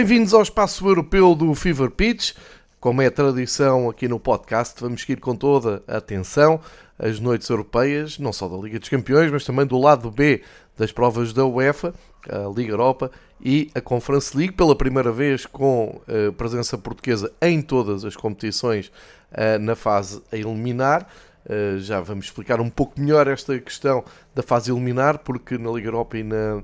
Bem-vindos 0.00 0.32
ao 0.32 0.40
espaço 0.40 0.88
europeu 0.88 1.34
do 1.34 1.54
Fever 1.54 1.90
Pitch. 1.90 2.32
Como 2.80 3.02
é 3.02 3.10
tradição 3.10 3.90
aqui 3.90 4.08
no 4.08 4.18
podcast, 4.18 4.80
vamos 4.80 5.02
seguir 5.02 5.20
com 5.20 5.36
toda 5.36 5.82
a 5.86 5.98
atenção 5.98 6.58
as 6.98 7.20
noites 7.20 7.46
europeias, 7.50 8.18
não 8.18 8.32
só 8.32 8.48
da 8.48 8.56
Liga 8.56 8.78
dos 8.78 8.88
Campeões, 8.88 9.30
mas 9.30 9.44
também 9.44 9.66
do 9.66 9.76
lado 9.76 10.10
B 10.10 10.42
das 10.74 10.90
provas 10.90 11.34
da 11.34 11.44
UEFA, 11.44 11.92
a 12.26 12.48
Liga 12.48 12.72
Europa 12.72 13.10
e 13.42 13.70
a 13.74 13.80
Conference 13.82 14.34
League, 14.34 14.54
pela 14.54 14.74
primeira 14.74 15.12
vez 15.12 15.44
com 15.44 16.00
uh, 16.08 16.32
presença 16.32 16.78
portuguesa 16.78 17.30
em 17.42 17.60
todas 17.60 18.02
as 18.02 18.16
competições 18.16 18.90
uh, 19.32 19.58
na 19.60 19.76
fase 19.76 20.22
a 20.32 20.36
eliminar. 20.38 21.06
Uh, 21.44 21.78
já 21.78 22.00
vamos 22.00 22.24
explicar 22.24 22.58
um 22.58 22.70
pouco 22.70 22.98
melhor 22.98 23.28
esta 23.28 23.58
questão 23.58 24.02
da 24.34 24.42
fase 24.42 24.72
eliminar, 24.72 25.18
porque 25.18 25.58
na 25.58 25.70
Liga 25.70 25.88
Europa 25.88 26.16
e 26.16 26.22
na 26.22 26.62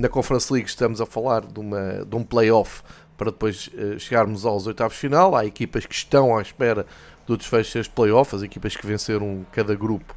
na 0.00 0.08
Conference 0.08 0.52
League 0.52 0.68
estamos 0.68 1.00
a 1.00 1.06
falar 1.06 1.46
de, 1.46 1.60
uma, 1.60 2.04
de 2.04 2.16
um 2.16 2.24
play-off 2.24 2.82
para 3.16 3.30
depois 3.30 3.68
uh, 3.68 3.98
chegarmos 3.98 4.44
aos 4.44 4.66
oitavos 4.66 4.96
final. 4.96 5.34
Há 5.34 5.44
equipas 5.46 5.86
que 5.86 5.94
estão 5.94 6.36
à 6.36 6.42
espera 6.42 6.86
do 7.26 7.36
desfecho 7.36 7.78
das 7.78 7.88
play-off, 7.88 8.34
as 8.36 8.42
equipas 8.42 8.76
que 8.76 8.86
venceram 8.86 9.44
cada 9.52 9.74
grupo 9.74 10.14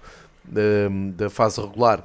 da 1.16 1.30
fase 1.30 1.62
regular 1.62 2.04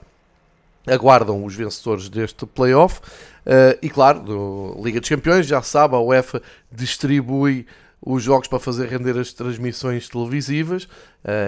aguardam 0.86 1.42
os 1.44 1.54
vencedores 1.54 2.10
deste 2.10 2.44
play-off. 2.44 3.00
Uh, 3.46 3.78
e 3.80 3.88
claro, 3.88 4.20
do 4.20 4.80
Liga 4.82 5.00
dos 5.00 5.08
Campeões, 5.08 5.46
já 5.46 5.62
sabe, 5.62 5.94
a 5.94 5.98
UEFA 5.98 6.42
distribui 6.70 7.66
os 8.00 8.22
jogos 8.22 8.48
para 8.48 8.58
fazer 8.58 8.86
render 8.88 9.18
as 9.18 9.32
transmissões 9.32 10.10
televisivas, 10.10 10.86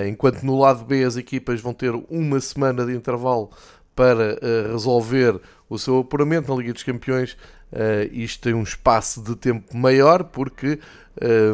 enquanto 0.09 0.43
no 0.43 0.59
lado 0.59 0.87
B 0.87 1.05
as 1.05 1.19
equipas 1.19 1.61
vão 1.61 1.75
ter 1.75 1.93
uma 2.09 2.41
semana 2.41 2.87
de 2.87 2.95
intervalo 2.95 3.51
para 3.95 4.39
resolver 4.73 5.39
o 5.69 5.79
seu 5.79 5.99
apuramento 5.99 6.51
na 6.51 6.59
Liga 6.59 6.73
dos 6.73 6.83
Campeões. 6.83 7.37
Uh, 7.73 8.09
isto 8.13 8.43
tem 8.43 8.55
um 8.55 8.63
espaço 8.63 9.21
de 9.21 9.35
tempo 9.35 9.77
maior 9.77 10.25
porque 10.25 10.79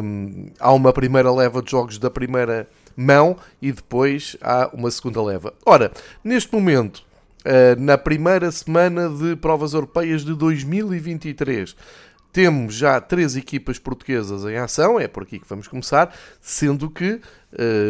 um, 0.03 0.51
há 0.59 0.71
uma 0.71 0.93
primeira 0.93 1.31
leva 1.31 1.61
de 1.61 1.71
jogos 1.71 1.97
da 1.97 2.09
primeira 2.09 2.67
mão 2.95 3.35
e 3.61 3.71
depois 3.71 4.37
há 4.41 4.69
uma 4.73 4.91
segunda 4.91 5.21
leva. 5.21 5.53
Ora, 5.65 5.91
neste 6.23 6.53
momento, 6.53 7.03
uh, 7.45 7.79
na 7.79 7.97
primeira 7.97 8.51
semana 8.51 9.09
de 9.09 9.35
provas 9.35 9.73
europeias 9.73 10.23
de 10.23 10.35
2023, 10.35 11.75
temos 12.33 12.73
já 12.73 12.99
três 12.99 13.35
equipas 13.35 13.77
portuguesas 13.77 14.43
em 14.45 14.57
ação, 14.57 14.99
é 14.99 15.07
por 15.07 15.21
aqui 15.21 15.39
que 15.39 15.47
vamos 15.47 15.67
começar, 15.67 16.13
sendo 16.41 16.89
que 16.89 17.21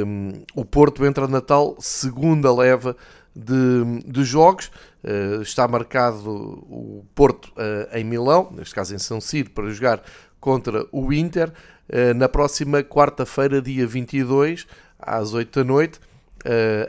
um, 0.06 0.44
o 0.54 0.66
Porto 0.66 1.06
entra 1.06 1.30
na 1.30 1.40
tal 1.40 1.78
segunda 1.80 2.54
leva 2.54 2.96
de, 3.36 4.04
de 4.06 4.24
jogos. 4.24 4.72
Uh, 5.04 5.42
está 5.42 5.68
marcado 5.68 6.30
o 6.30 7.06
Porto 7.14 7.52
uh, 7.58 7.98
em 7.98 8.04
Milão, 8.04 8.50
neste 8.52 8.74
caso 8.74 8.96
em 8.96 9.00
São 9.00 9.20
Siro, 9.20 9.50
para 9.50 9.70
jogar 9.70 10.02
contra 10.40 10.86
o 10.92 11.12
Inter 11.12 11.50
uh, 11.50 12.14
na 12.16 12.30
próxima 12.30 12.82
quarta-feira, 12.84 13.62
dia 13.62 13.86
22, 13.86 14.66
às 15.00 15.34
8 15.34 15.60
da 15.60 15.66
noite, 15.66 16.00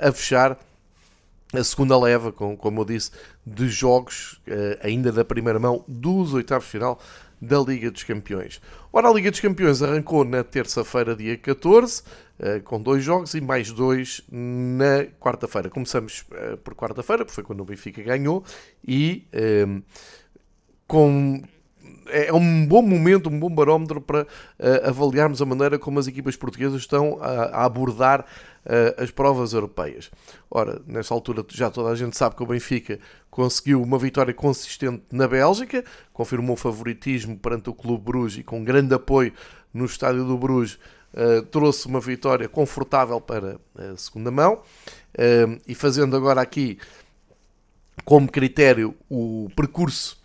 a 0.00 0.10
fechar 0.10 0.58
a 1.52 1.62
segunda 1.62 1.96
leva, 1.96 2.32
com, 2.32 2.56
como 2.56 2.80
eu 2.80 2.84
disse, 2.84 3.12
de 3.46 3.68
jogos 3.68 4.40
ainda 4.82 5.12
da 5.12 5.24
primeira 5.24 5.60
mão 5.60 5.84
dos 5.86 6.34
oitavos 6.34 6.64
de 6.64 6.72
final 6.72 7.00
da 7.44 7.60
Liga 7.60 7.90
dos 7.90 8.02
Campeões. 8.02 8.60
Ora, 8.92 9.08
a 9.08 9.12
Liga 9.12 9.30
dos 9.30 9.40
Campeões 9.40 9.82
arrancou 9.82 10.24
na 10.24 10.42
terça-feira, 10.42 11.14
dia 11.14 11.36
14, 11.36 12.02
eh, 12.38 12.60
com 12.60 12.80
dois 12.80 13.04
jogos 13.04 13.34
e 13.34 13.40
mais 13.40 13.70
dois 13.70 14.22
na 14.30 15.04
quarta-feira. 15.20 15.70
Começamos 15.70 16.24
eh, 16.32 16.56
por 16.56 16.74
quarta-feira, 16.74 17.24
porque 17.24 17.34
foi 17.34 17.44
quando 17.44 17.60
o 17.60 17.64
Benfica 17.64 18.02
ganhou, 18.02 18.44
e 18.86 19.26
ehm, 19.32 19.82
com, 20.86 21.42
é 22.08 22.32
um 22.32 22.66
bom 22.66 22.82
momento, 22.82 23.28
um 23.28 23.38
bom 23.38 23.50
barómetro 23.50 24.00
para 24.00 24.22
uh, 24.22 24.88
avaliarmos 24.88 25.40
a 25.40 25.46
maneira 25.46 25.78
como 25.78 25.98
as 25.98 26.06
equipas 26.06 26.36
portuguesas 26.36 26.80
estão 26.80 27.18
a, 27.20 27.60
a 27.60 27.64
abordar 27.64 28.26
uh, 28.66 29.02
as 29.02 29.10
provas 29.10 29.52
europeias. 29.52 30.10
Ora, 30.50 30.80
nessa 30.86 31.14
altura 31.14 31.44
já 31.50 31.70
toda 31.70 31.90
a 31.90 31.94
gente 31.94 32.16
sabe 32.16 32.36
que 32.36 32.42
o 32.42 32.46
Benfica 32.46 32.98
conseguiu 33.30 33.82
uma 33.82 33.98
vitória 33.98 34.32
consistente 34.32 35.02
na 35.10 35.26
Bélgica, 35.26 35.84
confirmou 36.12 36.54
o 36.54 36.58
favoritismo 36.58 37.38
perante 37.38 37.70
o 37.70 37.74
Clube 37.74 38.04
Bruges 38.04 38.38
e 38.38 38.42
com 38.42 38.62
grande 38.62 38.94
apoio 38.94 39.32
no 39.72 39.84
estádio 39.84 40.24
do 40.24 40.38
Bruges 40.38 40.78
uh, 41.14 41.42
trouxe 41.46 41.86
uma 41.86 42.00
vitória 42.00 42.48
confortável 42.48 43.20
para 43.20 43.58
a 43.76 43.96
segunda 43.96 44.30
mão 44.30 44.62
e 45.64 45.76
fazendo 45.76 46.16
agora 46.16 46.40
aqui 46.40 46.76
como 48.04 48.30
critério 48.30 48.94
o 49.08 49.48
percurso, 49.54 50.18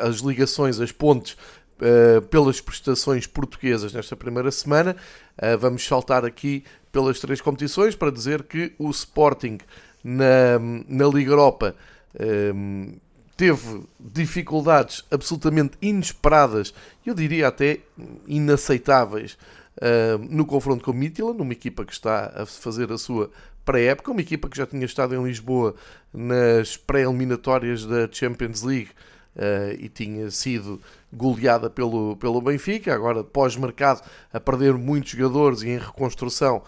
as 0.00 0.16
ligações, 0.16 0.78
as 0.78 0.92
pontes 0.92 1.36
uh, 1.80 2.22
pelas 2.28 2.60
prestações 2.60 3.26
portuguesas 3.26 3.92
nesta 3.92 4.16
primeira 4.16 4.50
semana. 4.50 4.96
Uh, 5.36 5.58
vamos 5.58 5.86
saltar 5.86 6.24
aqui 6.24 6.64
pelas 6.96 7.20
três 7.20 7.42
competições 7.42 7.94
para 7.94 8.10
dizer 8.10 8.44
que 8.44 8.72
o 8.78 8.88
Sporting 8.88 9.58
na, 10.02 10.58
na 10.88 11.06
Liga 11.06 11.32
Europa 11.32 11.76
um, 12.18 12.86
eh, 12.88 12.98
teve 13.36 13.82
dificuldades 14.00 15.04
absolutamente 15.10 15.76
inesperadas, 15.82 16.72
eu 17.04 17.12
diria 17.12 17.48
até 17.48 17.80
inaceitáveis, 18.26 19.36
uh, 19.76 20.16
no 20.30 20.46
confronto 20.46 20.82
com 20.82 20.90
o 20.90 20.94
Midtjylland, 20.94 21.42
uma 21.42 21.52
equipa 21.52 21.84
que 21.84 21.92
está 21.92 22.32
a 22.34 22.46
fazer 22.46 22.90
a 22.90 22.96
sua 22.96 23.30
pré-época, 23.62 24.10
uma 24.10 24.22
equipa 24.22 24.48
que 24.48 24.56
já 24.56 24.66
tinha 24.66 24.86
estado 24.86 25.14
em 25.14 25.22
Lisboa 25.22 25.74
nas 26.14 26.78
pré-eliminatórias 26.78 27.84
da 27.84 28.08
Champions 28.10 28.62
League 28.62 28.88
uh, 29.36 29.76
e 29.78 29.90
tinha 29.90 30.30
sido 30.30 30.80
goleada 31.12 31.68
pelo, 31.68 32.16
pelo 32.16 32.40
Benfica, 32.40 32.94
agora 32.94 33.22
pós-mercado 33.22 34.02
a 34.32 34.40
perder 34.40 34.74
muitos 34.74 35.10
jogadores 35.10 35.62
e 35.62 35.68
em 35.68 35.78
reconstrução 35.78 36.62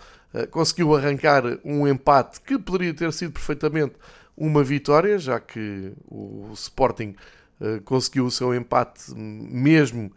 conseguiu 0.50 0.94
arrancar 0.94 1.42
um 1.64 1.86
empate 1.86 2.40
que 2.40 2.58
poderia 2.58 2.94
ter 2.94 3.12
sido 3.12 3.32
perfeitamente 3.32 3.94
uma 4.36 4.62
vitória, 4.62 5.18
já 5.18 5.40
que 5.40 5.92
o 6.08 6.50
Sporting 6.54 7.14
uh, 7.60 7.80
conseguiu 7.84 8.26
o 8.26 8.30
seu 8.30 8.54
empate 8.54 9.12
mesmo 9.14 10.12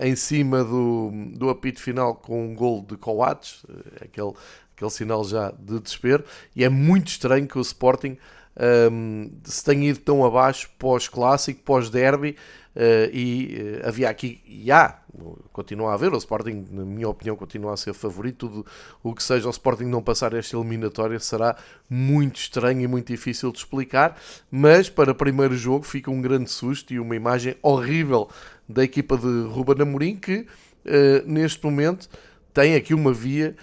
em 0.00 0.16
cima 0.16 0.64
do, 0.64 1.12
do 1.36 1.48
apito 1.48 1.80
final 1.80 2.16
com 2.16 2.46
um 2.46 2.52
gol 2.52 2.84
de 2.84 2.96
Coates, 2.96 3.64
aquele 4.00 4.32
aquele 4.74 4.90
sinal 4.90 5.24
já 5.24 5.52
de 5.52 5.78
desespero, 5.78 6.24
e 6.56 6.64
é 6.64 6.68
muito 6.68 7.08
estranho 7.08 7.46
que 7.46 7.56
o 7.56 7.60
Sporting 7.60 8.18
um, 8.90 9.30
se 9.44 9.64
tenha 9.64 9.88
ido 9.88 10.00
tão 10.00 10.24
abaixo 10.24 10.68
pós-clássico, 10.78 11.62
pós-derby, 11.62 12.36
e 13.12 13.80
uh, 13.82 13.88
havia 13.88 14.08
aqui, 14.08 14.40
e 14.46 14.70
há, 14.72 14.98
continua 15.52 15.90
a 15.90 15.94
haver, 15.94 16.12
o 16.12 16.16
Sporting, 16.16 16.66
na 16.70 16.84
minha 16.84 17.08
opinião, 17.08 17.36
continua 17.36 17.74
a 17.74 17.76
ser 17.76 17.92
favorito, 17.92 18.48
tudo 18.48 18.66
o 19.02 19.14
que 19.14 19.22
seja 19.22 19.46
o 19.46 19.50
Sporting 19.50 19.84
não 19.84 20.02
passar 20.02 20.32
esta 20.32 20.56
eliminatória 20.56 21.18
será 21.18 21.56
muito 21.88 22.36
estranho 22.36 22.80
e 22.80 22.86
muito 22.86 23.08
difícil 23.08 23.52
de 23.52 23.58
explicar, 23.58 24.18
mas 24.50 24.88
para 24.88 25.12
o 25.12 25.14
primeiro 25.14 25.56
jogo 25.56 25.84
fica 25.84 26.10
um 26.10 26.20
grande 26.20 26.50
susto 26.50 26.92
e 26.94 26.98
uma 26.98 27.14
imagem 27.14 27.56
horrível 27.62 28.28
da 28.68 28.82
equipa 28.82 29.16
de 29.16 29.42
Ruben 29.48 29.82
Amorim, 29.82 30.16
que 30.16 30.40
uh, 30.40 30.46
neste 31.26 31.62
momento 31.64 32.08
tem 32.54 32.74
aqui 32.74 32.94
uma 32.94 33.12
via 33.12 33.56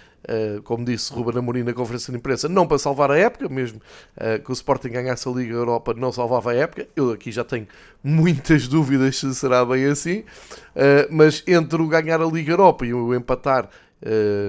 como 0.64 0.84
disse 0.84 1.12
Ruben 1.12 1.38
Amorim 1.38 1.62
na 1.62 1.72
conferência 1.72 2.12
de 2.12 2.18
imprensa, 2.18 2.48
não 2.48 2.66
para 2.66 2.78
salvar 2.78 3.10
a 3.10 3.18
época, 3.18 3.48
mesmo 3.48 3.80
uh, 4.16 4.42
que 4.42 4.50
o 4.50 4.52
Sporting 4.52 4.90
ganhasse 4.90 5.28
a 5.28 5.32
Liga 5.32 5.52
Europa 5.52 5.94
não 5.94 6.12
salvava 6.12 6.52
a 6.52 6.54
época. 6.54 6.86
Eu 6.94 7.12
aqui 7.12 7.32
já 7.32 7.44
tenho 7.44 7.66
muitas 8.02 8.68
dúvidas 8.68 9.18
se 9.18 9.34
será 9.34 9.64
bem 9.64 9.86
assim, 9.86 10.20
uh, 10.20 11.08
mas 11.10 11.42
entre 11.46 11.80
o 11.80 11.88
ganhar 11.88 12.20
a 12.20 12.26
Liga 12.26 12.52
Europa 12.52 12.86
e 12.86 12.94
o 12.94 13.14
empatar 13.14 13.68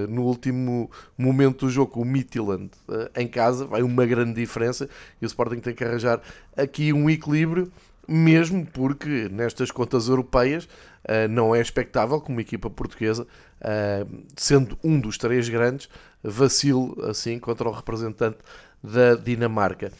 no 0.08 0.22
último 0.22 0.90
momento 1.18 1.66
do 1.66 1.70
jogo 1.70 2.00
o 2.00 2.06
Midtjylland 2.06 2.70
em 3.14 3.28
casa, 3.28 3.66
vai 3.66 3.82
uma 3.82 4.06
grande 4.06 4.32
diferença 4.32 4.88
e 5.20 5.26
o 5.26 5.28
Sporting 5.28 5.60
tem 5.60 5.74
que 5.74 5.84
arranjar 5.84 6.22
aqui 6.56 6.90
um 6.90 7.10
equilíbrio 7.10 7.70
mesmo 8.08 8.66
porque 8.66 9.28
nestas 9.30 9.70
contas 9.70 10.08
europeias 10.08 10.64
uh, 10.64 11.28
não 11.30 11.54
é 11.54 11.60
expectável 11.60 12.20
que 12.20 12.30
uma 12.30 12.40
equipa 12.40 12.68
portuguesa, 12.68 13.26
uh, 13.62 14.24
sendo 14.36 14.76
um 14.82 14.98
dos 15.00 15.16
três 15.16 15.48
grandes, 15.48 15.88
vacile 16.22 16.94
assim 17.08 17.38
contra 17.38 17.68
o 17.68 17.72
representante 17.72 18.38
da 18.82 19.14
Dinamarca. 19.14 19.92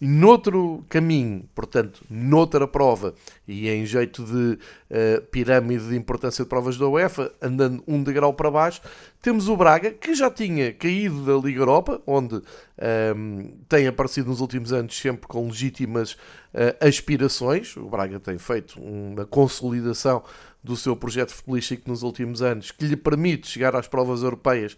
E 0.00 0.06
noutro 0.06 0.82
caminho, 0.88 1.44
portanto, 1.54 2.02
noutra 2.08 2.66
prova, 2.66 3.14
e 3.46 3.68
em 3.68 3.84
jeito 3.84 4.24
de 4.24 4.58
uh, 4.90 5.20
pirâmide 5.30 5.90
de 5.90 5.96
importância 5.96 6.42
de 6.42 6.48
provas 6.48 6.78
da 6.78 6.88
UEFA, 6.88 7.30
andando 7.42 7.84
um 7.86 8.02
degrau 8.02 8.32
para 8.32 8.50
baixo, 8.50 8.80
temos 9.20 9.46
o 9.46 9.54
Braga, 9.54 9.90
que 9.90 10.14
já 10.14 10.30
tinha 10.30 10.72
caído 10.72 11.26
da 11.26 11.34
Liga 11.46 11.60
Europa, 11.60 12.00
onde 12.06 12.36
um, 12.36 12.42
ehm, 12.78 13.50
tem 13.68 13.86
aparecido 13.86 14.30
nos 14.30 14.40
últimos 14.40 14.72
anos 14.72 14.98
sempre 14.98 15.28
com 15.28 15.46
legítimas 15.46 16.12
uh, 16.12 16.74
aspirações. 16.80 17.76
O 17.76 17.86
Braga 17.86 18.18
tem 18.18 18.38
feito 18.38 18.80
uma 18.80 19.26
consolidação 19.26 20.22
do 20.62 20.76
seu 20.76 20.94
projeto 20.94 21.32
futebolístico 21.32 21.88
nos 21.88 22.02
últimos 22.02 22.42
anos, 22.42 22.70
que 22.70 22.84
lhe 22.84 22.96
permite 22.96 23.48
chegar 23.48 23.74
às 23.74 23.88
provas 23.88 24.22
europeias 24.22 24.76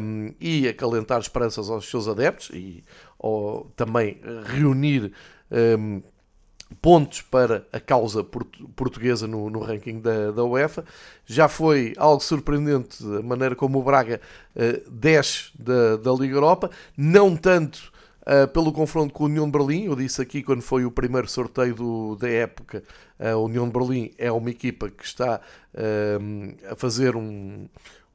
um, 0.00 0.34
e 0.40 0.68
acalentar 0.68 1.18
esperanças 1.20 1.70
aos 1.70 1.88
seus 1.88 2.06
adeptos 2.06 2.50
e 2.52 2.84
ou, 3.18 3.72
também 3.76 4.20
reunir 4.46 5.12
um, 5.50 6.02
pontos 6.82 7.22
para 7.22 7.66
a 7.72 7.80
causa 7.80 8.22
portuguesa 8.22 9.26
no, 9.26 9.48
no 9.48 9.60
ranking 9.60 10.00
da, 10.00 10.30
da, 10.30 10.44
UEFA. 10.44 10.84
Já 11.24 11.48
foi 11.48 11.94
algo 11.96 12.22
surpreendente 12.22 13.02
a 13.04 13.22
maneira 13.22 13.56
como 13.56 13.78
o 13.78 13.82
Braga 13.82 14.20
uh, 14.54 14.90
desce 14.90 15.50
da, 15.58 15.96
da 15.96 16.12
Liga 16.12 16.34
Europa, 16.34 16.70
não 16.96 17.34
tanto 17.34 17.90
uh, 18.28 18.46
pelo 18.48 18.72
confronto 18.72 19.14
com 19.14 19.24
a 19.24 19.26
União 19.26 19.46
de 19.46 19.52
Berlim. 19.52 19.86
Eu 19.86 19.96
disse 19.96 20.20
aqui 20.20 20.42
quando 20.42 20.60
foi 20.60 20.84
o 20.84 20.90
primeiro 20.90 21.28
sorteio 21.28 21.74
do, 21.74 22.16
da 22.16 22.28
época, 22.28 22.84
a 23.18 23.36
União 23.36 23.66
de 23.66 23.72
Berlim 23.72 24.12
é 24.18 24.30
uma 24.30 24.50
equipa 24.50 24.90
que 24.90 25.04
está 25.04 25.40
uh, 25.74 26.72
a 26.72 26.76
fazer 26.76 27.16
um, 27.16 27.66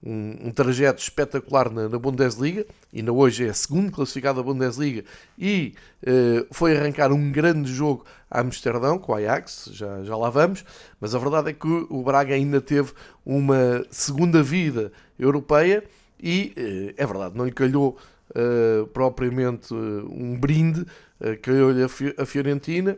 um, 0.02 0.48
um, 0.48 0.52
trajeto 0.52 1.02
espetacular 1.02 1.70
na, 1.72 1.90
na, 1.90 1.98
Bundesliga, 1.98 2.66
ainda 2.94 3.12
hoje 3.12 3.48
é 3.48 3.50
a 3.50 3.54
segunda 3.54 3.92
classificada 3.92 4.38
da 4.38 4.44
Bundesliga 4.44 5.04
e 5.38 5.74
uh, 6.04 6.48
foi 6.52 6.78
arrancar 6.78 7.12
um 7.12 7.32
grande 7.32 7.74
jogo 7.74 8.06
a 8.30 8.40
Amsterdão 8.40 8.98
com 8.98 9.12
o 9.12 9.16
Ajax, 9.16 9.70
já, 9.74 10.04
já 10.04 10.16
lá 10.16 10.30
vamos, 10.30 10.64
mas 11.00 11.14
a 11.14 11.20
verdade 11.20 11.50
é 11.50 11.54
que 11.54 11.68
o 11.68 12.04
Braga 12.04 12.34
ainda 12.34 12.62
teve 12.62 12.94
uma 13.26 13.86
segunda 13.90 14.42
vida 14.42 14.92
europeia 15.20 15.84
e 16.20 16.94
é 16.96 17.06
verdade, 17.06 17.36
não 17.38 17.46
lhe 17.46 17.52
calhou 17.52 17.98
uh, 18.36 18.88
propriamente 18.88 19.74
um 19.74 20.38
brinde, 20.40 20.82
uh, 20.82 21.40
calhou-lhe 21.42 21.84
a, 21.84 22.26
Fiorentina. 22.26 22.98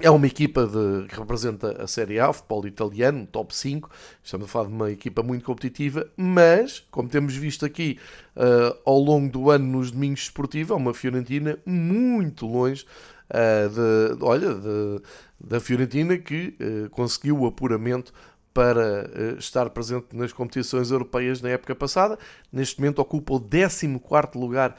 É 0.00 0.08
uma 0.08 0.28
equipa 0.28 0.64
de, 0.64 1.08
que 1.08 1.18
representa 1.18 1.82
a 1.82 1.86
Série 1.88 2.20
A, 2.20 2.30
o 2.30 2.32
futebol 2.32 2.64
italiano, 2.68 3.26
top 3.26 3.54
5. 3.54 3.90
Estamos 4.22 4.46
a 4.46 4.48
falar 4.48 4.68
de 4.68 4.72
uma 4.72 4.92
equipa 4.92 5.24
muito 5.24 5.44
competitiva, 5.44 6.08
mas, 6.16 6.86
como 6.88 7.08
temos 7.08 7.34
visto 7.34 7.66
aqui 7.66 7.98
uh, 8.36 8.78
ao 8.86 8.96
longo 9.00 9.28
do 9.28 9.50
ano 9.50 9.66
nos 9.66 9.90
domingos 9.90 10.20
esportivos, 10.20 10.70
é 10.70 10.74
uma 10.74 10.94
Fiorentina 10.94 11.58
muito 11.66 12.46
longe 12.46 12.86
uh, 13.28 13.68
de, 14.16 14.24
olha, 14.24 14.54
de, 14.54 15.02
da 15.40 15.58
Fiorentina 15.58 16.16
que 16.16 16.54
uh, 16.60 16.90
conseguiu 16.90 17.40
o 17.40 17.46
apuramento 17.46 18.12
para 18.58 19.08
estar 19.38 19.70
presente 19.70 20.06
nas 20.12 20.32
competições 20.32 20.90
europeias 20.90 21.40
na 21.40 21.50
época 21.50 21.76
passada. 21.76 22.18
Neste 22.52 22.80
momento 22.80 22.98
ocupa 22.98 23.34
o 23.34 23.40
14 23.40 23.86
lugar 24.34 24.76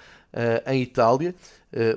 em 0.65 0.81
Itália. 0.81 1.33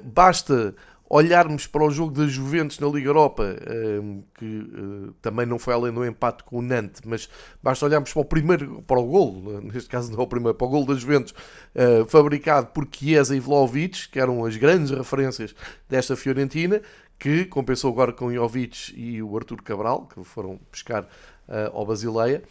Basta 0.05 0.77
olharmos 1.15 1.67
para 1.67 1.85
o 1.85 1.91
jogo 1.91 2.11
da 2.11 2.27
Juventus 2.27 2.79
na 2.79 2.89
Liga 2.89 3.11
Europa, 3.11 3.55
ehm, 3.67 4.23
que 4.35 4.47
eh, 4.47 5.13
também 5.21 5.45
não 5.45 5.59
foi 5.59 5.75
além 5.75 5.93
do 5.93 6.07
empate 6.07 6.43
com 6.43 6.57
o 6.57 6.63
Nantes, 6.63 7.03
mas 7.05 7.29
basta 7.63 7.85
olharmos 7.85 8.11
para 8.11 8.23
o 8.23 8.25
primeiro, 8.25 8.83
para 8.87 8.99
o 8.99 9.05
gol, 9.05 9.61
neste 9.61 9.91
caso 9.91 10.11
não 10.11 10.21
é 10.21 10.23
o 10.23 10.27
primeiro, 10.27 10.57
para 10.57 10.67
o 10.67 10.71
gol 10.71 10.87
da 10.87 10.95
Juventus, 10.95 11.35
eh, 11.75 12.07
fabricado 12.09 12.69
por 12.69 12.89
Chiesa 12.91 13.37
e 13.37 13.41
Vlaovic, 13.41 14.09
que 14.09 14.19
eram 14.19 14.43
as 14.47 14.57
grandes 14.57 14.91
referências 14.91 15.55
desta 15.87 16.17
Fiorentina, 16.17 16.81
que 17.19 17.45
compensou 17.45 17.93
agora 17.93 18.15
com 18.15 18.33
Jovic 18.33 18.95
e 18.97 19.23
o 19.23 19.37
Artur 19.37 19.63
Cabral, 19.63 20.07
que 20.07 20.25
foram 20.25 20.59
pescar 20.71 21.07
eh, 21.47 21.71
ao 21.75 21.85
Basileia. 21.85 22.43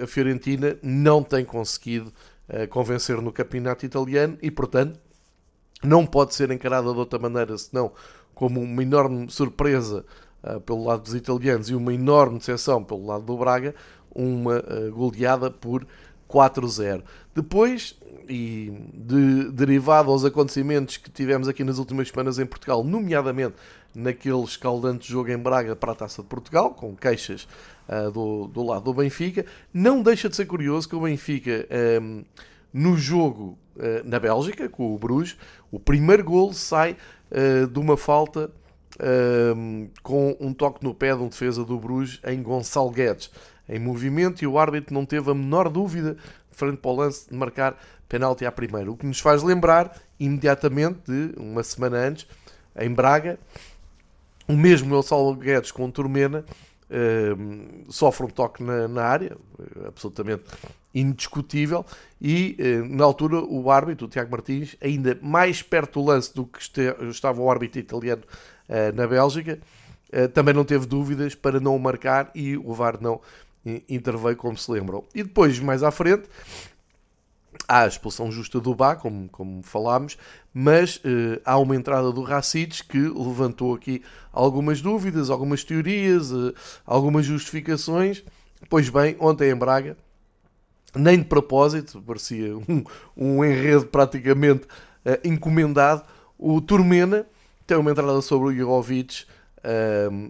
A 0.00 0.06
Fiorentina 0.06 0.76
não 0.80 1.22
tem 1.24 1.44
conseguido 1.44 2.12
convencer 2.70 3.22
no 3.22 3.32
campeonato 3.32 3.86
italiano 3.86 4.36
e, 4.42 4.50
portanto, 4.50 4.98
não 5.82 6.06
pode 6.06 6.34
ser 6.34 6.50
encarada 6.50 6.92
de 6.92 6.98
outra 6.98 7.18
maneira 7.18 7.56
senão 7.58 7.92
como 8.34 8.60
uma 8.60 8.82
enorme 8.82 9.30
surpresa 9.30 10.04
uh, 10.42 10.60
pelo 10.60 10.84
lado 10.84 11.02
dos 11.02 11.14
italianos 11.14 11.68
e 11.70 11.74
uma 11.74 11.92
enorme 11.92 12.38
decepção 12.38 12.82
pelo 12.82 13.06
lado 13.06 13.24
do 13.24 13.36
Braga, 13.36 13.74
uma 14.14 14.58
uh, 14.58 14.92
goleada 14.92 15.50
por 15.50 15.86
4-0. 16.28 17.02
Depois, 17.34 17.96
e 18.28 18.72
de, 18.94 19.50
derivado 19.52 20.10
aos 20.10 20.24
acontecimentos 20.24 20.96
que 20.96 21.10
tivemos 21.10 21.48
aqui 21.48 21.62
nas 21.62 21.78
últimas 21.78 22.08
semanas 22.08 22.38
em 22.38 22.46
Portugal, 22.46 22.82
nomeadamente 22.82 23.54
naquele 23.94 24.42
escaldante 24.42 25.10
jogo 25.10 25.30
em 25.30 25.38
Braga 25.38 25.76
para 25.76 25.92
a 25.92 25.94
Taça 25.94 26.22
de 26.22 26.28
Portugal, 26.28 26.70
com 26.70 26.96
queixas 26.96 27.46
uh, 27.88 28.10
do, 28.10 28.48
do 28.48 28.62
lado 28.62 28.84
do 28.84 28.94
Benfica, 28.94 29.44
não 29.72 30.02
deixa 30.02 30.28
de 30.28 30.36
ser 30.36 30.46
curioso 30.46 30.88
que 30.88 30.96
o 30.96 31.00
Benfica, 31.00 31.68
no 32.72 32.96
jogo 32.96 33.58
uh, 33.76 34.08
na 34.08 34.18
Bélgica, 34.18 34.68
com 34.68 34.94
o 34.94 34.98
Bruges, 34.98 35.36
o 35.70 35.78
primeiro 35.78 36.24
gol 36.24 36.52
sai 36.52 36.96
uh, 37.30 37.66
de 37.66 37.78
uma 37.78 37.96
falta 37.96 38.50
uh, 38.96 39.90
com 40.02 40.36
um 40.40 40.52
toque 40.52 40.82
no 40.82 40.94
pé 40.94 41.14
de 41.14 41.22
um 41.22 41.28
defesa 41.28 41.64
do 41.64 41.78
Bruges 41.78 42.20
em 42.24 42.42
Gonçalo 42.42 42.90
Guedes, 42.90 43.30
em 43.68 43.78
movimento, 43.78 44.42
e 44.42 44.46
o 44.46 44.58
árbitro 44.58 44.94
não 44.94 45.04
teve 45.04 45.30
a 45.30 45.34
menor 45.34 45.68
dúvida, 45.68 46.16
frente 46.50 46.78
para 46.78 46.90
o 46.90 46.96
lance, 46.96 47.28
de 47.28 47.36
marcar 47.36 47.76
penalti 48.08 48.44
à 48.44 48.52
primeira. 48.52 48.90
O 48.90 48.96
que 48.96 49.06
nos 49.06 49.20
faz 49.20 49.42
lembrar, 49.42 49.96
imediatamente, 50.18 50.98
de 51.06 51.32
uma 51.36 51.62
semana 51.62 51.98
antes, 51.98 52.26
em 52.78 52.90
Braga, 52.90 53.38
o 54.48 54.54
mesmo 54.54 54.90
Gonçalo 54.90 55.34
Guedes 55.34 55.70
com 55.70 55.90
Turmena 55.90 56.44
sofre 57.88 58.26
um 58.26 58.28
toque 58.28 58.62
na, 58.62 58.86
na 58.86 59.02
área, 59.02 59.36
absolutamente 59.86 60.42
indiscutível, 60.94 61.84
e 62.20 62.56
uh, 62.58 62.94
na 62.94 63.04
altura 63.04 63.40
o 63.40 63.70
árbitro, 63.70 64.06
o 64.06 64.08
Tiago 64.08 64.30
Martins, 64.30 64.76
ainda 64.80 65.18
mais 65.22 65.62
perto 65.62 66.00
do 66.00 66.06
lance 66.06 66.34
do 66.34 66.44
que 66.44 66.60
estava 67.08 67.40
o 67.40 67.50
árbitro 67.50 67.80
italiano 67.80 68.22
uh, 68.68 68.94
na 68.94 69.06
Bélgica, 69.06 69.58
uh, 70.12 70.28
também 70.28 70.54
não 70.54 70.64
teve 70.64 70.86
dúvidas 70.86 71.34
para 71.34 71.58
não 71.58 71.74
o 71.74 71.80
marcar 71.80 72.30
e 72.34 72.56
o 72.56 72.72
VAR 72.74 72.98
não 73.00 73.20
interveio, 73.88 74.36
como 74.36 74.56
se 74.58 74.70
lembram. 74.70 75.04
E 75.14 75.22
depois, 75.22 75.58
mais 75.60 75.82
à 75.82 75.90
frente, 75.90 76.24
há 77.68 77.82
a 77.82 77.86
expulsão 77.86 78.30
justa 78.30 78.60
do 78.60 78.74
Bá, 78.74 78.96
como, 78.96 79.28
como 79.28 79.62
falámos, 79.62 80.16
mas 80.52 80.96
uh, 80.96 81.40
há 81.44 81.58
uma 81.58 81.76
entrada 81.76 82.12
do 82.12 82.22
Racides 82.22 82.82
que 82.82 82.98
levantou 82.98 83.74
aqui 83.74 84.02
algumas 84.32 84.80
dúvidas, 84.80 85.30
algumas 85.30 85.64
teorias, 85.64 86.30
uh, 86.32 86.54
algumas 86.84 87.24
justificações. 87.24 88.22
Pois 88.68 88.88
bem, 88.88 89.16
ontem 89.18 89.50
em 89.50 89.56
Braga, 89.56 89.96
nem 90.94 91.18
de 91.18 91.24
propósito, 91.24 92.02
parecia 92.02 92.56
um, 92.56 92.84
um 93.16 93.44
enredo 93.44 93.86
praticamente 93.86 94.64
uh, 94.64 95.18
encomendado, 95.24 96.02
o 96.38 96.60
Turmena 96.60 97.26
tem 97.66 97.76
uma 97.76 97.90
entrada 97.90 98.20
sobre 98.20 98.48
o 98.48 98.56
Jovic 98.56 99.24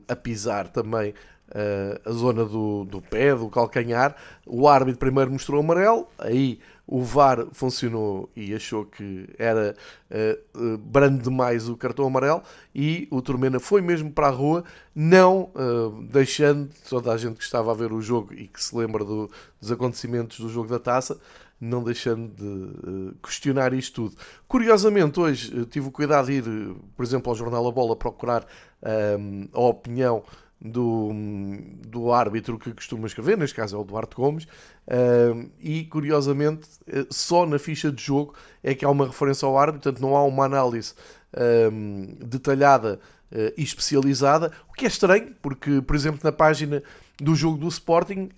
a 0.06 0.14
pisar 0.14 0.68
também 0.68 1.14
a 2.04 2.10
zona 2.10 2.44
do, 2.44 2.84
do 2.84 3.00
pé, 3.00 3.34
do 3.34 3.48
calcanhar. 3.48 4.16
O 4.46 4.68
árbitro 4.68 4.98
primeiro 4.98 5.30
mostrou 5.30 5.60
amarelo, 5.60 6.08
aí 6.18 6.58
o 6.86 7.02
VAR 7.02 7.46
funcionou 7.52 8.28
e 8.34 8.54
achou 8.54 8.84
que 8.84 9.28
era 9.38 9.74
uh, 10.10 10.74
uh, 10.74 10.78
brando 10.78 11.22
demais 11.22 11.68
o 11.68 11.76
cartão 11.76 12.06
amarelo 12.06 12.42
e 12.74 13.08
o 13.10 13.22
Turmena 13.22 13.60
foi 13.60 13.80
mesmo 13.80 14.10
para 14.10 14.26
a 14.26 14.30
rua, 14.30 14.64
não 14.94 15.50
uh, 15.54 16.02
deixando 16.10 16.68
toda 16.88 17.12
a 17.12 17.16
gente 17.16 17.36
que 17.36 17.44
estava 17.44 17.70
a 17.70 17.74
ver 17.74 17.92
o 17.92 18.02
jogo 18.02 18.34
e 18.34 18.46
que 18.46 18.62
se 18.62 18.76
lembra 18.76 19.04
do, 19.04 19.30
dos 19.60 19.70
acontecimentos 19.70 20.40
do 20.40 20.48
jogo 20.48 20.68
da 20.68 20.78
taça, 20.78 21.18
não 21.58 21.82
deixando 21.82 22.28
de 22.34 23.14
questionar 23.22 23.72
isto 23.72 24.08
tudo. 24.08 24.16
Curiosamente, 24.48 25.18
hoje 25.20 25.64
tive 25.66 25.88
o 25.88 25.92
cuidado 25.92 26.26
de 26.26 26.32
ir, 26.32 26.44
por 26.96 27.04
exemplo, 27.04 27.30
ao 27.30 27.36
Jornal 27.36 27.66
A 27.68 27.70
Bola 27.72 27.94
procurar 27.94 28.44
a 29.52 29.60
opinião 29.60 30.24
do, 30.64 31.10
do 31.88 32.12
árbitro 32.12 32.58
que 32.58 32.72
costuma 32.72 33.06
escrever, 33.06 33.36
neste 33.36 33.56
caso 33.56 33.76
é 33.76 33.78
o 33.78 33.84
Duarte 33.84 34.14
Gomes, 34.14 34.44
uh, 34.44 35.50
e 35.60 35.84
curiosamente 35.84 36.68
eh, 36.86 37.04
só 37.10 37.44
na 37.44 37.58
ficha 37.58 37.90
de 37.90 38.02
jogo 38.02 38.34
é 38.62 38.74
que 38.74 38.84
há 38.84 38.90
uma 38.90 39.06
referência 39.06 39.44
ao 39.46 39.58
árbitro, 39.58 39.82
portanto 39.82 40.00
não 40.00 40.16
há 40.16 40.24
uma 40.24 40.44
análise 40.44 40.94
detalhada 42.20 43.00
uh, 43.32 43.52
e 43.56 43.62
especializada, 43.62 44.52
o 44.68 44.72
que 44.74 44.84
é 44.84 44.88
estranho, 44.88 45.34
porque, 45.40 45.80
por 45.80 45.96
exemplo, 45.96 46.20
na 46.22 46.30
página 46.30 46.82
do 47.22 47.34
jogo 47.34 47.58
do 47.58 47.68
Sporting, 47.68 48.30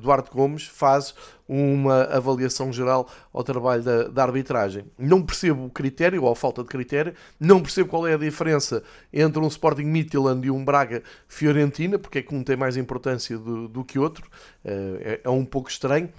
Duarte 0.00 0.30
Gomes 0.30 0.66
faz 0.66 1.14
uma 1.48 2.02
avaliação 2.04 2.72
geral 2.72 3.08
ao 3.32 3.44
trabalho 3.44 3.82
da, 3.82 4.08
da, 4.08 4.22
arbitragem. 4.22 4.84
Não 4.98 5.22
percebo 5.22 5.66
o 5.66 5.70
critério, 5.70 6.24
ou 6.24 6.32
a 6.32 6.36
falta 6.36 6.62
de 6.62 6.68
critério, 6.68 7.14
não 7.38 7.62
percebo 7.62 7.88
qual 7.88 8.06
é 8.06 8.14
a 8.14 8.18
diferença 8.18 8.82
entre 9.12 9.40
um 9.40 9.46
Sporting 9.46 9.84
Midtjylland 9.84 10.46
e 10.46 10.50
um 10.50 10.64
Braga 10.64 11.02
Fiorentina, 11.28 11.98
porque 11.98 12.18
é 12.18 12.22
que 12.22 12.34
um 12.34 12.42
tem 12.42 12.56
mais 12.56 12.76
importância 12.76 13.38
do, 13.38 13.68
do 13.68 13.84
que 13.84 13.98
outro, 13.98 14.28
é, 14.64 15.20
é 15.22 15.30
um 15.30 15.44
pouco 15.44 15.70
estranho. 15.70 16.10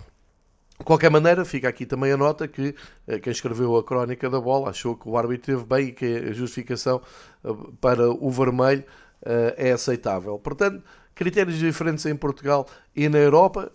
De 0.79 0.85
qualquer 0.85 1.09
maneira, 1.09 1.43
fica 1.43 1.67
aqui 1.67 1.85
também 1.85 2.11
a 2.11 2.17
nota 2.17 2.47
que 2.47 2.75
eh, 3.07 3.19
quem 3.19 3.31
escreveu 3.31 3.75
a 3.77 3.83
crónica 3.83 4.29
da 4.29 4.39
bola 4.39 4.69
achou 4.69 4.95
que 4.95 5.09
o 5.09 5.17
árbitro 5.17 5.55
teve 5.55 5.65
bem 5.65 5.87
e 5.87 5.91
que 5.91 6.05
a 6.29 6.31
justificação 6.31 7.01
eh, 7.43 7.49
para 7.81 8.11
o 8.11 8.29
vermelho 8.29 8.83
eh, 9.25 9.55
é 9.57 9.71
aceitável. 9.71 10.37
Portanto, 10.37 10.83
critérios 11.17 11.57
diferentes 11.57 12.05
em 12.05 12.15
Portugal 12.15 12.67
e 12.95 13.09
na 13.09 13.17
Europa, 13.17 13.71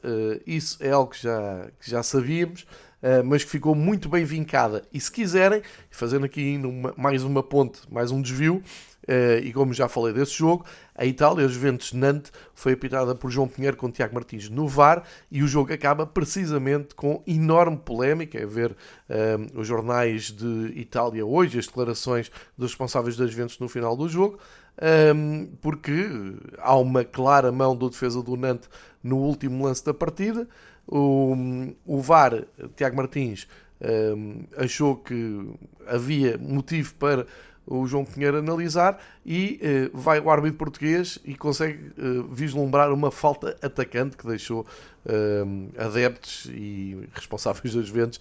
isso 0.47 0.79
é 0.81 0.91
algo 0.91 1.11
que 1.11 1.23
já, 1.23 1.69
que 1.81 1.91
já 1.91 2.03
sabíamos. 2.03 2.67
mas 3.25 3.43
que 3.43 3.51
ficou 3.51 3.75
muito 3.75 4.09
bem 4.09 4.25
vincada. 4.25 4.83
E 4.93 5.01
se 5.01 5.11
quiserem, 5.11 5.61
fazendo 5.91 6.25
aqui 6.25 6.57
mais 6.97 7.25
uma 7.25 7.43
ponte, 7.43 7.81
mais 7.91 8.13
um 8.13 8.23
desvio, 8.23 8.63
Uh, 9.03 9.43
e 9.43 9.53
como 9.53 9.75
já 9.75 9.89
falei 9.89 10.13
desse 10.13 10.33
jogo, 10.33 10.65
a 10.95 11.05
Itália, 11.05 11.49
Juventus 11.49 11.93
Nantes, 11.93 12.33
foi 12.55 12.75
apitada 12.75 13.15
por 13.17 13.33
João 13.33 13.49
Pinheiro 13.49 13.77
com 13.77 13.91
Tiago 13.91 14.15
Martins 14.15 14.49
no 14.49 14.69
VAR 14.69 15.03
e 15.29 15.43
o 15.43 15.49
jogo 15.49 15.73
acaba 15.73 16.07
precisamente 16.07 16.95
com 16.95 17.21
enorme 17.27 17.79
polémica. 17.79 18.39
É 18.39 18.47
ver 18.47 18.71
uh, 18.71 19.59
os 19.59 19.67
jornais 19.67 20.31
de 20.31 20.73
Itália 20.77 21.27
hoje, 21.27 21.59
as 21.59 21.67
declarações 21.67 22.31
dos 22.57 22.71
responsáveis 22.71 23.17
das 23.17 23.31
Juventus 23.31 23.59
no 23.59 23.69
final 23.69 23.97
do 23.97 24.09
jogo, 24.09 24.39
porque 25.61 26.09
há 26.59 26.77
uma 26.77 27.05
clara 27.05 27.53
mão 27.53 27.77
do 27.77 27.91
defesa 27.91 28.23
do 28.23 28.37
Nantes 28.37 28.69
no 29.03 29.19
último 29.19 29.65
lance 29.65 29.85
da 29.85 29.95
partida. 29.95 30.49
O, 30.87 31.37
o 31.87 32.01
VAR, 32.01 32.45
Tiago 32.77 32.97
Martins, 32.97 33.47
achou 34.57 34.97
que 34.97 35.55
havia 35.87 36.37
motivo 36.39 36.95
para 36.95 37.27
o 37.67 37.87
João 37.87 38.05
Pinheiro 38.05 38.39
analisar 38.39 39.01
e 39.25 39.61
uh, 39.95 39.97
vai 39.97 40.19
o 40.21 40.31
árbitro 40.31 40.59
português 40.59 41.19
e 41.25 41.35
consegue 41.35 41.93
uh, 41.99 42.25
vislumbrar 42.25 42.93
uma 42.93 43.11
falta 43.11 43.57
atacante 43.63 44.17
que 44.17 44.27
deixou 44.27 44.67
uh, 45.07 45.71
adeptos 45.79 46.51
e 46.53 47.09
responsáveis 47.15 47.75
das 47.75 47.87
Juventus 47.87 48.21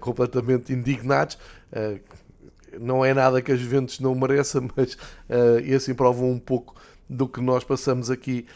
completamente 0.00 0.72
indignados. 0.72 1.38
Não 2.78 3.04
é 3.04 3.14
nada 3.14 3.40
que 3.40 3.52
as 3.52 3.58
Juventus 3.58 4.00
não 4.00 4.14
mereça, 4.14 4.60
mas 4.76 4.96
e 5.64 5.74
assim 5.74 5.94
provam 5.94 6.30
um 6.30 6.38
pouco 6.38 6.74
do 7.08 7.26
que 7.28 7.40
nós 7.40 7.64
passamos 7.64 8.10
aqui 8.10 8.46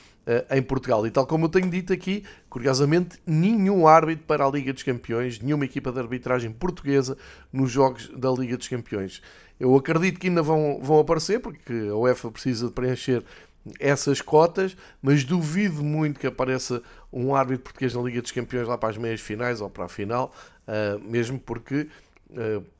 em 0.50 0.62
Portugal. 0.62 1.06
E 1.06 1.10
tal 1.10 1.26
como 1.26 1.46
eu 1.46 1.48
tenho 1.48 1.68
dito 1.68 1.92
aqui, 1.92 2.24
curiosamente, 2.48 3.18
nenhum 3.26 3.86
árbitro 3.86 4.24
para 4.26 4.46
a 4.46 4.50
Liga 4.50 4.72
dos 4.72 4.82
Campeões, 4.82 5.40
nenhuma 5.40 5.64
equipa 5.64 5.92
de 5.92 5.98
arbitragem 5.98 6.50
portuguesa 6.52 7.16
nos 7.52 7.70
jogos 7.70 8.08
da 8.08 8.30
Liga 8.30 8.56
dos 8.56 8.68
Campeões. 8.68 9.20
Eu 9.58 9.74
acredito 9.76 10.18
que 10.18 10.28
ainda 10.28 10.42
vão, 10.42 10.80
vão 10.82 10.98
aparecer, 10.98 11.40
porque 11.40 11.72
a 11.90 11.96
UEFA 11.96 12.30
precisa 12.30 12.66
de 12.66 12.72
preencher 12.72 13.22
essas 13.80 14.20
cotas, 14.20 14.76
mas 15.00 15.24
duvido 15.24 15.82
muito 15.82 16.20
que 16.20 16.26
apareça 16.26 16.82
um 17.12 17.34
árbitro 17.34 17.64
português 17.64 17.94
na 17.94 18.02
Liga 18.02 18.20
dos 18.20 18.32
Campeões 18.32 18.68
lá 18.68 18.76
para 18.76 18.90
as 18.90 18.98
meias 18.98 19.20
finais 19.20 19.60
ou 19.60 19.70
para 19.70 19.84
a 19.84 19.88
final, 19.88 20.34
uh, 20.66 21.00
mesmo 21.00 21.38
porque, 21.38 21.82
uh, 21.82 21.88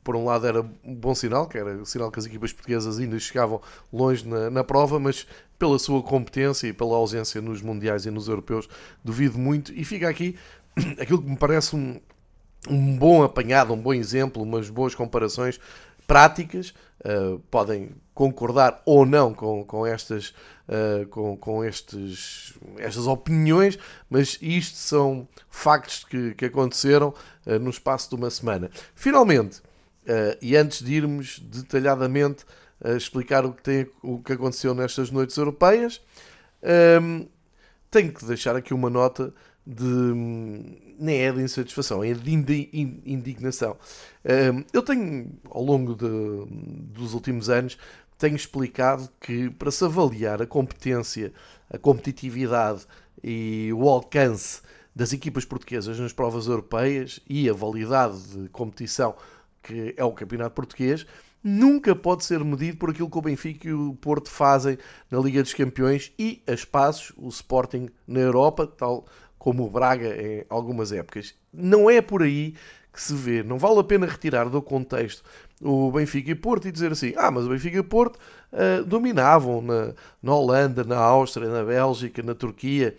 por 0.02 0.16
um 0.16 0.24
lado, 0.24 0.46
era 0.46 0.62
um 0.62 0.94
bom 0.94 1.14
sinal, 1.14 1.46
que 1.46 1.58
era 1.58 1.84
sinal 1.84 2.10
que 2.10 2.18
as 2.18 2.26
equipas 2.26 2.52
portuguesas 2.52 2.98
ainda 2.98 3.18
chegavam 3.18 3.60
longe 3.92 4.26
na, 4.26 4.50
na 4.50 4.64
prova, 4.64 4.98
mas 4.98 5.26
pela 5.58 5.78
sua 5.78 6.02
competência 6.02 6.66
e 6.66 6.72
pela 6.72 6.96
ausência 6.96 7.40
nos 7.40 7.62
mundiais 7.62 8.04
e 8.06 8.10
nos 8.10 8.28
europeus, 8.28 8.68
duvido 9.02 9.38
muito. 9.38 9.72
E 9.72 9.84
fica 9.84 10.08
aqui 10.08 10.36
aquilo 11.00 11.22
que 11.22 11.28
me 11.28 11.36
parece 11.36 11.76
um, 11.76 12.00
um 12.68 12.96
bom 12.96 13.22
apanhado, 13.22 13.72
um 13.72 13.80
bom 13.80 13.94
exemplo, 13.94 14.42
umas 14.42 14.68
boas 14.68 14.94
comparações 14.94 15.60
práticas, 16.06 16.74
uh, 17.04 17.38
podem 17.50 17.90
concordar 18.14 18.82
ou 18.84 19.06
não 19.06 19.32
com, 19.32 19.64
com 19.64 19.86
estas, 19.86 20.34
uh, 20.68 21.06
com, 21.09 21.37
com 21.37 21.64
estes, 21.64 22.54
estas 22.78 23.06
opiniões, 23.06 23.78
mas 24.09 24.38
isto 24.40 24.76
são 24.76 25.28
factos 25.49 26.04
que, 26.04 26.35
que 26.35 26.47
aconteceram 26.47 27.14
uh, 27.47 27.59
no 27.59 27.71
espaço 27.71 28.09
de 28.09 28.16
uma 28.16 28.30
semana. 28.30 28.71
Finalmente, 28.94 29.62
e 30.42 30.54
antes 30.54 30.83
de 30.83 30.92
irmos 30.92 31.38
detalhadamente 31.38 32.44
explicar 32.94 33.47
o 33.47 33.54
que, 33.54 33.62
tem, 33.62 33.87
o 34.02 34.18
que 34.18 34.35
aconteceu 34.35 34.75
nestas 34.75 35.11
noites 35.11 35.35
europeias, 35.35 35.99
tenho 37.90 38.12
que 38.12 38.23
deixar 38.26 38.54
aqui 38.54 38.75
uma 38.75 38.90
nota 38.90 39.33
de 39.66 39.83
nem 40.99 41.23
é 41.23 41.33
de 41.33 41.40
insatisfação, 41.40 42.04
é 42.04 42.12
de 42.12 42.33
indignação. 43.02 43.78
Eu 44.75 44.83
tenho, 44.83 45.33
ao 45.49 45.62
longo 45.62 45.94
de, 45.94 46.06
dos 46.92 47.14
últimos 47.14 47.49
anos, 47.49 47.78
tenho 48.18 48.37
explicado 48.37 49.09
que 49.21 49.50
para 49.50 49.71
se 49.71 49.85
avaliar 49.85 50.40
a 50.42 50.47
competência, 50.47 51.33
a 51.71 51.78
competitividade 51.78 52.87
e 53.23 53.71
o 53.73 53.88
alcance 53.88 54.62
das 54.94 55.12
equipas 55.12 55.44
portuguesas 55.44 55.99
nas 55.99 56.12
provas 56.12 56.47
europeias 56.47 57.21
e 57.28 57.49
a 57.49 57.52
validade 57.52 58.18
de 58.28 58.49
competição 58.49 59.14
que 59.64 59.94
é 59.97 60.04
o 60.04 60.12
Campeonato 60.12 60.54
Português, 60.54 61.06
nunca 61.42 61.97
pode 61.97 62.25
ser 62.25 62.44
medido 62.44 62.76
por 62.76 62.90
aquilo 62.90 63.11
que 63.11 63.18
o 63.18 63.23
Benfica 63.23 63.68
e 63.68 63.73
o 63.73 63.94
Porto 63.94 64.30
fazem 64.30 64.78
na 65.11 65.18
Liga 65.18 65.42
dos 65.42 65.54
Campeões 65.54 66.12
e 66.18 66.42
a 66.47 66.52
espaços, 66.52 67.12
o 67.16 67.28
Sporting 67.28 67.88
na 68.06 68.21
Europa, 68.21 68.66
tal 68.66 69.06
como 69.38 69.64
o 69.64 69.71
Braga 69.71 70.14
em 70.23 70.44
algumas 70.49 70.92
épocas. 70.92 71.35
Não 71.52 71.90
é 71.90 72.00
por 72.00 72.23
aí 72.23 72.54
que 72.94 73.02
se 73.02 73.12
vê. 73.12 73.42
Não 73.42 73.58
vale 73.58 73.80
a 73.80 73.84
pena 73.84 74.06
retirar 74.06 74.48
do 74.48 74.62
contexto 74.62 75.22
o 75.60 75.90
Benfica 75.90 76.30
e 76.30 76.34
Porto 76.34 76.68
e 76.68 76.72
dizer 76.72 76.92
assim: 76.92 77.12
ah, 77.16 77.30
mas 77.30 77.44
o 77.44 77.48
Benfica 77.48 77.78
e 77.78 77.82
Porto 77.82 78.18
uh, 78.52 78.84
dominavam 78.84 79.60
na, 79.60 79.92
na 80.22 80.34
Holanda, 80.34 80.84
na 80.84 80.96
Áustria, 80.96 81.48
na 81.48 81.64
Bélgica, 81.64 82.22
na 82.22 82.34
Turquia. 82.34 82.96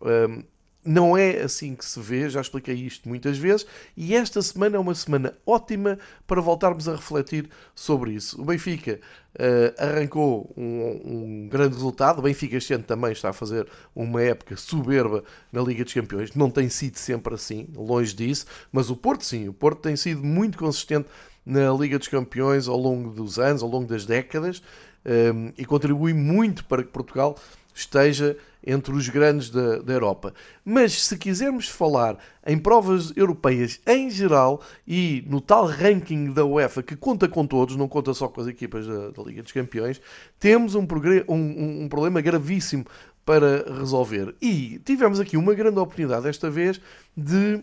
Um, 0.00 0.42
não 0.84 1.16
é 1.16 1.42
assim 1.42 1.74
que 1.74 1.84
se 1.84 2.00
vê, 2.00 2.30
já 2.30 2.40
expliquei 2.40 2.74
isto 2.74 3.08
muitas 3.08 3.36
vezes, 3.36 3.66
e 3.96 4.14
esta 4.14 4.40
semana 4.40 4.76
é 4.76 4.78
uma 4.78 4.94
semana 4.94 5.34
ótima 5.44 5.98
para 6.26 6.40
voltarmos 6.40 6.88
a 6.88 6.92
refletir 6.92 7.48
sobre 7.74 8.12
isso. 8.12 8.40
O 8.40 8.44
Benfica 8.44 9.00
uh, 9.34 9.82
arrancou 9.82 10.52
um, 10.56 11.42
um, 11.44 11.48
grande 11.48 11.74
resultado, 11.74 12.20
o 12.20 12.22
Benfica 12.22 12.56
este 12.56 12.72
ano 12.72 12.84
também 12.84 13.12
está 13.12 13.30
a 13.30 13.32
fazer 13.32 13.66
uma 13.94 14.22
época 14.22 14.56
soberba 14.56 15.24
na 15.52 15.60
Liga 15.60 15.84
dos 15.84 15.92
Campeões, 15.92 16.34
não 16.34 16.50
tem 16.50 16.68
sido 16.68 16.96
sempre 16.96 17.34
assim, 17.34 17.68
longe 17.74 18.14
disso, 18.14 18.46
mas 18.72 18.88
o 18.88 18.96
Porto 18.96 19.24
sim, 19.24 19.48
o 19.48 19.52
Porto 19.52 19.80
tem 19.80 19.96
sido 19.96 20.24
muito 20.24 20.56
consistente 20.56 21.08
na 21.44 21.72
Liga 21.72 21.98
dos 21.98 22.08
Campeões 22.08 22.68
ao 22.68 22.78
longo 22.78 23.10
dos 23.10 23.38
anos, 23.38 23.62
ao 23.62 23.68
longo 23.68 23.86
das 23.86 24.06
décadas, 24.06 24.62
um, 25.04 25.48
eh, 25.48 25.52
e 25.58 25.64
contribui 25.64 26.12
muito 26.12 26.64
para 26.66 26.82
que 26.82 26.90
Portugal 26.90 27.36
esteja 27.78 28.36
entre 28.66 28.92
os 28.92 29.08
grandes 29.08 29.50
da, 29.50 29.78
da, 29.78 29.92
Europa. 29.92 30.34
Mas 30.64 31.04
se 31.04 31.16
quisermos 31.16 31.68
falar 31.68 32.18
em 32.46 32.58
provas 32.58 33.12
europeias 33.16 33.80
em 33.86 34.10
geral 34.10 34.60
e 34.86 35.24
no 35.28 35.40
tal 35.40 35.66
ranking 35.66 36.32
da 36.32 36.44
UEFA 36.44 36.82
que 36.82 36.96
conta 36.96 37.28
com 37.28 37.46
todos, 37.46 37.76
não 37.76 37.88
conta 37.88 38.12
só 38.12 38.28
com 38.28 38.40
as 38.40 38.46
equipas 38.46 38.86
da, 38.86 39.10
da 39.10 39.22
Liga 39.22 39.42
dos 39.42 39.52
Campeões, 39.52 40.00
temos 40.38 40.74
um, 40.74 40.86
um, 41.28 41.84
um 41.84 41.88
problema 41.88 42.20
gravíssimo 42.20 42.84
para 43.24 43.64
resolver. 43.78 44.34
E 44.40 44.80
tivemos 44.84 45.20
aqui 45.20 45.36
uma 45.36 45.54
grande 45.54 45.78
oportunidade 45.78 46.24
desta 46.24 46.50
vez 46.50 46.80
de 47.16 47.62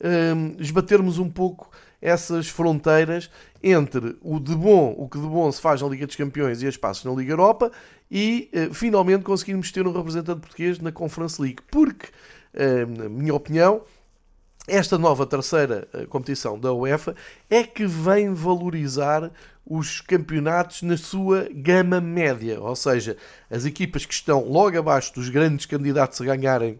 um, 0.00 0.56
esbatermos 0.58 1.18
um 1.18 1.28
pouco 1.28 1.70
essas 2.00 2.48
fronteiras 2.48 3.30
entre 3.66 4.16
o 4.22 4.38
de 4.38 4.54
bom, 4.54 4.94
o 4.96 5.08
que 5.08 5.18
de 5.18 5.26
bom 5.26 5.50
se 5.50 5.60
faz 5.60 5.82
na 5.82 5.88
Liga 5.88 6.06
dos 6.06 6.14
Campeões 6.14 6.62
e 6.62 6.68
as 6.68 6.76
passos 6.76 7.04
na 7.04 7.12
Liga 7.12 7.32
Europa 7.32 7.72
e 8.08 8.48
uh, 8.54 8.72
finalmente 8.72 9.24
conseguirmos 9.24 9.72
ter 9.72 9.84
um 9.84 9.92
representante 9.92 10.40
português 10.40 10.78
na 10.78 10.92
Conference 10.92 11.42
League. 11.42 11.58
Porque, 11.68 12.06
uh, 12.54 13.02
na 13.02 13.08
minha 13.08 13.34
opinião, 13.34 13.82
esta 14.68 14.96
nova 14.96 15.26
terceira 15.26 15.88
uh, 15.92 16.06
competição 16.06 16.56
da 16.56 16.72
UEFA 16.72 17.16
é 17.50 17.64
que 17.64 17.86
vem 17.86 18.32
valorizar 18.32 19.32
os 19.66 20.00
campeonatos 20.00 20.82
na 20.82 20.96
sua 20.96 21.48
gama 21.52 22.00
média, 22.00 22.60
ou 22.60 22.76
seja, 22.76 23.16
as 23.50 23.64
equipas 23.64 24.06
que 24.06 24.14
estão 24.14 24.48
logo 24.48 24.78
abaixo 24.78 25.12
dos 25.12 25.28
grandes 25.28 25.66
candidatos 25.66 26.20
a 26.20 26.24
ganharem 26.24 26.78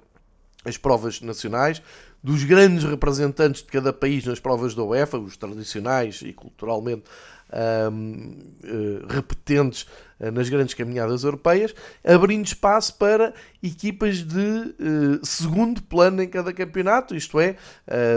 as 0.67 0.77
provas 0.77 1.21
nacionais, 1.21 1.81
dos 2.23 2.43
grandes 2.45 2.85
representantes 2.85 3.63
de 3.63 3.69
cada 3.69 3.93
país 3.93 4.25
nas 4.25 4.41
provas 4.41 4.75
da 4.75 4.83
UEFA, 4.83 5.19
os 5.19 5.37
tradicionais 5.37 6.23
e 6.23 6.33
culturalmente 6.33 7.05
um, 7.93 8.35
uh, 8.65 9.07
repetentes 9.09 9.87
uh, 10.19 10.31
nas 10.33 10.49
grandes 10.49 10.75
caminhadas 10.75 11.23
europeias, 11.23 11.75
abrindo 12.05 12.45
espaço 12.45 12.95
para 12.97 13.33
equipas 13.63 14.19
de 14.19 14.41
uh, 14.41 15.25
segundo 15.25 15.83
plano 15.83 16.23
em 16.23 16.29
cada 16.29 16.53
campeonato, 16.53 17.15
isto 17.15 17.39
é, 17.39 17.57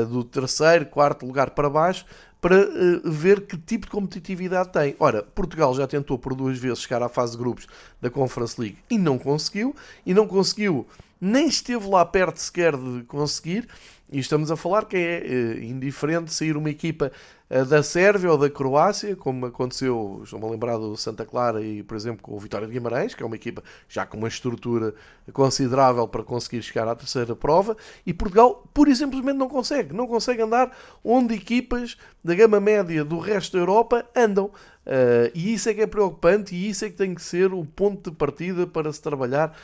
do 0.10 0.24
terceiro, 0.24 0.86
quarto 0.86 1.26
lugar 1.26 1.52
para 1.52 1.70
baixo, 1.70 2.06
para 2.42 2.66
ver 3.04 3.42
que 3.42 3.58
tipo 3.58 3.86
de 3.86 3.92
competitividade 3.92 4.72
tem. 4.72 4.96
Ora, 4.98 5.22
Portugal 5.22 5.76
já 5.76 5.86
tentou 5.86 6.18
por 6.18 6.34
duas 6.34 6.58
vezes 6.58 6.80
chegar 6.80 7.04
à 7.04 7.10
fase 7.10 7.34
de 7.34 7.38
grupos 7.38 7.68
da 8.02 8.10
Conference 8.10 8.60
League 8.60 8.78
e 8.90 8.98
não 8.98 9.20
conseguiu, 9.20 9.76
e 10.06 10.14
não 10.14 10.26
conseguiu, 10.26 10.88
nem 11.20 11.48
esteve 11.48 11.88
lá 11.88 12.06
perto 12.06 12.38
sequer 12.38 12.76
de 12.76 13.04
conseguir, 13.04 13.68
E 14.12 14.20
estamos 14.20 14.50
a 14.50 14.56
falar 14.56 14.86
que 14.86 14.98
é 14.98 15.24
uh, 15.24 15.64
indiferente 15.64 16.34
sair 16.34 16.58
uma 16.58 16.70
equipa 16.70 17.12
da 17.50 17.82
Sérvia 17.82 18.32
ou 18.32 18.38
da 18.38 18.48
Croácia, 18.48 19.16
como 19.16 19.48
aconteceu, 19.48 20.22
estou-me 20.24 20.46
a 20.46 20.50
lembrar 20.50 20.78
do 20.78 20.96
Santa 20.96 21.26
Clara 21.26 21.64
e, 21.64 21.82
por 21.82 21.98
exemplo, 21.98 22.22
com 22.22 22.36
o 22.36 22.40
Vitória 22.40 22.68
de 22.68 22.74
Guimarães, 22.74 23.16
que 23.16 23.24
é 23.24 23.26
uma 23.26 23.36
equipa 23.36 23.64
já 23.88 24.06
com 24.06 24.18
uma 24.18 24.28
estrutura 24.28 24.94
considerável 25.34 26.08
para 26.08 26.24
conseguir 26.24 26.62
chegar 26.62 26.88
à 26.88 26.94
terceira 26.94 27.36
prova, 27.36 27.76
e 28.06 28.14
Portugal, 28.14 28.64
pura 28.72 28.92
e 28.92 28.96
simplesmente, 28.96 29.38
não 29.38 29.50
consegue. 29.50 29.96
Não 29.96 30.06
consegue 30.06 30.44
andar 30.44 30.78
onde 31.04 31.34
equipas 31.34 31.98
da 32.24 32.36
gama 32.36 32.60
média 32.60 33.04
do 33.04 33.18
resto 33.18 33.54
da 33.54 33.64
Europa 33.64 34.06
andam. 34.16 34.52
Uh, 34.86 35.32
e 35.34 35.54
isso 35.54 35.70
é 35.70 35.74
que 35.74 35.82
é 35.82 35.88
preocupante 35.88 36.56
e 36.56 36.70
isso 36.70 36.86
é 36.86 36.90
que 36.90 36.96
tem 36.96 37.14
que 37.14 37.22
ser 37.22 37.52
o 37.52 37.66
ponto 37.66 38.12
de 38.12 38.16
partida 38.16 38.68
para 38.68 38.94
se 38.94 39.02
trabalhar 39.02 39.58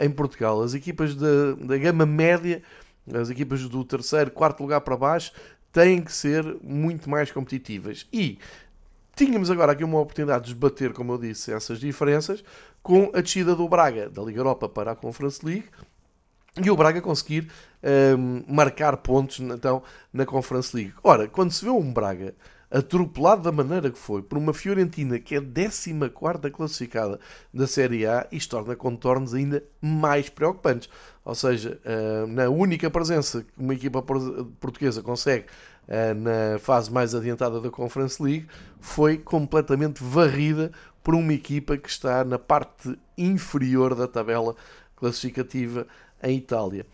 em 0.00 0.10
Portugal. 0.10 0.62
As 0.62 0.72
equipas 0.72 1.14
da 1.14 1.76
gama 1.78 2.06
média 2.06 2.62
as 3.14 3.30
equipas 3.30 3.62
do 3.68 3.84
terceiro, 3.84 4.30
quarto 4.32 4.60
lugar 4.60 4.80
para 4.80 4.96
baixo 4.96 5.32
têm 5.76 6.00
que 6.00 6.10
ser 6.10 6.56
muito 6.62 7.10
mais 7.10 7.30
competitivas. 7.30 8.06
E 8.10 8.38
tínhamos 9.14 9.50
agora 9.50 9.72
aqui 9.72 9.84
uma 9.84 10.00
oportunidade 10.00 10.46
de 10.46 10.54
debater, 10.54 10.94
como 10.94 11.12
eu 11.12 11.18
disse, 11.18 11.52
essas 11.52 11.78
diferenças 11.78 12.42
com 12.82 13.10
a 13.12 13.20
descida 13.20 13.54
do 13.54 13.68
Braga 13.68 14.08
da 14.08 14.22
Liga 14.22 14.40
Europa 14.40 14.70
para 14.70 14.92
a 14.92 14.96
Conference 14.96 15.44
League 15.44 15.66
e 16.64 16.70
o 16.70 16.76
Braga 16.76 17.02
conseguir 17.02 17.50
um, 18.16 18.42
marcar 18.48 18.96
pontos 18.96 19.38
então 19.38 19.82
na 20.10 20.24
Conference 20.24 20.74
League. 20.74 20.94
Ora, 21.04 21.28
quando 21.28 21.50
se 21.50 21.62
vê 21.62 21.70
um 21.70 21.92
Braga 21.92 22.34
atropelado 22.70 23.42
da 23.42 23.52
maneira 23.52 23.90
que 23.90 23.98
foi 23.98 24.22
por 24.22 24.36
uma 24.38 24.52
Fiorentina 24.52 25.18
que 25.18 25.34
é 25.34 25.40
14 25.40 25.94
classificada 26.52 27.20
da 27.52 27.66
Série 27.66 28.06
A, 28.06 28.26
isto 28.32 28.50
torna 28.50 28.74
contornos 28.74 29.34
ainda 29.34 29.62
mais 29.80 30.28
preocupantes. 30.28 30.88
Ou 31.24 31.34
seja, 31.34 31.80
eh, 31.84 32.26
na 32.26 32.48
única 32.48 32.90
presença 32.90 33.42
que 33.42 33.50
uma 33.56 33.74
equipa 33.74 34.02
portuguesa 34.02 35.02
consegue 35.02 35.46
eh, 35.88 36.14
na 36.14 36.58
fase 36.58 36.90
mais 36.90 37.14
adiantada 37.14 37.60
da 37.60 37.70
Conference 37.70 38.22
League 38.22 38.46
foi 38.80 39.16
completamente 39.18 40.02
varrida 40.02 40.72
por 41.02 41.14
uma 41.14 41.32
equipa 41.32 41.76
que 41.76 41.88
está 41.88 42.24
na 42.24 42.38
parte 42.38 42.98
inferior 43.16 43.94
da 43.94 44.08
tabela 44.08 44.56
classificativa 44.96 45.86
em 46.22 46.36
Itália. 46.38 46.84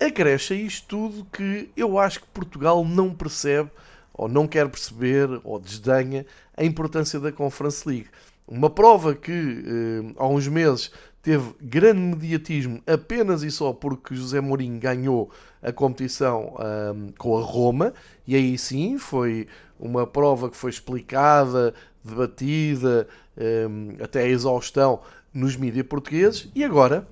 Acresce 0.00 0.52
a 0.52 0.56
isto 0.56 0.86
tudo 0.86 1.26
que 1.32 1.70
eu 1.76 1.98
acho 1.98 2.20
que 2.20 2.26
Portugal 2.26 2.84
não 2.84 3.14
percebe 3.14 3.70
ou 4.18 4.28
não 4.28 4.48
quer 4.48 4.68
perceber, 4.68 5.28
ou 5.44 5.58
desdenha 5.60 6.26
a 6.56 6.64
importância 6.64 7.20
da 7.20 7.30
Conference 7.30 7.88
League. 7.88 8.08
Uma 8.46 8.68
prova 8.68 9.14
que 9.14 9.30
eh, 9.32 10.12
há 10.16 10.26
uns 10.26 10.48
meses 10.48 10.90
teve 11.22 11.54
grande 11.60 12.00
mediatismo 12.00 12.82
apenas 12.86 13.42
e 13.42 13.50
só 13.50 13.72
porque 13.72 14.14
José 14.14 14.40
Mourinho 14.40 14.80
ganhou 14.80 15.30
a 15.62 15.72
competição 15.72 16.54
um, 16.94 17.12
com 17.18 17.36
a 17.36 17.42
Roma, 17.42 17.92
e 18.26 18.34
aí 18.34 18.56
sim 18.56 18.98
foi 18.98 19.46
uma 19.78 20.06
prova 20.06 20.48
que 20.48 20.56
foi 20.56 20.70
explicada, 20.70 21.74
debatida, 22.02 23.06
um, 23.36 24.02
até 24.02 24.22
a 24.22 24.28
exaustão 24.28 25.00
nos 25.34 25.54
mídias 25.56 25.86
portugueses, 25.86 26.48
e 26.54 26.64
agora, 26.64 27.06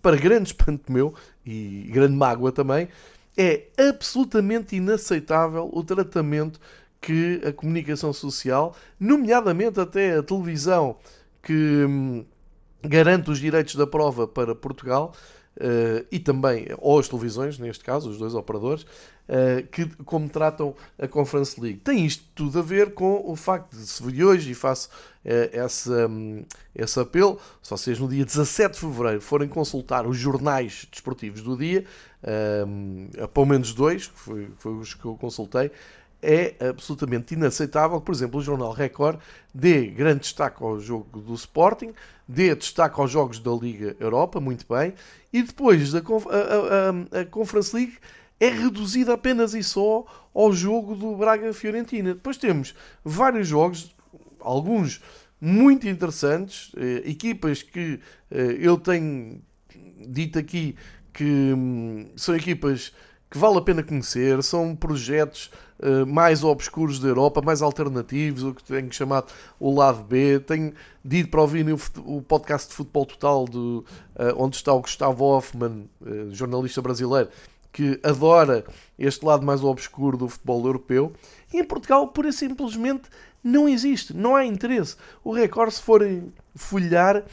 para 0.00 0.16
grande 0.16 0.48
espanto 0.48 0.90
meu 0.90 1.12
e 1.44 1.88
grande 1.92 2.14
mágoa 2.14 2.50
também, 2.50 2.88
é 3.38 3.68
absolutamente 3.78 4.74
inaceitável 4.74 5.70
o 5.72 5.84
tratamento 5.84 6.58
que 7.00 7.40
a 7.46 7.52
comunicação 7.52 8.12
social, 8.12 8.74
nomeadamente 8.98 9.78
até 9.78 10.16
a 10.16 10.22
televisão, 10.24 10.96
que 11.40 11.84
hum, 11.88 12.24
garante 12.82 13.30
os 13.30 13.38
direitos 13.38 13.76
da 13.76 13.86
prova 13.86 14.26
para 14.26 14.56
Portugal 14.56 15.12
uh, 15.56 16.04
e 16.10 16.18
também, 16.18 16.66
ou 16.78 16.98
as 16.98 17.08
televisões, 17.08 17.58
neste 17.60 17.84
caso, 17.84 18.10
os 18.10 18.18
dois 18.18 18.34
operadores, 18.34 18.84
uh, 19.28 19.66
que 19.68 19.86
como 20.04 20.28
tratam 20.28 20.74
a 20.98 21.06
Conference 21.06 21.60
League. 21.60 21.80
Tem 21.80 22.04
isto 22.04 22.24
tudo 22.34 22.58
a 22.58 22.62
ver 22.62 22.94
com 22.94 23.22
o 23.24 23.36
facto 23.36 23.76
de 23.76 23.86
se 23.86 24.02
vir 24.02 24.24
hoje, 24.24 24.50
e 24.50 24.54
faço 24.54 24.88
uh, 25.24 25.64
esse, 25.64 25.90
um, 25.90 26.44
esse 26.74 26.98
apelo, 26.98 27.38
se 27.62 27.70
vocês 27.70 27.98
no 27.98 28.08
dia 28.08 28.24
17 28.24 28.74
de 28.74 28.80
Fevereiro 28.80 29.20
forem 29.20 29.48
consultar 29.48 30.06
os 30.06 30.16
jornais 30.16 30.86
desportivos 30.90 31.42
do 31.42 31.56
dia, 31.56 31.84
um, 32.66 33.08
pelo 33.32 33.46
menos 33.46 33.72
dois, 33.72 34.06
que 34.06 34.18
foi, 34.18 34.50
foi 34.58 34.72
os 34.74 34.94
que 34.94 35.04
eu 35.04 35.14
consultei, 35.16 35.70
é 36.20 36.54
absolutamente 36.68 37.34
inaceitável 37.34 38.00
que, 38.00 38.06
por 38.06 38.12
exemplo, 38.12 38.40
o 38.40 38.42
Jornal 38.42 38.72
Record 38.72 39.20
dê 39.54 39.86
grande 39.86 40.20
destaque 40.20 40.62
ao 40.62 40.80
jogo 40.80 41.20
do 41.20 41.34
Sporting, 41.34 41.92
dê 42.26 42.54
destaque 42.54 43.00
aos 43.00 43.10
jogos 43.10 43.38
da 43.38 43.52
Liga 43.52 43.96
Europa, 44.00 44.40
muito 44.40 44.66
bem, 44.68 44.94
e 45.32 45.42
depois 45.42 45.94
a, 45.94 45.98
a, 45.98 46.02
a, 46.02 47.20
a 47.20 47.24
Conference 47.26 47.74
League 47.74 47.98
é 48.40 48.48
reduzida 48.48 49.14
apenas 49.14 49.54
e 49.54 49.62
só 49.62 50.04
ao 50.34 50.52
jogo 50.52 50.94
do 50.94 51.16
Braga-Fiorentina. 51.16 52.14
Depois 52.14 52.36
temos 52.36 52.74
vários 53.04 53.48
jogos, 53.48 53.94
alguns 54.40 55.00
muito 55.40 55.88
interessantes, 55.88 56.72
eh, 56.76 57.02
equipas 57.04 57.62
que 57.62 58.00
eh, 58.30 58.56
eu 58.60 58.76
tenho 58.76 59.40
dito 60.06 60.38
aqui 60.38 60.76
que 61.12 61.24
hum, 61.24 62.08
são 62.16 62.34
equipas 62.36 62.92
que 63.30 63.36
vale 63.36 63.58
a 63.58 63.60
pena 63.60 63.82
conhecer, 63.82 64.42
são 64.42 64.74
projetos 64.74 65.50
uh, 65.80 66.06
mais 66.06 66.42
obscuros 66.42 66.98
da 66.98 67.08
Europa, 67.08 67.42
mais 67.42 67.60
alternativos, 67.60 68.42
o 68.42 68.54
que 68.54 68.64
tenho 68.64 68.90
chamado 68.90 69.30
o 69.60 69.74
lado 69.74 70.02
B. 70.02 70.40
Tenho 70.40 70.72
dito 71.04 71.28
para 71.28 71.42
ouvir 71.42 71.66
o, 71.98 72.22
podcast 72.22 72.68
de 72.68 72.74
Futebol 72.74 73.04
Total, 73.04 73.44
onde 74.34 74.56
está 74.56 74.72
o 74.72 74.80
Gustavo 74.80 75.24
Hoffman, 75.24 75.90
jornalista 76.30 76.80
brasileiro, 76.80 77.28
que 77.78 78.00
adora 78.02 78.64
este 78.98 79.24
lado 79.24 79.46
mais 79.46 79.62
obscuro 79.62 80.16
do 80.16 80.28
futebol 80.28 80.66
europeu. 80.66 81.12
E 81.54 81.60
em 81.60 81.64
Portugal, 81.64 82.08
pura 82.08 82.30
e 82.30 82.32
simplesmente, 82.32 83.02
não 83.42 83.68
existe, 83.68 84.12
não 84.12 84.34
há 84.34 84.44
interesse. 84.44 84.96
O 85.22 85.32
Record, 85.32 85.70
se 85.70 85.80
forem 85.80 86.32
folhear, 86.56 87.24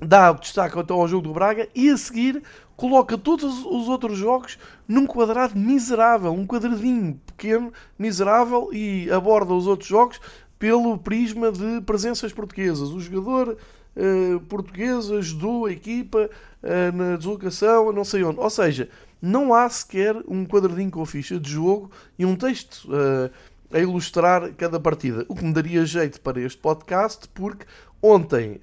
dá 0.00 0.32
destaque 0.32 0.76
então 0.76 1.00
ao 1.00 1.06
jogo 1.06 1.28
do 1.28 1.32
Braga 1.32 1.68
e 1.76 1.88
a 1.88 1.96
seguir 1.96 2.42
coloca 2.76 3.16
todos 3.16 3.64
os 3.64 3.88
outros 3.88 4.18
jogos 4.18 4.58
num 4.88 5.06
quadrado 5.06 5.56
miserável, 5.56 6.32
um 6.32 6.44
quadradinho 6.44 7.20
pequeno, 7.24 7.72
miserável 7.96 8.70
e 8.72 9.08
aborda 9.12 9.54
os 9.54 9.68
outros 9.68 9.88
jogos 9.88 10.20
pelo 10.58 10.98
prisma 10.98 11.52
de 11.52 11.80
presenças 11.82 12.32
portuguesas. 12.32 12.90
O 12.90 12.98
jogador 12.98 13.56
uh, 13.96 14.40
português 14.48 15.08
ajudou 15.08 15.66
a 15.66 15.72
equipa 15.72 16.28
uh, 16.64 16.96
na 16.96 17.16
deslocação, 17.16 17.92
não 17.92 18.04
sei 18.04 18.24
onde. 18.24 18.40
Ou 18.40 18.50
seja, 18.50 18.88
não 19.20 19.54
há 19.54 19.68
sequer 19.68 20.16
um 20.28 20.44
quadradinho 20.44 20.90
com 20.90 21.02
a 21.02 21.06
ficha 21.06 21.38
de 21.38 21.50
jogo 21.50 21.90
e 22.18 22.24
um 22.24 22.36
texto 22.36 22.88
uh, 22.90 23.30
a 23.70 23.78
ilustrar 23.78 24.52
cada 24.54 24.78
partida. 24.78 25.24
O 25.28 25.34
que 25.34 25.44
me 25.44 25.52
daria 25.52 25.84
jeito 25.84 26.20
para 26.20 26.40
este 26.40 26.58
podcast, 26.58 27.28
porque 27.34 27.66
ontem 28.00 28.60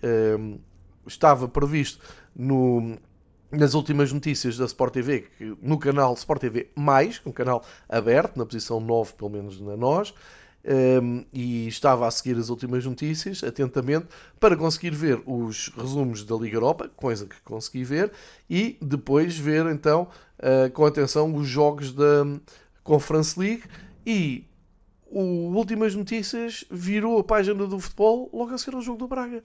estava 1.06 1.48
previsto 1.48 2.00
no 2.36 2.98
nas 3.54 3.76
últimas 3.76 4.12
notícias 4.12 4.58
da 4.58 4.66
Sport 4.66 4.94
TV, 4.94 5.28
no 5.62 5.78
canal 5.78 6.14
Sport 6.16 6.42
TV, 6.42 6.70
um 7.24 7.32
canal 7.32 7.64
aberto, 7.88 8.36
na 8.36 8.46
posição 8.46 8.80
9, 8.80 9.14
pelo 9.14 9.30
menos 9.30 9.62
na 9.62 9.78
nós, 9.78 10.14
um, 10.66 11.26
e 11.34 11.68
estava 11.68 12.08
a 12.08 12.12
seguir 12.12 12.38
as 12.38 12.50
últimas 12.50 12.86
notícias 12.86 13.44
atentamente 13.44 14.08
para 14.40 14.56
conseguir 14.56 14.92
ver 14.92 15.22
os 15.26 15.70
resumos 15.70 16.24
da 16.24 16.36
Liga 16.36 16.56
Europa, 16.56 16.90
coisa 16.96 17.26
que 17.26 17.36
consegui 17.44 17.84
ver, 17.84 18.12
e 18.50 18.78
depois 18.82 19.38
ver 19.38 19.66
então 19.68 20.08
uh, 20.40 20.72
com 20.72 20.86
atenção 20.86 21.34
os 21.36 21.48
jogos 21.48 21.92
da 21.94 22.26
Conference 22.84 23.40
League. 23.40 23.64
E 24.06 24.46
o 25.06 25.54
Últimas 25.56 25.96
Notícias 25.96 26.66
virou 26.72 27.20
a 27.20 27.24
página 27.24 27.66
do 27.68 27.80
futebol 27.80 28.30
logo 28.34 28.54
a 28.54 28.58
seguir 28.58 28.76
ao 28.76 28.82
jogo 28.82 29.00
do 29.00 29.08
Braga 29.08 29.44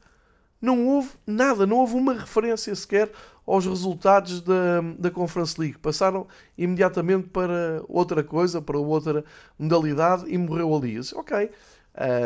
não 0.61 0.87
houve 0.87 1.11
nada, 1.26 1.66
não 1.66 1.78
houve 1.78 1.94
uma 1.94 2.14
referência 2.14 2.74
sequer 2.74 3.11
aos 3.48 3.64
resultados 3.64 4.42
da, 4.42 4.82
da 4.98 5.11
Conference 5.11 5.58
League. 5.58 5.78
Passaram 5.78 6.26
imediatamente 6.56 7.28
para 7.28 7.82
outra 7.88 8.22
coisa, 8.22 8.61
para 8.61 8.78
outra 8.78 9.24
modalidade 9.58 10.24
e 10.28 10.37
morreu 10.37 10.76
ali. 10.76 10.98
disse, 10.98 11.14
ok, 11.14 11.50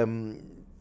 um, 0.09 0.37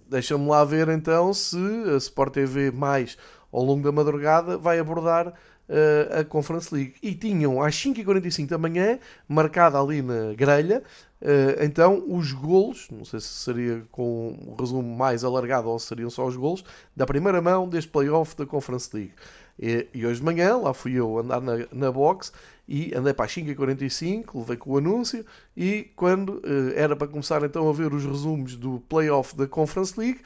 deixa-me 0.09 0.47
lá 0.47 0.65
ver 0.65 0.89
então 0.89 1.33
se 1.33 1.57
a 1.93 1.97
Sport 1.97 2.33
TV 2.33 2.71
mais 2.71 3.17
ao 3.51 3.63
longo 3.63 3.83
da 3.83 3.91
madrugada 3.91 4.57
vai 4.57 4.79
abordar 4.79 5.27
uh, 5.27 6.19
a 6.19 6.23
Conference 6.23 6.73
League. 6.73 6.95
E 7.03 7.13
tinham 7.13 7.61
às 7.61 7.75
5h45 7.75 8.47
da 8.47 8.57
manhã, 8.57 8.97
marcada 9.27 9.79
ali 9.79 10.01
na 10.01 10.33
grelha, 10.33 10.81
Uh, 11.21 11.63
então, 11.63 12.03
os 12.07 12.31
golos, 12.31 12.87
não 12.89 13.05
sei 13.05 13.19
se 13.19 13.27
seria 13.27 13.83
com 13.91 14.35
um 14.47 14.55
resumo 14.59 14.97
mais 14.97 15.23
alargado 15.23 15.69
ou 15.69 15.77
se 15.77 15.85
seriam 15.85 16.09
só 16.09 16.25
os 16.25 16.35
golos, 16.35 16.63
da 16.95 17.05
primeira 17.05 17.39
mão 17.39 17.69
deste 17.69 17.91
playoff 17.91 18.35
da 18.35 18.43
Conference 18.43 18.89
League. 18.91 19.13
E, 19.61 19.87
e, 19.93 20.05
hoje 20.05 20.19
de 20.19 20.25
manhã, 20.25 20.57
lá 20.57 20.73
fui 20.73 20.93
eu 20.93 21.19
andar 21.19 21.39
na, 21.39 21.53
na 21.71 21.91
box 21.91 22.33
e 22.67 22.91
andei 22.95 23.13
para 23.13 23.25
as 23.25 23.31
5h45, 23.35 24.39
levei 24.39 24.57
com 24.57 24.71
o 24.71 24.77
anúncio 24.77 25.23
e 25.55 25.91
quando 25.95 26.37
uh, 26.37 26.73
era 26.75 26.95
para 26.95 27.07
começar 27.07 27.43
então 27.43 27.69
a 27.69 27.73
ver 27.73 27.93
os 27.93 28.03
resumos 28.03 28.55
do 28.55 28.79
playoff 28.89 29.35
da 29.35 29.47
Conference 29.47 29.99
League, 29.99 30.21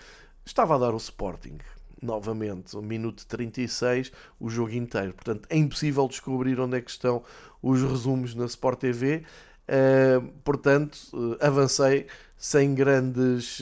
estava 0.45 0.76
a 0.76 0.78
dar 0.78 0.93
o 0.93 0.98
Sporting. 0.98 1.58
Novamente, 2.02 2.78
um 2.78 2.82
minuto 2.82 3.26
36, 3.26 4.12
o 4.39 4.50
jogo 4.50 4.71
inteiro. 4.74 5.13
Portanto, 5.13 5.48
é 5.50 5.58
impossível 5.58 6.08
descobrir 6.08 6.60
onde 6.60 6.78
é 6.78 6.82
que 6.82 6.91
estão 6.91 7.21
os 7.62 7.82
resumos 7.82 8.36
na 8.36 8.45
Sport 8.45 8.80
TV. 8.80 9.24
Uh, 9.67 10.21
portanto, 10.43 10.98
uh, 11.13 11.36
avancei 11.41 12.08
sem 12.38 12.76
grandes 12.76 13.60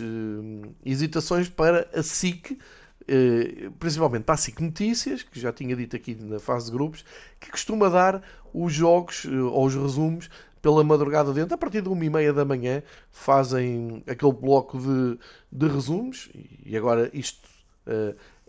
hesitações 0.85 1.47
para 1.47 1.87
a 1.93 2.03
SIC, 2.03 2.57
principalmente 3.79 4.23
para 4.23 4.35
a 4.35 4.37
SIC 4.37 4.59
Notícias, 4.61 5.23
que 5.23 5.39
já 5.39 5.51
tinha 5.51 5.75
dito 5.75 5.95
aqui 5.95 6.15
na 6.15 6.39
fase 6.39 6.65
de 6.67 6.71
grupos, 6.71 7.03
que 7.39 7.51
costuma 7.51 7.89
dar 7.89 8.21
os 8.53 8.73
jogos 8.73 9.25
ou 9.25 9.65
os 9.65 9.75
resumos 9.75 10.29
pela 10.61 10.83
madrugada 10.83 11.33
dentro, 11.33 11.53
a 11.55 11.57
partir 11.57 11.81
de 11.81 11.89
uma 11.89 12.05
e 12.05 12.09
meia 12.09 12.31
da 12.31 12.45
manhã, 12.45 12.81
fazem 13.11 14.01
aquele 14.07 14.31
bloco 14.31 14.79
de, 14.79 15.19
de 15.51 15.67
resumos, 15.67 16.29
e 16.65 16.77
agora 16.77 17.09
isto 17.13 17.49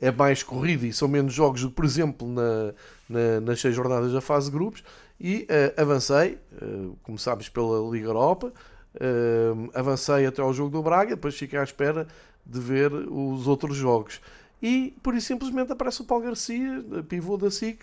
é 0.00 0.10
mais 0.10 0.42
corrido 0.42 0.84
e 0.84 0.92
são 0.92 1.08
menos 1.08 1.32
jogos 1.32 1.64
por 1.64 1.84
exemplo, 1.84 2.28
na, 2.28 2.74
na, 3.08 3.40
nas 3.40 3.60
seis 3.60 3.74
jornadas 3.74 4.12
da 4.12 4.20
fase 4.20 4.46
de 4.46 4.56
grupos, 4.56 4.84
e 5.20 5.46
uh, 5.50 5.80
avancei, 5.80 6.38
uh, 6.62 7.18
sabes, 7.18 7.48
pela 7.48 7.90
Liga 7.90 8.08
Europa, 8.08 8.52
uh, 8.96 9.70
avancei 9.74 10.26
até 10.26 10.42
ao 10.42 10.52
jogo 10.52 10.70
do 10.70 10.82
Braga, 10.82 11.14
depois 11.14 11.36
fiquei 11.36 11.58
à 11.58 11.62
espera 11.62 12.06
de 12.44 12.60
ver 12.60 12.92
os 12.92 13.46
outros 13.46 13.76
jogos. 13.76 14.20
E, 14.64 14.94
por 15.03 15.14
isso, 15.14 15.27
simplesmente 15.27 15.70
aparece 15.70 16.00
o 16.00 16.07
Paulo 16.07 16.24
Garcia, 16.24 16.83
pivô 17.07 17.37
da 17.37 17.50
SIC, 17.50 17.81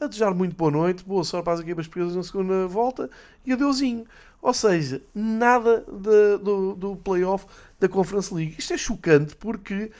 a 0.00 0.08
desejar 0.08 0.34
muito 0.34 0.56
boa 0.56 0.68
noite, 0.68 1.04
boa 1.04 1.22
sorte 1.22 1.44
para 1.44 1.52
as 1.52 1.60
equipas 1.60 1.86
portuguesas 1.86 2.16
na 2.16 2.24
segunda 2.24 2.66
volta 2.66 3.08
e 3.46 3.52
adeusinho. 3.52 4.04
Ou 4.42 4.52
seja, 4.52 5.00
nada 5.14 5.84
de, 5.86 6.38
do, 6.38 6.74
do 6.74 6.96
playoff 6.96 7.46
da 7.78 7.88
Conference 7.88 8.34
League. 8.34 8.56
Isto 8.58 8.72
é 8.72 8.76
chocante 8.76 9.36
porque 9.36 9.92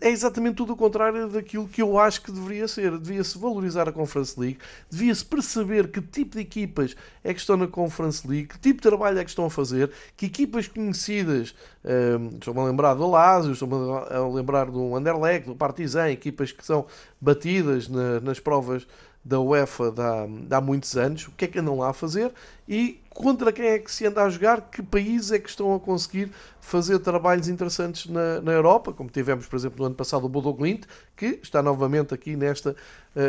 é 0.00 0.10
exatamente 0.10 0.56
tudo 0.56 0.72
o 0.72 0.76
contrário 0.76 1.28
daquilo 1.28 1.68
que 1.68 1.80
eu 1.80 1.98
acho 1.98 2.22
que 2.22 2.32
deveria 2.32 2.66
ser. 2.66 2.98
Devia-se 2.98 3.38
valorizar 3.38 3.88
a 3.88 3.92
Conference 3.92 4.38
League, 4.38 4.58
devia-se 4.90 5.24
perceber 5.24 5.88
que 5.88 6.00
tipo 6.00 6.36
de 6.36 6.42
equipas 6.42 6.96
é 7.22 7.32
que 7.32 7.40
estão 7.40 7.56
na 7.56 7.68
Conference 7.68 8.26
League, 8.26 8.48
que 8.48 8.58
tipo 8.58 8.82
de 8.82 8.88
trabalho 8.88 9.18
é 9.18 9.24
que 9.24 9.30
estão 9.30 9.44
a 9.44 9.50
fazer, 9.50 9.90
que 10.16 10.26
equipas 10.26 10.66
conhecidas, 10.66 11.54
um, 11.84 12.36
estou-me 12.36 12.60
a 12.60 12.64
lembrar 12.64 12.94
do 12.94 13.08
Lazio, 13.08 13.52
estou-me 13.52 13.74
a 14.10 14.28
lembrar 14.28 14.70
do 14.70 14.96
Anderlecht, 14.96 15.46
do 15.46 15.54
Partizan, 15.54 16.10
equipas 16.10 16.50
que 16.50 16.64
são 16.64 16.86
batidas 17.20 17.88
na, 17.88 18.20
nas 18.20 18.40
provas 18.40 18.86
da 19.24 19.40
UEFA 19.40 19.90
de 19.92 20.00
há, 20.00 20.26
de 20.26 20.54
há, 20.54 20.60
muitos 20.60 20.96
anos, 20.96 21.28
o 21.28 21.30
que 21.32 21.44
é 21.44 21.48
que 21.48 21.58
andam 21.58 21.78
lá 21.78 21.90
a 21.90 21.92
fazer 21.92 22.32
e 22.68 23.00
contra 23.10 23.52
quem 23.52 23.66
é 23.66 23.78
que 23.78 23.90
se 23.90 24.06
anda 24.06 24.22
a 24.24 24.28
jogar, 24.28 24.70
que 24.70 24.82
países 24.82 25.30
é 25.30 25.38
que 25.38 25.48
estão 25.48 25.74
a 25.74 25.80
conseguir 25.80 26.32
fazer 26.60 26.98
trabalhos 26.98 27.46
interessantes 27.46 28.06
na, 28.06 28.40
na 28.40 28.52
Europa, 28.52 28.92
como 28.92 29.08
tivemos, 29.10 29.46
por 29.46 29.56
exemplo, 29.56 29.78
no 29.78 29.86
ano 29.86 29.94
passado 29.94 30.24
o 30.24 30.28
Bodo 30.28 30.52
Glint, 30.52 30.86
que 31.16 31.38
está 31.42 31.62
novamente 31.62 32.12
aqui 32.12 32.34
nesta, 32.34 32.74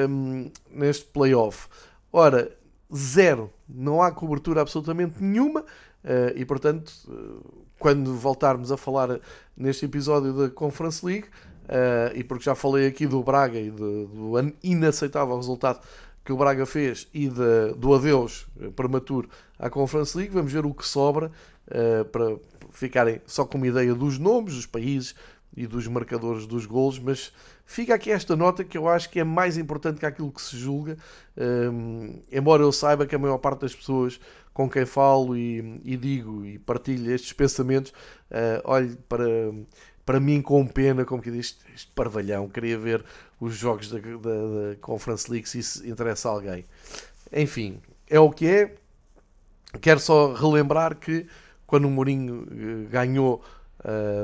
um, 0.10 0.50
neste 0.72 1.06
playoff. 1.06 1.68
Ora, 2.12 2.52
zero, 2.94 3.52
não 3.68 4.02
há 4.02 4.12
cobertura 4.12 4.62
absolutamente 4.62 5.22
nenhuma 5.22 5.62
uh, 5.62 5.66
e, 6.36 6.46
portanto, 6.46 6.92
uh, 7.08 7.64
quando 7.78 8.16
voltarmos 8.16 8.72
a 8.72 8.78
falar 8.78 9.20
neste 9.56 9.86
episódio 9.86 10.34
da 10.34 10.50
Conference 10.50 11.06
League, 11.06 11.28
Uh, 11.64 12.16
e 12.16 12.24
porque 12.24 12.44
já 12.44 12.56
falei 12.56 12.88
aqui 12.88 13.08
do 13.08 13.24
Braga 13.24 13.58
e 13.58 13.72
de, 13.72 13.78
do 13.78 14.34
inaceitável 14.62 15.36
resultado 15.38 15.80
que 16.26 16.32
o 16.32 16.38
Braga 16.38 16.66
fez 16.66 17.08
e 17.14 17.28
de, 17.30 17.74
do 17.78 17.94
adeus 17.94 18.48
prematuro 18.76 19.30
à 19.58 19.70
Conference 19.70 20.18
League, 20.18 20.34
vamos 20.34 20.52
ver 20.52 20.66
o 20.66 20.74
que 20.74 20.86
sobra 20.86 21.32
uh, 21.68 22.06
para 22.06 22.38
ficarem 22.72 23.22
só 23.26 23.46
com 23.46 23.58
uma 23.58 23.68
ideia 23.68 23.94
dos 23.94 24.18
nomes, 24.18 24.56
dos 24.56 24.66
países 24.66 25.16
e 25.56 25.68
dos 25.68 25.88
marcadores 25.88 26.46
dos 26.48 26.66
golos, 26.66 26.98
mas 26.98 27.32
fica 27.66 27.94
aqui 27.94 28.12
esta 28.12 28.36
nota 28.36 28.64
que 28.64 28.78
eu 28.78 28.88
acho 28.88 29.10
que 29.10 29.20
é 29.20 29.24
mais 29.24 29.58
importante 29.58 30.00
que 30.00 30.06
aquilo 30.06 30.32
que 30.32 30.42
se 30.42 30.58
julga, 30.58 30.98
um, 31.38 32.22
embora 32.32 32.64
eu 32.64 32.72
saiba 32.72 33.06
que 33.06 33.16
a 33.16 33.20
maior 33.20 33.38
parte 33.38 33.62
das 33.62 33.76
pessoas 33.76 34.20
com 34.54 34.70
quem 34.70 34.86
falo 34.86 35.38
e, 35.38 35.82
e 35.84 35.96
digo 35.96 36.46
e 36.46 36.58
partilho 36.58 37.12
estes 37.12 37.34
pensamentos, 37.34 37.92
uh, 38.32 38.62
olhe 38.64 38.96
para 39.08 39.26
para 40.06 40.20
mim 40.20 40.42
com 40.42 40.66
pena, 40.68 41.06
como 41.06 41.22
que 41.22 41.32
diz, 41.32 41.58
este 41.74 41.92
parvalhão, 41.92 42.50
queria 42.50 42.78
ver 42.78 43.04
os 43.40 43.56
jogos 43.56 43.90
da, 43.90 44.00
da, 44.00 44.10
da, 44.10 44.76
Conference 44.82 45.30
League 45.32 45.48
se 45.48 45.60
isso 45.60 45.88
interessa 45.88 46.30
a 46.30 46.32
alguém. 46.32 46.66
Enfim, 47.32 47.80
é 48.10 48.20
o 48.20 48.30
que 48.30 48.48
é. 48.48 48.76
Quero 49.82 50.00
só 50.00 50.34
relembrar 50.34 50.96
que 50.96 51.26
quando 51.66 51.86
o 51.86 51.90
Mourinho 51.90 52.48
eh, 52.52 52.90
ganhou, 52.92 53.44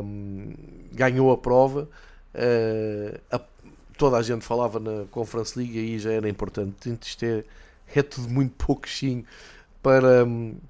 um, 0.03 0.53
ganhou 0.91 1.31
a 1.31 1.37
prova, 1.37 1.89
uh, 2.35 3.19
a, 3.31 3.41
toda 3.97 4.17
a 4.17 4.21
gente 4.21 4.45
falava 4.45 4.79
na 4.79 5.05
Conference 5.09 5.57
League 5.57 5.75
e 5.75 5.79
aí 5.79 5.99
já 5.99 6.11
era 6.11 6.29
importante. 6.29 6.95
Isto 7.01 7.25
é, 7.25 7.43
é 7.95 8.03
tudo 8.03 8.29
muito 8.29 8.53
pouquinho 8.63 9.25
para, 9.89 10.23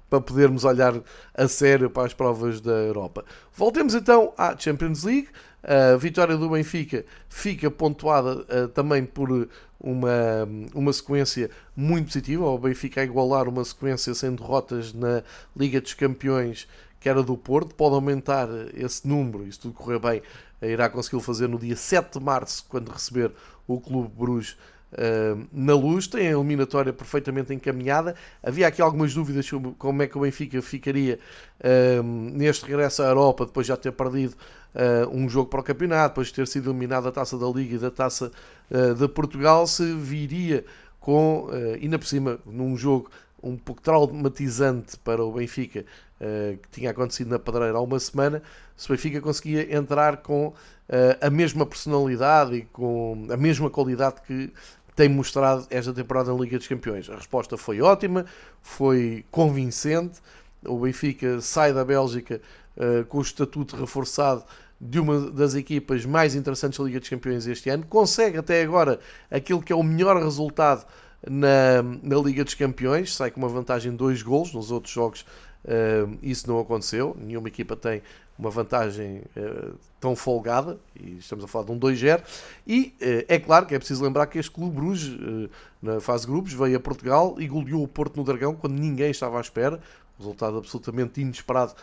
para 0.08 0.20
podermos 0.22 0.64
olhar 0.64 0.94
a 1.34 1.46
sério 1.46 1.90
para 1.90 2.06
as 2.06 2.14
provas 2.14 2.58
da 2.58 2.72
Europa. 2.72 3.22
Voltemos 3.52 3.94
então 3.94 4.32
à 4.38 4.56
Champions 4.56 5.04
League. 5.04 5.28
A 5.62 5.94
vitória 5.98 6.38
do 6.38 6.48
Benfica 6.48 7.04
fica 7.28 7.70
pontuada 7.70 8.36
uh, 8.36 8.68
também 8.68 9.04
por 9.04 9.46
uma, 9.78 10.48
uma 10.74 10.90
sequência 10.90 11.50
muito 11.76 12.06
positiva. 12.06 12.46
O 12.46 12.56
Benfica 12.56 13.02
a 13.02 13.04
igualar 13.04 13.46
uma 13.46 13.62
sequência 13.62 14.14
sem 14.14 14.34
derrotas 14.34 14.94
na 14.94 15.22
Liga 15.54 15.82
dos 15.82 15.92
Campeões, 15.92 16.66
que 16.98 17.06
era 17.06 17.22
do 17.22 17.36
Porto. 17.36 17.74
Pode 17.74 17.94
aumentar 17.94 18.48
esse 18.72 19.06
número, 19.06 19.46
e 19.46 19.52
se 19.52 19.60
tudo 19.60 19.74
correr 19.74 19.98
bem, 19.98 20.22
irá 20.62 20.88
conseguir 20.88 21.20
fazer 21.22 21.46
no 21.46 21.58
dia 21.58 21.76
7 21.76 22.18
de 22.18 22.24
março, 22.24 22.64
quando 22.70 22.90
receber 22.90 23.32
o 23.68 23.78
Clube 23.78 24.08
Bruges 24.16 24.56
Uh, 24.92 25.46
na 25.52 25.74
luz, 25.74 26.08
tem 26.08 26.26
a 26.26 26.30
eliminatória 26.32 26.92
perfeitamente 26.92 27.54
encaminhada. 27.54 28.14
Havia 28.42 28.66
aqui 28.66 28.82
algumas 28.82 29.14
dúvidas 29.14 29.46
sobre 29.46 29.72
como 29.78 30.02
é 30.02 30.06
que 30.08 30.18
o 30.18 30.22
Benfica 30.22 30.60
ficaria 30.60 31.18
uh, 31.60 32.02
neste 32.02 32.66
regresso 32.66 33.02
à 33.02 33.06
Europa, 33.06 33.46
depois 33.46 33.66
já 33.66 33.76
ter 33.76 33.92
perdido 33.92 34.34
uh, 34.74 35.08
um 35.16 35.28
jogo 35.28 35.48
para 35.48 35.60
o 35.60 35.62
campeonato, 35.62 36.08
depois 36.08 36.28
de 36.28 36.34
ter 36.34 36.48
sido 36.48 36.70
eliminado 36.70 37.04
da 37.04 37.12
taça 37.12 37.38
da 37.38 37.46
Liga 37.46 37.76
e 37.76 37.78
da 37.78 37.90
taça 37.90 38.30
de 38.96 39.08
Portugal, 39.08 39.66
se 39.66 39.94
viria 39.94 40.64
com, 41.00 41.48
ainda 41.74 41.98
por 41.98 42.06
cima, 42.06 42.38
num 42.46 42.76
jogo 42.76 43.10
um 43.42 43.56
pouco 43.56 43.82
traumatizante 43.82 44.96
para 44.98 45.24
o 45.24 45.32
Benfica, 45.32 45.84
que 46.62 46.68
tinha 46.70 46.90
acontecido 46.92 47.30
na 47.30 47.38
Padreira 47.40 47.78
há 47.78 47.80
uma 47.80 47.98
semana, 47.98 48.40
se 48.76 48.86
o 48.86 48.92
Benfica 48.92 49.20
conseguia 49.20 49.76
entrar 49.76 50.18
com 50.18 50.54
a 51.20 51.28
mesma 51.30 51.66
personalidade 51.66 52.54
e 52.54 52.62
com 52.62 53.26
a 53.28 53.36
mesma 53.36 53.68
qualidade 53.68 54.22
que 54.24 54.52
tem 55.00 55.08
mostrado 55.08 55.66
esta 55.70 55.94
temporada 55.94 56.30
na 56.30 56.38
Liga 56.38 56.58
dos 56.58 56.68
Campeões? 56.68 57.08
A 57.08 57.16
resposta 57.16 57.56
foi 57.56 57.80
ótima, 57.80 58.26
foi 58.60 59.24
convincente. 59.30 60.20
O 60.62 60.78
Benfica 60.80 61.40
sai 61.40 61.72
da 61.72 61.82
Bélgica 61.82 62.38
uh, 62.76 63.02
com 63.06 63.16
o 63.16 63.22
estatuto 63.22 63.76
reforçado 63.76 64.44
de 64.78 65.00
uma 65.00 65.30
das 65.30 65.54
equipas 65.54 66.04
mais 66.04 66.34
interessantes 66.34 66.78
da 66.78 66.84
Liga 66.84 67.00
dos 67.00 67.08
Campeões 67.08 67.46
este 67.46 67.70
ano. 67.70 67.86
Consegue 67.86 68.36
até 68.36 68.62
agora 68.62 69.00
aquilo 69.30 69.62
que 69.62 69.72
é 69.72 69.76
o 69.76 69.82
melhor 69.82 70.22
resultado 70.22 70.84
na, 71.26 71.82
na 72.02 72.16
Liga 72.16 72.44
dos 72.44 72.52
Campeões, 72.52 73.16
sai 73.16 73.30
com 73.30 73.40
uma 73.40 73.48
vantagem 73.48 73.92
de 73.92 73.96
dois 73.96 74.20
golos. 74.20 74.52
Nos 74.52 74.70
outros 74.70 74.92
jogos 74.92 75.24
uh, 75.64 76.18
isso 76.22 76.46
não 76.46 76.60
aconteceu. 76.60 77.16
Nenhuma 77.18 77.48
equipa 77.48 77.74
tem 77.74 78.02
uma 78.38 78.50
vantagem 78.50 79.22
uh, 79.34 79.74
tão 80.00 80.16
folgada, 80.16 80.78
e 80.98 81.18
estamos 81.18 81.44
a 81.44 81.48
falar 81.48 81.66
de 81.66 81.72
um 81.72 81.78
2-0, 81.78 82.22
e 82.66 82.94
uh, 83.00 83.24
é 83.28 83.38
claro 83.38 83.66
que 83.66 83.74
é 83.74 83.78
preciso 83.78 84.02
lembrar 84.02 84.26
que 84.26 84.38
este 84.38 84.50
Clube 84.50 84.74
Bruges, 84.74 85.08
uh, 85.08 85.50
na 85.82 86.00
fase 86.00 86.24
de 86.24 86.32
grupos, 86.32 86.52
veio 86.52 86.76
a 86.76 86.80
Portugal 86.80 87.36
e 87.38 87.46
goleou 87.46 87.82
o 87.82 87.88
Porto 87.88 88.16
no 88.16 88.24
Dragão 88.24 88.54
quando 88.54 88.74
ninguém 88.74 89.10
estava 89.10 89.38
à 89.38 89.40
espera, 89.40 89.80
resultado 90.18 90.58
absolutamente 90.58 91.20
inesperado 91.20 91.74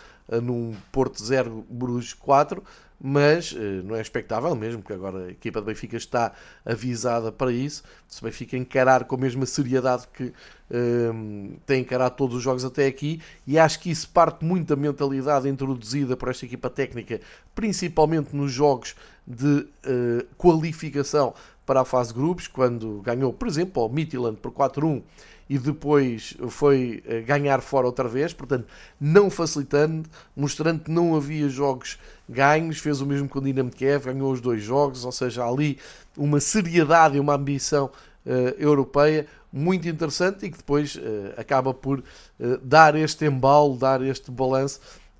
num 0.44 0.76
Porto 0.92 1.24
0, 1.24 1.66
Bruges 1.70 2.14
4, 2.14 2.62
mas 3.00 3.52
uh, 3.52 3.84
não 3.84 3.96
é 3.96 4.02
expectável 4.02 4.56
mesmo, 4.56 4.82
porque 4.82 4.94
agora 4.94 5.26
a 5.26 5.32
equipa 5.32 5.62
do 5.62 5.66
Benfica 5.66 5.98
está 5.98 6.32
avisada 6.66 7.32
para 7.32 7.52
isso. 7.52 7.84
Se 8.08 8.22
o 8.22 8.26
Benfica 8.26 8.58
encarar 8.58 9.06
com 9.06 9.16
a 9.16 9.20
mesma 9.20 9.46
seriedade 9.46 10.08
que 10.14 10.24
uh, 10.24 11.60
tem 11.66 11.82
encarado 11.82 12.16
todos 12.16 12.36
os 12.36 12.44
jogos 12.44 12.66
até 12.66 12.88
aqui, 12.88 13.22
e 13.46 13.60
acho 13.60 13.80
que 13.80 13.92
isso 13.92 14.10
parte 14.10 14.44
muito 14.44 14.68
da 14.68 14.76
mentalidade 14.76 15.48
introduzida 15.48 16.18
por 16.18 16.30
esta 16.30 16.46
equipa 16.46 16.70
técnica, 16.70 17.22
principalmente 17.54 18.36
nos 18.36 18.52
jogos 18.52 18.96
de 19.26 19.46
uh, 19.46 20.26
qualificação 20.38 21.34
para 21.68 21.82
a 21.82 21.86
fase 21.86 22.14
grupos, 22.14 22.48
quando 22.48 23.02
ganhou, 23.02 23.34
por 23.34 23.46
exemplo, 23.46 23.86
o 23.86 23.90
Midtjylland 23.90 24.38
por 24.38 24.52
4-1 24.52 25.04
e 25.50 25.58
depois 25.58 26.36
foi 26.48 27.04
eh, 27.06 27.22
ganhar 27.22 27.62
fora 27.62 27.86
outra 27.86 28.08
vez, 28.08 28.34
portanto, 28.34 28.66
não 29.00 29.30
facilitando, 29.30 30.10
mostrando 30.36 30.86
que 30.86 30.90
não 30.92 31.16
havia 31.16 31.48
jogos 31.50 32.00
ganhos, 32.28 32.80
fez 32.80 33.02
o 33.02 33.06
mesmo 33.06 33.28
com 33.28 33.40
o 33.40 33.42
Dinamo 33.42 33.70
Kiev, 33.70 34.06
ganhou 34.06 34.32
os 34.32 34.40
dois 34.40 34.64
jogos, 34.64 35.04
ou 35.04 35.12
seja, 35.12 35.46
ali 35.46 35.78
uma 36.18 36.40
seriedade 36.40 37.18
e 37.18 37.20
uma 37.20 37.36
ambição 37.36 37.92
uh, 38.26 38.30
europeia 38.58 39.28
muito 39.52 39.88
interessante 39.88 40.46
e 40.46 40.52
que 40.52 40.58
depois 40.58 40.96
uh, 40.96 41.00
acaba 41.38 41.74
por 41.74 42.00
uh, 42.00 42.58
dar 42.62 42.96
este 42.96 43.26
embalo, 43.26 43.78
dar 43.78 44.02
este 44.02 44.32
balanço 44.32 44.80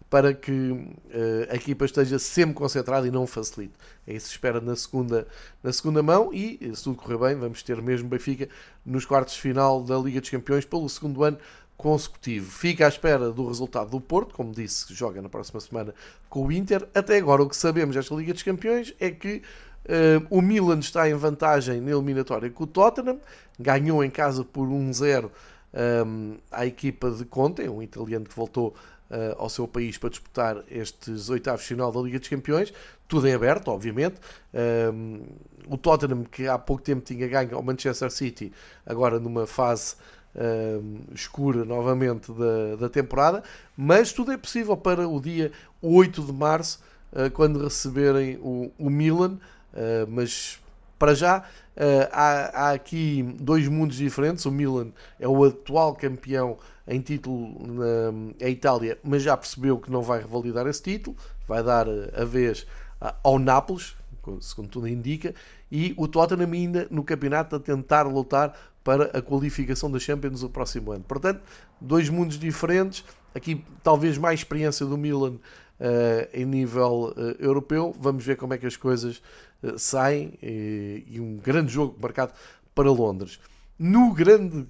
para 0.10 0.34
que 0.34 0.52
uh, 0.52 0.88
a 1.50 1.56
equipa 1.56 1.86
esteja 1.86 2.18
sempre 2.18 2.56
concentrada 2.56 3.08
e 3.08 3.12
não 3.12 3.28
facilite. 3.28 3.74
É 4.06 4.14
isso 4.14 4.26
que 4.26 4.30
se 4.30 4.36
espera 4.36 4.62
na 4.62 4.76
segunda, 4.76 5.28
na 5.62 5.74
segunda 5.74 6.02
mão 6.02 6.34
e, 6.34 6.60
se 6.74 6.84
tudo 6.84 6.96
correr 6.96 7.18
bem, 7.18 7.36
vamos 7.36 7.62
ter 7.62 7.82
mesmo 7.82 8.08
Benfica 8.08 8.48
nos 8.86 9.06
quartos 9.06 9.34
de 9.34 9.42
final 9.42 9.84
da 9.84 9.98
Liga 9.98 10.22
dos 10.22 10.30
Campeões 10.30 10.64
pelo 10.64 10.88
segundo 10.88 11.24
ano 11.24 11.38
consecutivo. 11.76 12.50
Fica 12.50 12.86
à 12.86 12.90
espera 12.90 13.32
do 13.32 13.48
resultado 13.48 13.92
do 13.92 14.02
Porto, 14.02 14.34
como 14.34 14.52
disse, 14.52 14.94
joga 14.94 15.22
na 15.22 15.30
próxima 15.30 15.60
semana 15.60 15.94
com 16.30 16.48
o 16.48 16.52
Inter. 16.52 16.88
Até 16.96 17.18
agora, 17.18 17.44
o 17.44 17.50
que 17.50 17.56
sabemos 17.56 17.96
desta 17.96 18.16
Liga 18.16 18.34
dos 18.34 18.44
Campeões 18.44 18.96
é 19.00 19.12
que 19.12 19.44
uh, 19.86 20.26
o 20.30 20.42
Milan 20.42 20.80
está 20.80 21.10
em 21.10 21.14
vantagem 21.14 21.82
na 21.82 21.92
eliminatória 21.92 22.50
com 22.50 22.64
o 22.64 22.68
Tottenham, 22.68 23.20
ganhou 23.60 24.04
em 24.04 24.10
casa 24.10 24.44
por 24.44 24.68
1-0 24.68 25.26
um, 25.26 25.30
ehm, 25.74 26.38
à 26.50 26.66
equipa 26.66 27.12
de 27.12 27.26
Conte, 27.26 27.68
um 27.68 27.82
italiano 27.82 28.26
que 28.26 28.36
voltou 28.36 28.74
ao 29.38 29.50
seu 29.50 29.68
país 29.68 29.98
para 29.98 30.10
disputar 30.10 30.64
estes 30.70 31.30
oitavos 31.30 31.66
final 31.66 31.92
da 31.92 32.00
Liga 32.02 32.20
dos 32.20 32.28
Campeões. 32.28 32.74
Tudo 33.08 33.28
em 33.28 33.34
aberto, 33.34 33.70
obviamente. 33.70 34.16
Um, 34.94 35.22
o 35.70 35.78
Tottenham, 35.78 36.24
que 36.24 36.48
há 36.48 36.58
pouco 36.58 36.84
tempo 36.84 37.02
tinha 37.02 37.28
ganho 37.28 37.56
ao 37.56 37.64
Manchester 37.64 38.12
City, 38.12 38.52
agora 38.86 39.20
numa 39.20 39.48
fase 39.48 39.96
um, 40.36 41.00
escura 41.14 41.66
novamente 41.66 42.32
da, 42.32 42.76
da 42.76 42.90
temporada, 42.90 43.44
mas 43.76 44.12
tudo 44.12 44.32
é 44.32 44.38
possível 44.38 44.78
para 44.78 45.08
o 45.08 45.20
dia 45.20 45.52
8 45.82 46.22
de 46.22 46.34
março, 46.34 46.80
uh, 47.12 47.32
quando 47.32 47.64
receberem 47.64 48.38
o, 48.38 48.72
o 48.78 48.90
Milan. 48.90 49.40
Uh, 49.74 50.08
mas 50.10 50.60
para 50.98 51.14
já 51.14 51.40
uh, 51.40 52.10
há, 52.12 52.68
há, 52.68 52.72
aqui 52.72 53.24
dois 53.40 53.68
mundos 53.68 53.98
diferentes. 53.98 54.46
O 54.46 54.52
Milan 54.52 54.92
é 55.20 55.28
o 55.28 55.44
atual 55.44 55.96
campeão 55.96 56.58
em 56.88 57.02
título 57.02 57.56
na 58.40 58.48
Itália, 58.48 58.98
mas 59.04 59.24
já 59.24 59.36
percebeu 59.36 59.78
que 59.78 59.92
não 59.92 60.02
vai 60.02 60.20
revalidar 60.20 60.66
esse 60.68 60.82
título, 60.82 61.18
vai 61.48 61.62
dar 61.62 61.86
a 61.90 62.24
vez 62.24 62.66
ao 63.22 63.38
Nápoles, 63.38 63.96
segundo 64.40 64.70
tudo 64.70 64.88
indica, 64.88 65.36
e 65.72 65.94
o 65.98 66.08
Tottenham 66.08 66.52
ainda 66.52 66.88
no 66.90 67.04
campeonato 67.04 67.58
a 67.58 67.60
tentar 67.60 68.04
lutar 68.04 68.54
para 68.84 69.06
a 69.18 69.22
qualificação 69.22 69.92
da 69.92 70.00
Champions 70.00 70.42
no 70.42 70.50
próximo 70.50 70.94
ano. 70.94 71.04
Portanto, 71.06 71.42
dois 71.80 72.10
mundos 72.10 72.40
diferentes, 72.40 73.04
aqui 73.36 73.64
talvez 73.84 74.18
mais 74.18 74.40
experiência 74.40 74.86
do 74.86 74.98
Milan 74.98 75.36
eh, 75.80 76.30
em 76.34 76.46
nível 76.46 77.14
eh, 77.16 77.36
europeu. 77.40 77.96
Vamos 78.00 78.26
ver 78.26 78.36
como 78.36 78.52
é 78.52 78.58
que 78.58 78.66
as 78.66 78.76
coisas 78.76 79.22
eh, 79.62 79.76
saem 79.78 80.34
e 80.42 81.20
um 81.20 81.38
grande 81.38 81.72
jogo 81.72 81.96
marcado 82.02 82.34
para 82.74 82.90
Londres. 82.90 83.40
No 83.78 84.12
grande, 84.12 84.66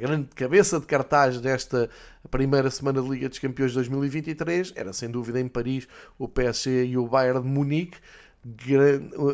grande 0.00 0.28
cabeça 0.34 0.80
de 0.80 0.86
cartaz 0.86 1.38
desta 1.38 1.90
primeira 2.30 2.70
semana 2.70 3.02
de 3.02 3.08
Liga 3.10 3.28
dos 3.28 3.38
Campeões 3.38 3.74
2023, 3.74 4.72
era 4.74 4.90
sem 4.94 5.10
dúvida 5.10 5.38
em 5.38 5.46
Paris 5.46 5.86
o 6.18 6.26
PSG 6.26 6.86
e 6.86 6.96
o 6.96 7.06
Bayern 7.06 7.42
de 7.42 7.48
Munique. 7.48 7.98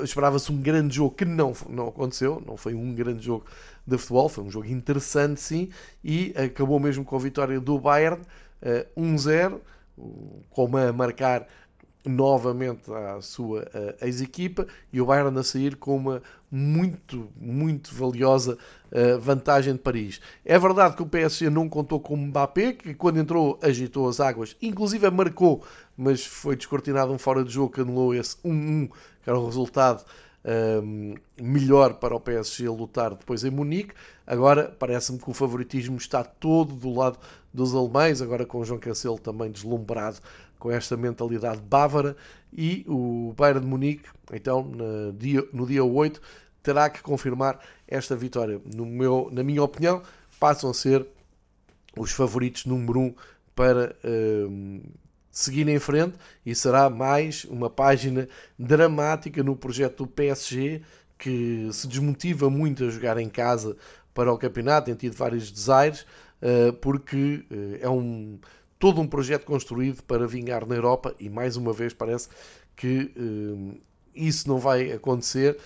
Esperava-se 0.03 0.51
um 0.51 0.61
grande 0.61 0.97
jogo 0.97 1.15
que 1.15 1.25
não, 1.25 1.53
não 1.69 1.87
aconteceu, 1.87 2.43
não 2.45 2.57
foi 2.57 2.75
um 2.75 2.93
grande 2.93 3.25
jogo 3.25 3.47
de 3.87 3.97
futebol, 3.99 4.29
foi 4.29 4.43
um 4.43 4.51
jogo 4.51 4.67
interessante 4.67 5.41
sim, 5.41 5.71
e 6.03 6.35
acabou 6.37 6.81
mesmo 6.81 7.05
com 7.05 7.15
a 7.15 7.21
vitória 7.21 7.61
do 7.61 7.79
Bayern 7.79 8.21
1-0 8.97 9.61
com 10.51 10.77
a 10.77 10.81
é 10.83 10.93
marcar 10.93 11.47
novamente 12.07 12.93
a 12.93 13.21
sua 13.23 13.67
ex-equipa 14.03 14.67
e 14.93 15.01
o 15.01 15.07
Bayern 15.07 15.39
a 15.39 15.43
sair 15.43 15.77
com 15.77 15.97
uma 15.97 16.23
muito, 16.51 17.29
muito 17.35 17.95
valiosa 17.95 18.59
vantagem 19.21 19.73
de 19.73 19.79
Paris. 19.79 20.21
É 20.45 20.59
verdade 20.59 20.97
que 20.97 21.03
o 21.03 21.07
PSG 21.07 21.49
não 21.49 21.67
contou 21.67 21.99
com 21.99 22.13
o 22.13 22.19
Mbappé, 22.19 22.75
que 22.75 22.95
quando 22.95 23.19
entrou 23.19 23.59
agitou 23.63 24.07
as 24.07 24.21
águas, 24.21 24.55
inclusive 24.61 25.11
marcou, 25.11 25.65
mas 25.97 26.27
foi 26.27 26.57
descortinado 26.57 27.11
um 27.11 27.19
fora 27.19 27.43
de 27.43 27.51
jogo 27.51 27.73
que 27.73 27.81
anulou 27.81 28.15
esse 28.15 28.37
1-1, 28.45 28.91
que 29.23 29.31
era 29.31 29.39
o 29.39 29.47
resultado 29.47 30.05
um, 30.45 31.15
melhor 31.41 31.95
para 31.95 32.15
o 32.15 32.21
PSG 32.21 32.69
lutar 32.69 33.15
depois 33.15 33.45
em 33.45 33.51
Munique. 33.51 33.95
Agora 34.27 34.75
parece-me 34.79 35.19
que 35.19 35.31
o 35.31 35.35
favoritismo 35.35 35.97
está 35.97 36.23
todo 36.23 36.75
do 36.75 36.93
lado 36.93 37.19
dos 37.55 37.75
alemães, 37.75 38.21
agora 38.21 38.45
com 38.45 38.59
o 38.59 38.65
João 38.65 38.81
Cancelo 38.81 39.19
também 39.19 39.51
deslumbrado 39.51 40.19
com 40.59 40.73
esta 40.73 40.97
mentalidade 40.97 41.61
bávara. 41.61 42.17
E 42.53 42.85
o 42.89 43.33
Bayern 43.37 43.61
de 43.61 43.67
Munique, 43.67 44.09
então, 44.33 44.65
no 44.65 45.13
dia, 45.13 45.47
no 45.53 45.67
dia 45.67 45.85
8, 45.85 46.21
terá 46.63 46.91
que 46.91 47.01
confirmar 47.01 47.61
esta 47.87 48.17
vitória. 48.17 48.61
No 48.75 48.85
meu, 48.85 49.29
na 49.33 49.45
minha 49.45 49.63
opinião, 49.63 50.03
passam 50.41 50.71
a 50.71 50.75
ser 50.75 51.07
os 51.97 52.11
favoritos 52.11 52.67
número 52.67 52.99
1 52.99 53.03
um 53.05 53.15
para. 53.55 53.97
Um, 54.05 54.83
seguir 55.35 55.69
em 55.69 55.81
frente 55.81 56.17
e 56.47 56.55
será 56.55 56.89
mais 56.89 57.45
uma 57.47 57.69
página 57.69 58.29
dramática 58.57 59.43
no 59.43 59.57
projeto 59.57 60.05
do 60.05 60.07
PSG 60.07 60.81
que 61.19 61.69
se 61.73 61.89
desmotiva 61.89 62.49
muito 62.49 62.85
a 62.85 62.89
jogar 62.89 63.19
em 63.19 63.29
casa 63.29 63.77
para 64.15 64.33
o 64.33 64.39
campeonato, 64.39 64.87
tem 64.87 64.95
tido 64.95 65.17
vários 65.17 65.51
desaires, 65.51 66.07
porque 66.81 67.45
eh, 67.51 67.79
é 67.83 67.89
um, 67.89 68.39
todo 68.79 69.01
um 69.01 69.07
projeto 69.07 69.45
construído 69.45 70.03
para 70.03 70.27
vingar 70.27 70.67
na 70.67 70.75
Europa 70.75 71.15
e 71.19 71.29
mais 71.29 71.57
uma 71.57 71.73
vez 71.73 71.93
parece 71.93 72.29
que 72.77 73.13
eh, 73.17 73.79
isso 74.15 74.49
não 74.49 74.59
vai 74.59 74.93
acontecer 74.93 75.59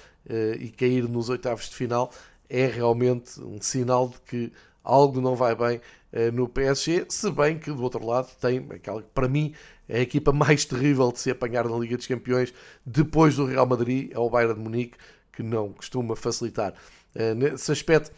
e 0.61 0.69
cair 0.69 1.09
nos 1.09 1.31
oitavos 1.31 1.71
de 1.71 1.75
final 1.75 2.11
é 2.51 2.67
realmente 2.67 3.41
um 3.41 3.61
sinal 3.61 4.09
de 4.09 4.21
que 4.21 4.53
algo 4.83 5.21
não 5.21 5.35
vai 5.35 5.55
bem 5.55 5.81
eh, 6.13 6.31
no 6.31 6.49
PSG, 6.49 7.07
se 7.09 7.31
bem 7.31 7.59
que 7.59 7.71
do 7.71 7.83
outro 7.83 8.05
lado 8.05 8.29
tem 8.41 8.67
aquela 8.71 9.03
que 9.03 9.09
para 9.11 9.29
mim 9.29 9.55
é 9.89 9.99
a 9.99 10.01
equipa 10.01 10.33
mais 10.33 10.65
terrível 10.65 11.13
de 11.13 11.21
se 11.21 11.31
apanhar 11.31 11.69
na 11.69 11.77
Liga 11.77 11.97
dos 11.97 12.07
Campeões 12.07 12.53
depois 12.85 13.37
do 13.37 13.45
Real 13.45 13.67
Madrid, 13.67 14.11
é 14.13 14.19
o 14.19 14.31
Bayern 14.31 14.55
de 14.55 14.61
Munique, 14.61 14.97
que 15.33 15.43
não 15.43 15.73
costuma 15.73 16.17
facilitar. 16.17 16.75
Eh, 17.15 17.35
nesse 17.35 17.71
aspecto, 17.71 18.11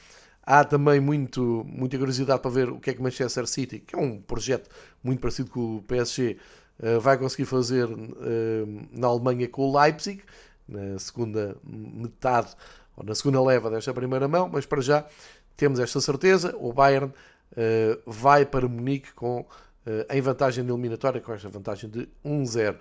há 0.50 0.64
também 0.64 0.98
muito, 0.98 1.64
muita 1.68 1.96
curiosidade 1.96 2.42
para 2.42 2.50
ver 2.50 2.70
o 2.70 2.80
que 2.80 2.90
é 2.90 2.94
que 2.94 3.00
Manchester 3.00 3.46
City, 3.46 3.78
que 3.78 3.94
é 3.94 3.98
um 3.98 4.20
projeto 4.20 4.68
muito 5.00 5.20
parecido 5.20 5.48
com 5.48 5.76
o 5.76 5.82
PSG, 5.82 6.38
eh, 6.82 6.98
vai 6.98 7.16
conseguir 7.16 7.44
fazer 7.44 7.88
na 8.90 9.06
Alemanha 9.06 9.46
com 9.46 9.62
o 9.62 9.80
Leipzig, 9.80 10.24
na 10.68 10.98
segunda 10.98 11.56
metade, 11.64 12.48
ou 12.96 13.04
na 13.04 13.14
segunda 13.14 13.40
leva 13.40 13.70
desta 13.70 13.94
primeira 13.94 14.26
mão, 14.26 14.50
mas 14.52 14.66
para 14.66 14.80
já 14.80 15.06
temos 15.56 15.78
esta 15.78 16.00
certeza, 16.00 16.56
o 16.58 16.72
Bayern 16.72 17.12
uh, 17.52 18.02
vai 18.10 18.44
para 18.46 18.66
Munique 18.66 19.12
com, 19.12 19.44
em 20.08 20.20
vantagem 20.20 20.64
na 20.64 20.72
eliminatória, 20.72 21.20
com 21.20 21.32
esta 21.32 21.48
vantagem 21.48 21.90
de 21.90 22.08
1-0. 22.24 22.76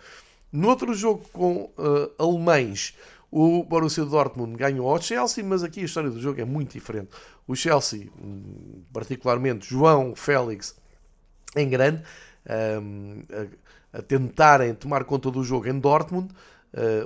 No 0.52 0.70
outro 0.70 0.94
jogo 0.94 1.28
com 1.34 1.72
alemães, 2.18 2.96
o 3.32 3.64
Borussia 3.64 4.06
Dortmund 4.06 4.56
ganhou 4.56 4.90
ao 4.90 5.02
Chelsea, 5.02 5.44
mas 5.44 5.64
aqui 5.64 5.82
a 5.82 5.86
história 5.86 6.10
do 6.10 6.20
jogo 6.20 6.42
é 6.42 6.46
muito 6.46 6.74
diferente. 6.74 7.10
O 7.48 7.56
Chelsea, 7.56 8.10
hum, 8.22 8.82
particularmente 8.92 9.70
João 9.70 10.16
Félix, 10.16 10.76
em 11.56 11.70
grande, 11.70 12.04
um, 12.82 13.22
a, 13.94 14.02
tentarem 14.02 14.74
tomar 14.74 15.04
conta 15.04 15.32
do 15.32 15.44
jogo 15.44 15.68
em 15.68 15.80
Dortmund, 15.80 16.30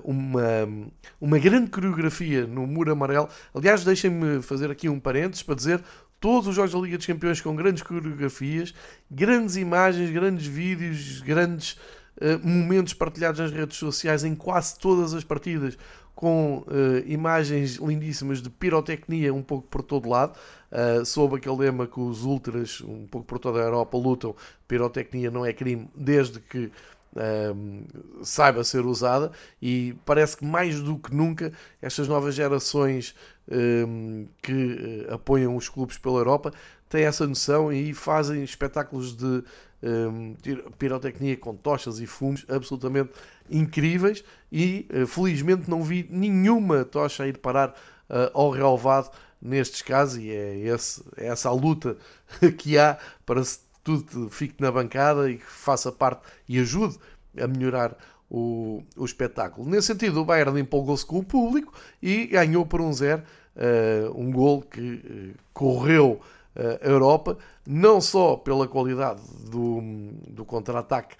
uma, 0.03 0.89
uma 1.19 1.39
grande 1.39 1.69
coreografia 1.69 2.45
no 2.45 2.67
muro 2.67 2.91
amarelo. 2.91 3.29
Aliás, 3.53 3.83
deixem-me 3.83 4.41
fazer 4.41 4.69
aqui 4.69 4.89
um 4.89 4.99
parênteses 4.99 5.43
para 5.43 5.55
dizer 5.55 5.83
todos 6.19 6.47
os 6.47 6.55
jogos 6.55 6.71
da 6.71 6.79
Liga 6.79 6.97
dos 6.97 7.05
Campeões 7.05 7.41
com 7.41 7.55
grandes 7.55 7.83
coreografias, 7.83 8.73
grandes 9.09 9.55
imagens, 9.55 10.09
grandes 10.09 10.45
vídeos, 10.45 11.21
grandes 11.21 11.73
uh, 12.17 12.39
momentos 12.47 12.93
partilhados 12.93 13.39
nas 13.39 13.51
redes 13.51 13.77
sociais 13.77 14.23
em 14.23 14.35
quase 14.35 14.77
todas 14.79 15.13
as 15.13 15.23
partidas, 15.23 15.77
com 16.15 16.59
uh, 16.59 16.65
imagens 17.05 17.75
lindíssimas 17.75 18.41
de 18.41 18.49
pirotecnia 18.49 19.33
um 19.33 19.41
pouco 19.41 19.67
por 19.67 19.81
todo 19.81 20.07
lado, 20.07 20.37
uh, 20.71 21.05
sob 21.05 21.37
aquele 21.37 21.57
lema 21.57 21.87
que 21.87 21.99
os 21.99 22.23
ultras, 22.23 22.81
um 22.81 23.07
pouco 23.07 23.27
por 23.27 23.39
toda 23.39 23.59
a 23.59 23.63
Europa, 23.63 23.97
lutam, 23.97 24.35
pirotecnia 24.67 25.31
não 25.31 25.45
é 25.45 25.51
crime, 25.51 25.89
desde 25.95 26.39
que 26.39 26.71
um, 27.15 27.83
saiba 28.23 28.63
ser 28.63 28.85
usada. 28.85 29.31
E 29.61 29.95
parece 30.05 30.37
que 30.37 30.45
mais 30.45 30.79
do 30.79 30.97
que 30.97 31.13
nunca 31.13 31.51
estas 31.81 32.07
novas 32.07 32.35
gerações 32.35 33.15
um, 33.49 34.27
que 34.41 35.05
uh, 35.09 35.13
apoiam 35.13 35.55
os 35.55 35.69
clubes 35.69 35.97
pela 35.97 36.19
Europa 36.19 36.53
têm 36.89 37.05
essa 37.05 37.25
noção 37.25 37.73
e 37.73 37.93
fazem 37.93 38.43
espetáculos 38.43 39.15
de 39.15 39.43
um, 39.83 40.35
pirotecnia 40.77 41.35
com 41.35 41.55
tochas 41.55 41.99
e 41.99 42.07
fumos 42.07 42.45
absolutamente 42.49 43.11
incríveis 43.49 44.23
e 44.51 44.87
uh, 44.93 45.05
felizmente 45.05 45.69
não 45.69 45.83
vi 45.83 46.07
nenhuma 46.09 46.85
tocha 46.85 47.23
a 47.23 47.27
ir 47.27 47.37
parar 47.37 47.69
uh, 47.69 48.31
ao 48.33 48.49
relevado 48.49 49.11
nestes 49.41 49.81
casos 49.81 50.17
e 50.17 50.31
é, 50.31 50.57
esse, 50.59 51.03
é 51.17 51.27
essa 51.27 51.49
a 51.49 51.51
luta 51.51 51.97
que 52.57 52.77
há 52.77 52.97
para 53.25 53.43
se 53.43 53.59
tudo 53.83 54.29
fique 54.29 54.55
na 54.61 54.71
bancada 54.71 55.29
e 55.29 55.37
que 55.37 55.45
faça 55.45 55.91
parte 55.91 56.21
e 56.47 56.57
ajude 56.57 56.97
a 57.37 57.45
melhorar 57.45 57.97
o, 58.29 58.81
o 58.95 59.03
espetáculo. 59.03 59.69
Nesse 59.69 59.87
sentido, 59.87 60.21
o 60.21 60.25
Bayern 60.25 60.57
empolgou-se 60.59 61.05
com 61.05 61.19
o 61.19 61.23
público 61.23 61.73
e 62.01 62.27
ganhou 62.27 62.65
por 62.65 62.79
um 62.79 62.93
zero 62.93 63.23
uh, 63.57 64.19
um 64.19 64.31
gol 64.31 64.61
que 64.61 65.35
correu 65.53 66.21
a 66.55 66.87
Europa, 66.87 67.37
não 67.65 67.99
só 67.99 68.35
pela 68.35 68.67
qualidade 68.67 69.21
do, 69.49 69.81
do 70.27 70.45
contra-ataque 70.45 71.15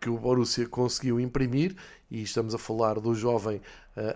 que 0.00 0.08
o 0.08 0.18
Borussia 0.18 0.68
conseguiu 0.68 1.18
imprimir, 1.18 1.74
e 2.10 2.22
estamos 2.22 2.54
a 2.54 2.58
falar 2.58 3.00
do 3.00 3.14
jovem 3.14 3.60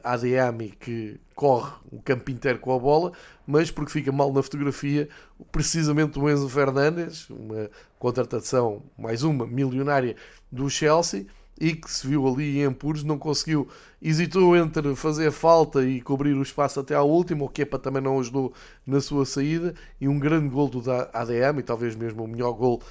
Adeyemi 0.05 0.71
que 0.71 1.19
corre 1.35 1.73
o 1.91 2.01
campo 2.01 2.31
inteiro 2.31 2.59
com 2.59 2.75
a 2.75 2.79
bola, 2.79 3.13
mas 3.47 3.71
porque 3.71 3.91
fica 3.91 4.13
mal 4.13 4.33
na 4.33 4.43
fotografia, 4.43 5.09
precisamente 5.51 6.19
o 6.19 6.29
Enzo 6.31 6.49
Fernandes, 6.49 7.29
uma 7.31 7.71
contratação, 7.99 8.83
mais 8.97 9.23
uma, 9.23 9.47
milionária 9.47 10.15
do 10.53 10.69
Chelsea, 10.69 11.27
e 11.61 11.75
que 11.75 11.91
se 11.91 12.07
viu 12.07 12.27
ali 12.27 12.59
em 12.59 12.65
apuros, 12.65 13.05
não 13.05 13.19
conseguiu, 13.19 13.69
hesitou 14.01 14.57
entre 14.57 14.97
fazer 14.97 15.31
falta 15.31 15.85
e 15.85 16.01
cobrir 16.01 16.33
o 16.33 16.43
espaço 16.43 16.81
até 16.81 16.95
ao 16.95 17.09
último, 17.09 17.45
o 17.45 17.49
Kepa 17.49 17.79
também 17.79 18.03
não 18.03 18.19
ajudou 18.19 18.55
na 18.87 18.99
sua 19.01 19.27
saída, 19.27 19.75
e 20.01 20.09
um 20.09 20.19
grande 20.19 20.49
gol 20.49 20.69
do 20.69 20.83
ADM, 21.13 21.59
e 21.59 21.63
talvez 21.63 21.95
mesmo 21.95 22.25
o 22.25 22.29
melhor 22.29 22.53
gol 22.53 22.83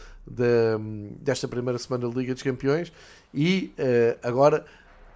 desta 1.20 1.48
primeira 1.48 1.80
semana 1.80 2.08
da 2.08 2.16
Liga 2.16 2.34
dos 2.34 2.44
Campeões, 2.44 2.94
e 3.34 3.74
uh, 3.80 4.20
agora 4.22 4.64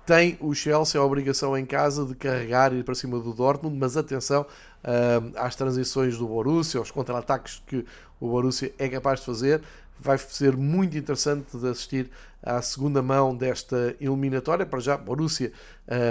tem 0.06 0.38
o 0.42 0.54
Chelsea 0.54 1.00
a 1.00 1.04
obrigação 1.04 1.58
em 1.58 1.66
casa 1.66 2.06
de 2.06 2.16
carregar 2.16 2.74
e 2.74 2.80
ir 2.80 2.84
para 2.84 2.96
cima 2.96 3.20
do 3.20 3.32
Dortmund, 3.32 3.78
mas 3.78 3.96
atenção 3.96 4.42
uh, 4.42 5.32
às 5.38 5.56
transições 5.56 6.18
do 6.18 6.28
Borussia, 6.28 6.80
aos 6.80 6.92
contra-ataques 6.92 7.62
que 7.68 7.86
o 8.20 8.28
Borussia 8.30 8.74
é 8.78 8.90
capaz 8.90 9.20
de 9.20 9.26
fazer, 9.28 9.62
vai 10.04 10.18
ser 10.18 10.58
muito 10.58 10.98
interessante 10.98 11.58
de 11.58 11.68
assistir 11.68 12.12
à 12.42 12.62
segunda 12.62 13.02
mão 13.02 13.36
desta 13.36 13.96
eliminatória. 14.02 14.66
Para 14.66 14.80
já, 14.80 14.98
Borussia 14.98 15.54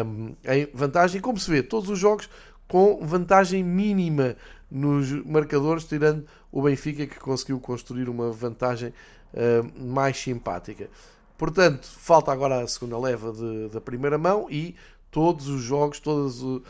um, 0.07 0.35
em 0.45 0.67
vantagem, 0.73 1.21
como 1.21 1.39
se 1.39 1.51
vê, 1.51 1.63
todos 1.63 1.91
os 1.91 1.99
jogos 1.99 2.29
com 2.67 3.05
vantagem 3.05 3.63
mínima 3.63 4.35
nos 4.71 5.11
marcadores, 5.27 5.85
tirando 5.85 6.25
o 6.51 6.63
Benfica 6.63 7.07
que 7.07 7.21
conseguiu 7.21 7.61
construir 7.61 8.09
uma 8.09 8.33
vantagem 8.33 8.95
uh, 9.35 9.85
mais 9.85 10.17
simpática. 10.19 10.89
Portanto, 11.37 11.87
falta 11.99 12.33
agora 12.33 12.63
a 12.63 12.67
segunda 12.67 12.99
leva 12.99 13.31
de, 13.33 13.69
da 13.69 13.81
primeira 13.81 14.17
mão 14.17 14.47
e 14.49 14.75
todos 15.13 15.47
os 15.47 15.61
jogos, 15.61 16.01
todas, 16.01 16.43
um, 16.43 16.63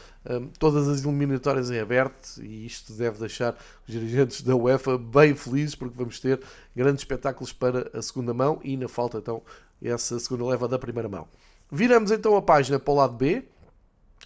todas 0.59 0.89
as 0.89 1.05
eliminatórias 1.05 1.71
em 1.71 1.79
aberto, 1.79 2.43
e 2.43 2.67
isto 2.67 2.93
deve 2.93 3.21
deixar 3.21 3.57
os 3.87 3.95
dirigentes 3.95 4.43
da 4.43 4.55
UEFA 4.57 4.99
bem 4.99 5.33
felizes, 5.35 5.77
porque 5.77 5.97
vamos 5.97 6.19
ter 6.19 6.43
grandes 6.75 7.03
espetáculos 7.03 7.53
para 7.53 7.89
a 7.97 8.03
segunda 8.03 8.35
mão 8.35 8.61
e 8.65 8.71
ainda 8.71 8.89
falta 8.89 9.19
então 9.19 9.43
essa 9.81 10.19
segunda 10.19 10.45
leva 10.45 10.67
da 10.67 10.77
primeira 10.77 11.09
mão. 11.09 11.29
Viramos 11.71 12.11
então 12.11 12.37
a 12.37 12.43
página 12.43 12.81
para 12.81 12.93
o 12.93 12.97
lado 12.97 13.15
B 13.15 13.45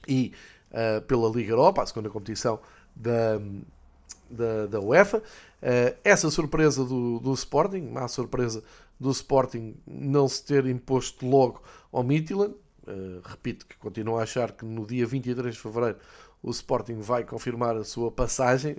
e 0.09 0.33
uh, 0.71 1.03
pela 1.03 1.29
Liga 1.29 1.53
Europa, 1.53 1.83
a 1.83 1.87
segunda 1.87 2.09
competição 2.09 2.59
da, 2.95 3.39
da, 4.31 4.67
da 4.67 4.81
UEFA. 4.81 5.19
Uh, 5.19 5.95
essa 6.03 6.31
surpresa 6.31 6.87
do, 6.87 7.21
do 7.21 7.35
Sporting, 7.35 7.83
má 7.83 8.09
surpresa 8.09 8.65
do 8.99 9.11
Sporting 9.11 9.77
não 9.87 10.27
se 10.27 10.43
ter 10.43 10.65
imposto 10.65 11.27
logo 11.27 11.63
ao 11.93 12.03
Midtjylland, 12.03 12.55
Uh, 12.87 13.20
repito 13.25 13.66
que 13.66 13.77
continuo 13.77 14.18
a 14.18 14.22
achar 14.22 14.53
que 14.53 14.64
no 14.64 14.87
dia 14.87 15.07
23 15.07 15.55
de 15.55 15.61
fevereiro 15.61 15.99
o 16.42 16.51
Sporting 16.51 17.01
vai 17.01 17.25
confirmar 17.25 17.77
a 17.77 17.85
sua 17.85 18.11
passagem. 18.11 18.77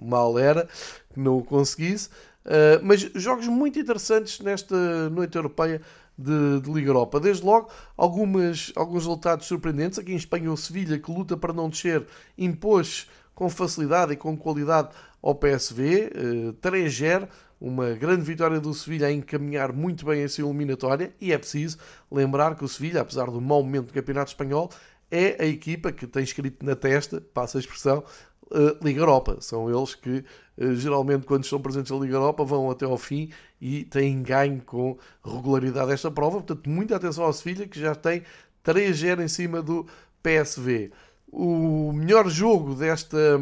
Mal 0.00 0.38
era 0.38 0.68
que 1.12 1.18
não 1.18 1.38
o 1.38 1.44
conseguisse. 1.44 2.08
Uh, 2.44 2.80
mas 2.82 3.00
jogos 3.14 3.46
muito 3.48 3.78
interessantes 3.78 4.40
nesta 4.40 5.10
noite 5.10 5.36
europeia 5.36 5.82
de, 6.16 6.60
de, 6.60 6.70
Liga 6.70 6.90
Europa. 6.90 7.18
Desde 7.18 7.44
logo, 7.44 7.70
algumas, 7.96 8.72
alguns 8.76 9.02
resultados 9.02 9.46
surpreendentes. 9.46 9.98
Aqui 9.98 10.12
em 10.12 10.16
Espanha, 10.16 10.52
o 10.52 10.56
Sevilha, 10.56 10.98
que 10.98 11.10
luta 11.10 11.36
para 11.36 11.52
não 11.52 11.68
descer, 11.68 12.06
impôs 12.38 13.08
com 13.34 13.48
facilidade 13.48 14.12
e 14.12 14.16
com 14.16 14.36
qualidade 14.36 14.90
ao 15.22 15.34
PSV, 15.34 16.12
uh, 16.14 16.52
3-0 16.54 17.28
uma 17.60 17.90
grande 17.90 18.22
vitória 18.22 18.58
do 18.58 18.72
Sevilha 18.72 19.08
a 19.08 19.12
encaminhar 19.12 19.72
muito 19.72 20.06
bem 20.06 20.22
essa 20.22 20.40
eliminatória 20.40 21.12
e 21.20 21.32
é 21.32 21.36
preciso 21.36 21.76
lembrar 22.10 22.56
que 22.56 22.64
o 22.64 22.68
Sevilha, 22.68 23.02
apesar 23.02 23.26
do 23.26 23.40
mau 23.40 23.62
momento 23.62 23.88
do 23.88 23.92
Campeonato 23.92 24.30
Espanhol, 24.30 24.70
é 25.10 25.42
a 25.42 25.46
equipa 25.46 25.92
que 25.92 26.06
tem 26.06 26.22
escrito 26.22 26.64
na 26.64 26.74
testa, 26.74 27.20
passa 27.20 27.58
a 27.58 27.60
expressão, 27.60 28.02
uh, 28.50 28.84
Liga 28.84 29.00
Europa. 29.00 29.38
São 29.40 29.68
eles 29.68 29.94
que, 29.94 30.24
uh, 30.56 30.74
geralmente, 30.74 31.26
quando 31.26 31.44
estão 31.44 31.60
presentes 31.60 31.90
na 31.90 31.98
Liga 31.98 32.14
Europa, 32.14 32.44
vão 32.44 32.70
até 32.70 32.84
ao 32.84 32.96
fim 32.96 33.30
e 33.60 33.84
têm 33.84 34.22
ganho 34.22 34.62
com 34.62 34.96
regularidade 35.24 35.92
esta 35.92 36.10
prova. 36.10 36.38
Portanto, 36.38 36.68
muita 36.68 36.96
atenção 36.96 37.24
ao 37.24 37.32
Sevilha, 37.32 37.66
que 37.66 37.78
já 37.78 37.94
tem 37.94 38.22
3-0 38.64 39.22
em 39.22 39.28
cima 39.28 39.60
do 39.60 39.86
PSV. 40.22 40.92
O 41.32 41.92
melhor 41.92 42.28
jogo 42.28 42.74
desta, 42.74 43.38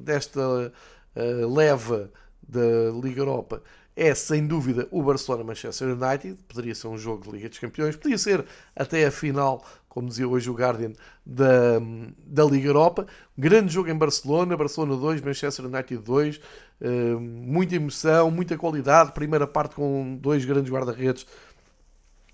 desta 0.00 0.72
uh, 1.14 1.54
leva 1.54 2.10
da 2.50 2.90
Liga 3.02 3.20
Europa 3.20 3.62
é 3.96 4.14
sem 4.14 4.46
dúvida 4.46 4.88
o 4.90 5.02
Barcelona-Manchester 5.02 5.88
United. 5.88 6.38
Poderia 6.48 6.74
ser 6.74 6.88
um 6.88 6.96
jogo 6.96 7.24
de 7.24 7.30
Liga 7.30 7.48
dos 7.48 7.58
Campeões, 7.58 7.96
podia 7.96 8.18
ser 8.18 8.44
até 8.74 9.04
a 9.04 9.10
final, 9.10 9.64
como 9.88 10.08
dizia 10.08 10.26
hoje 10.26 10.48
o 10.48 10.54
Guardian, 10.54 10.92
da, 11.24 11.78
da 12.24 12.44
Liga 12.44 12.68
Europa. 12.68 13.06
Grande 13.36 13.72
jogo 13.72 13.90
em 13.90 13.96
Barcelona, 13.96 14.56
Barcelona 14.56 14.96
2, 14.96 15.20
Manchester 15.20 15.66
United 15.66 16.02
2. 16.02 16.36
Uh, 16.36 16.40
eh, 16.80 17.16
muita 17.18 17.74
emoção, 17.74 18.30
muita 18.30 18.56
qualidade. 18.56 19.12
Primeira 19.12 19.46
parte 19.46 19.74
com 19.74 20.16
dois 20.16 20.44
grandes 20.44 20.72
guarda-redes 20.72 21.26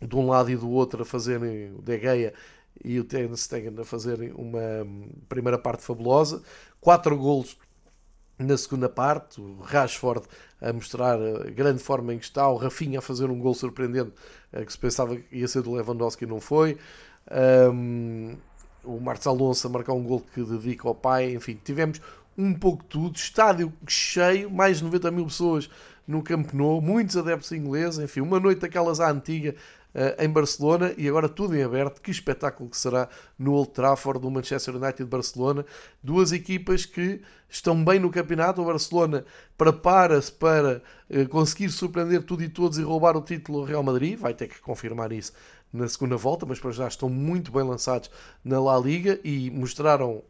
de 0.01 0.15
um 0.15 0.29
lado 0.29 0.51
e 0.51 0.57
do 0.57 0.71
outro 0.71 1.03
a 1.03 1.05
fazerem 1.07 1.73
o 1.75 1.83
De 1.83 1.99
Gea 1.99 2.35
e 2.85 3.01
o 3.01 3.05
Ter 3.05 3.35
Stegen 3.37 3.75
a 3.81 3.85
fazerem 3.85 4.33
uma 4.37 4.87
primeira 5.29 5.59
parte 5.59 5.83
fabulosa. 5.83 6.43
Quatro 6.81 7.17
golos 7.17 7.57
na 8.39 8.57
segunda 8.57 8.89
parte, 8.89 9.41
o 9.41 9.61
Rashford 9.63 10.27
a 10.61 10.73
mostrar 10.73 11.19
a 11.21 11.51
grande 11.51 11.83
forma 11.83 12.15
em 12.15 12.19
que 12.19 12.25
está, 12.25 12.49
o 12.49 12.57
Rafinha 12.57 12.99
a 12.99 13.03
fazer 13.03 13.31
um 13.31 13.39
gol 13.39 13.55
surpreendente 13.55 14.13
eh, 14.53 14.65
que 14.65 14.73
se 14.73 14.79
pensava 14.79 15.17
que 15.17 15.37
ia 15.37 15.49
ser 15.49 15.63
do 15.63 15.73
Lewandowski 15.73 16.25
e 16.25 16.27
não 16.27 16.41
foi. 16.41 16.79
Um, 17.73 18.37
o 18.85 19.01
Marcos 19.01 19.27
Alonso 19.27 19.67
a 19.67 19.71
marcar 19.71 19.93
um 19.93 20.03
gol 20.03 20.25
que 20.33 20.43
dedica 20.43 20.87
ao 20.87 20.95
pai, 20.95 21.35
enfim, 21.35 21.59
tivemos 21.63 22.01
um 22.39 22.55
pouco 22.55 22.83
de 22.83 22.89
tudo, 22.89 23.17
estádio 23.17 23.73
cheio, 23.87 24.51
mais 24.51 24.79
de 24.79 24.85
90 24.85 25.11
mil 25.11 25.25
pessoas 25.25 25.71
no 26.07 26.23
Camp 26.23 26.53
Nou, 26.53 26.81
muitos 26.81 27.17
adeptos 27.17 27.51
ingleses, 27.53 27.99
enfim, 27.99 28.21
uma 28.21 28.39
noite 28.39 28.61
daquelas 28.61 29.01
à 29.01 29.11
antiga 29.11 29.55
em 30.19 30.29
Barcelona 30.29 30.93
e 30.97 31.09
agora 31.09 31.29
tudo 31.29 31.57
em 31.57 31.63
aberto. 31.63 32.01
Que 32.01 32.11
espetáculo 32.11 32.69
que 32.69 32.77
será 32.77 33.09
no 33.39 33.53
Old 33.53 33.71
Trafford 33.71 34.21
do 34.21 34.31
Manchester 34.31 34.77
United 34.77 35.05
de 35.05 35.11
Barcelona. 35.11 35.65
Duas 36.03 36.33
equipas 36.33 36.85
que 36.85 37.21
estão 37.49 37.85
bem 37.85 37.99
no 37.99 38.11
campeonato. 38.11 38.61
O 38.61 38.65
Barcelona 38.65 39.25
prepara-se 39.57 40.31
para 40.33 40.83
uh, 41.11 41.29
conseguir 41.29 41.71
surpreender 41.71 42.23
tudo 42.23 42.43
e 42.43 42.49
todos 42.49 42.79
e 42.79 42.83
roubar 42.83 43.17
o 43.17 43.23
título 43.23 43.61
ao 43.61 43.65
Real 43.65 43.83
Madrid. 43.83 44.19
Vai 44.19 44.35
ter 44.35 44.49
que 44.49 44.61
confirmar 44.61 45.13
isso 45.13 45.33
na 45.73 45.89
segunda 45.89 46.17
volta, 46.17 46.47
mas 46.47 46.59
para 46.59 46.71
já 46.71 46.89
estão 46.89 47.09
muito 47.09 47.53
bem 47.53 47.63
lançados 47.63 48.11
na 48.45 48.61
La 48.61 48.79
Liga 48.79 49.19
e 49.25 49.51
mostraram 49.51 50.17
uh, 50.17 50.23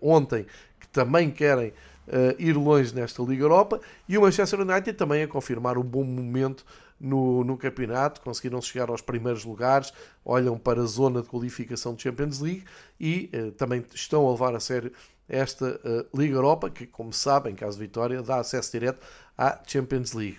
ontem 0.00 0.46
que 0.78 0.88
também 0.88 1.30
querem 1.30 1.68
uh, 1.68 2.34
ir 2.38 2.56
longe 2.56 2.94
nesta 2.94 3.22
Liga 3.22 3.44
Europa 3.44 3.80
e 4.08 4.18
o 4.18 4.22
Manchester 4.22 4.60
United 4.60 4.92
também 4.94 5.22
a 5.22 5.28
confirmar 5.28 5.78
um 5.78 5.82
bom 5.82 6.04
momento 6.04 6.64
no, 7.00 7.42
no 7.42 7.56
campeonato, 7.56 8.20
conseguiram 8.20 8.60
chegar 8.60 8.90
aos 8.90 9.00
primeiros 9.00 9.44
lugares, 9.44 9.92
olham 10.24 10.58
para 10.58 10.82
a 10.82 10.86
zona 10.86 11.22
de 11.22 11.28
qualificação 11.28 11.94
de 11.94 12.02
Champions 12.02 12.40
League 12.40 12.64
e 12.98 13.30
uh, 13.34 13.52
também 13.52 13.84
estão 13.94 14.26
a 14.28 14.30
levar 14.30 14.54
a 14.54 14.60
sério 14.60 14.92
esta 15.28 15.80
uh, 15.84 16.18
Liga 16.18 16.34
Europa, 16.34 16.68
que, 16.68 16.86
como 16.86 17.12
sabem, 17.12 17.52
em 17.52 17.56
caso 17.56 17.78
de 17.78 17.84
vitória, 17.84 18.20
dá 18.20 18.38
acesso 18.38 18.70
direto 18.72 19.04
à 19.38 19.58
Champions 19.66 20.12
League. 20.12 20.38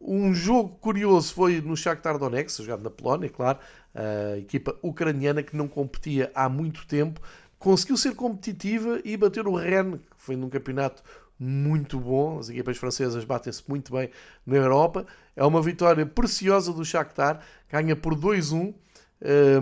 Um 0.00 0.34
jogo 0.34 0.76
curioso 0.80 1.32
foi 1.32 1.60
no 1.60 1.76
Shakhtar 1.76 2.18
Donetsk, 2.18 2.62
jogado 2.62 2.82
na 2.82 2.90
Polónia, 2.90 3.30
claro, 3.30 3.58
a 3.94 4.36
equipa 4.36 4.76
ucraniana 4.82 5.42
que 5.42 5.56
não 5.56 5.66
competia 5.66 6.30
há 6.34 6.48
muito 6.48 6.86
tempo, 6.86 7.20
conseguiu 7.58 7.96
ser 7.96 8.14
competitiva 8.14 9.00
e 9.04 9.16
bater 9.16 9.46
o 9.48 9.54
Rennes, 9.54 10.00
que 10.00 10.16
foi 10.18 10.36
num 10.36 10.50
campeonato 10.50 11.02
muito 11.38 11.98
bom. 11.98 12.38
As 12.38 12.48
equipas 12.48 12.76
francesas 12.76 13.24
batem-se 13.24 13.62
muito 13.68 13.92
bem 13.92 14.10
na 14.44 14.56
Europa. 14.56 15.06
É 15.34 15.44
uma 15.44 15.60
vitória 15.60 16.04
preciosa 16.06 16.72
do 16.72 16.84
Shakhtar, 16.84 17.40
ganha 17.70 17.94
por 17.94 18.14
2-1. 18.14 18.74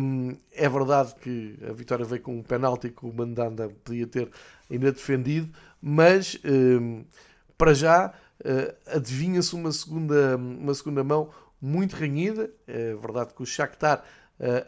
Um, 0.01 0.37
é 0.53 0.69
verdade 0.69 1.15
que 1.21 1.57
a 1.69 1.73
vitória 1.73 2.05
veio 2.05 2.23
com 2.23 2.37
um 2.37 2.43
penalti 2.43 2.91
que 2.91 3.07
o 3.07 3.13
Mandanda 3.13 3.69
podia 3.85 4.07
ter 4.07 4.29
ainda 4.69 4.91
defendido, 4.91 5.49
mas 5.81 6.37
um, 6.45 7.05
para 7.57 7.73
já 7.73 8.13
uh, 8.41 8.75
adivinha-se 8.97 9.55
uma 9.55 9.71
segunda, 9.71 10.37
uma 10.37 10.75
segunda 10.75 11.05
mão 11.05 11.31
muito 11.61 11.95
renhida. 11.95 12.51
É 12.67 12.95
verdade 12.95 13.33
que 13.33 13.43
o 13.43 13.47
Shakhtar 13.47 14.05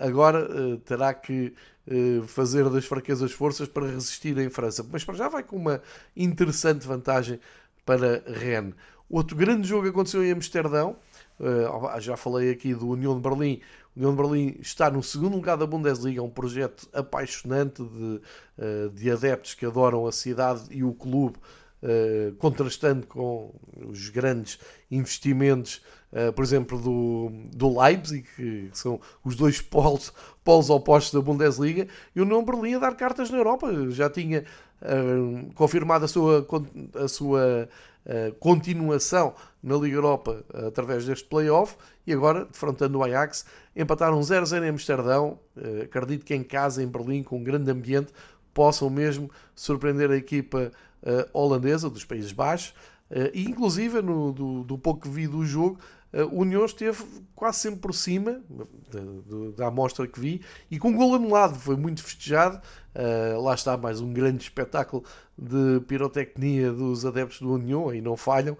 agora 0.00 0.48
uh, 0.48 0.78
terá 0.78 1.12
que 1.12 1.52
eh, 1.88 2.20
fazer 2.26 2.68
das 2.68 2.84
fraquezas 2.84 3.30
forças 3.30 3.68
para 3.68 3.86
resistir 3.86 4.36
em 4.38 4.50
França. 4.50 4.84
Mas 4.90 5.04
para 5.04 5.14
já 5.14 5.28
vai 5.28 5.44
com 5.44 5.56
uma 5.56 5.80
interessante 6.16 6.84
vantagem 6.84 7.38
para 7.84 8.24
Rennes. 8.26 8.74
Outro 9.08 9.36
grande 9.36 9.68
jogo 9.68 9.88
aconteceu 9.88 10.24
em 10.24 10.32
Amsterdão. 10.32 10.96
Eh, 11.38 12.00
já 12.00 12.16
falei 12.16 12.50
aqui 12.50 12.74
do 12.74 12.88
União 12.88 13.14
de 13.14 13.20
Berlim. 13.20 13.60
O 13.94 14.00
União 14.00 14.10
de 14.10 14.16
Berlim 14.16 14.56
está 14.60 14.90
no 14.90 15.00
segundo 15.00 15.36
lugar 15.36 15.56
da 15.56 15.64
Bundesliga, 15.64 16.20
um 16.24 16.30
projeto 16.30 16.88
apaixonante 16.92 17.84
de, 17.84 18.20
eh, 18.58 18.88
de 18.92 19.08
adeptos 19.08 19.54
que 19.54 19.64
adoram 19.64 20.08
a 20.08 20.12
cidade 20.12 20.64
e 20.70 20.82
o 20.82 20.92
clube 20.92 21.38
uh, 21.82 22.34
contrastando 22.36 23.06
com 23.06 23.54
os 23.88 24.08
grandes 24.08 24.58
investimentos, 24.90 25.82
uh, 26.12 26.32
por 26.32 26.44
exemplo, 26.44 26.80
do, 26.80 27.30
do 27.54 27.80
Leipzig, 27.80 28.26
que 28.36 28.70
são 28.72 29.00
os 29.24 29.36
dois 29.36 29.60
polos, 29.60 30.12
polos 30.44 30.70
opostos 30.70 31.14
da 31.14 31.20
Bundesliga, 31.20 31.86
e 32.14 32.20
o 32.20 32.24
União 32.24 32.44
Berlim 32.44 32.74
a 32.74 32.78
dar 32.78 32.94
cartas 32.94 33.30
na 33.30 33.38
Europa. 33.38 33.68
Já 33.90 34.08
tinha 34.08 34.44
uh, 34.82 35.52
confirmado 35.54 36.04
a 36.04 36.08
sua, 36.08 36.46
a 36.94 37.08
sua 37.08 37.68
continuação 38.38 39.34
na 39.60 39.74
Liga 39.74 39.96
Europa 39.96 40.44
através 40.68 41.04
deste 41.06 41.24
playoff 41.28 41.76
e 42.06 42.12
agora, 42.12 42.44
defrontando 42.44 42.98
o 42.98 43.02
Ajax, 43.02 43.44
empataram 43.74 44.20
0-0 44.20 44.62
em 44.62 44.68
Amsterdão. 44.68 45.40
acredito 45.82 46.24
que 46.24 46.32
em 46.32 46.44
casa, 46.44 46.80
em 46.80 46.86
Berlim, 46.86 47.24
com 47.24 47.38
um 47.38 47.42
grande 47.42 47.68
ambiente, 47.68 48.12
possam 48.54 48.88
mesmo 48.88 49.28
surpreender 49.56 50.08
a 50.12 50.16
equipa 50.16 50.70
uh, 51.06 51.28
holandesa 51.32 51.88
dos 51.88 52.04
Países 52.04 52.32
Baixos. 52.32 52.74
Uh, 53.10 53.30
e 53.32 53.44
inclusive, 53.44 54.02
no, 54.02 54.32
do, 54.32 54.64
do, 54.64 54.76
pouco 54.76 55.02
que 55.02 55.08
vi 55.08 55.28
do 55.28 55.44
jogo, 55.44 55.78
uh, 56.12 56.24
o 56.24 56.40
União 56.40 56.64
esteve 56.64 57.04
quase 57.36 57.60
sempre 57.60 57.78
por 57.78 57.94
cima 57.94 58.42
da, 58.90 59.00
da 59.56 59.66
amostra 59.68 60.08
que 60.08 60.18
vi 60.18 60.42
e 60.68 60.78
com 60.78 60.88
um 60.88 60.96
gol 60.96 61.14
anulado. 61.14 61.54
Foi 61.54 61.76
muito 61.76 62.02
festejado. 62.02 62.60
Uh, 62.94 63.40
lá 63.40 63.54
está 63.54 63.76
mais 63.76 64.00
um 64.00 64.12
grande 64.12 64.42
espetáculo 64.42 65.04
de 65.38 65.80
pirotecnia 65.86 66.72
dos 66.72 67.06
adeptos 67.06 67.40
do 67.40 67.52
União, 67.52 67.88
aí 67.88 68.00
não 68.00 68.16
falham. 68.16 68.56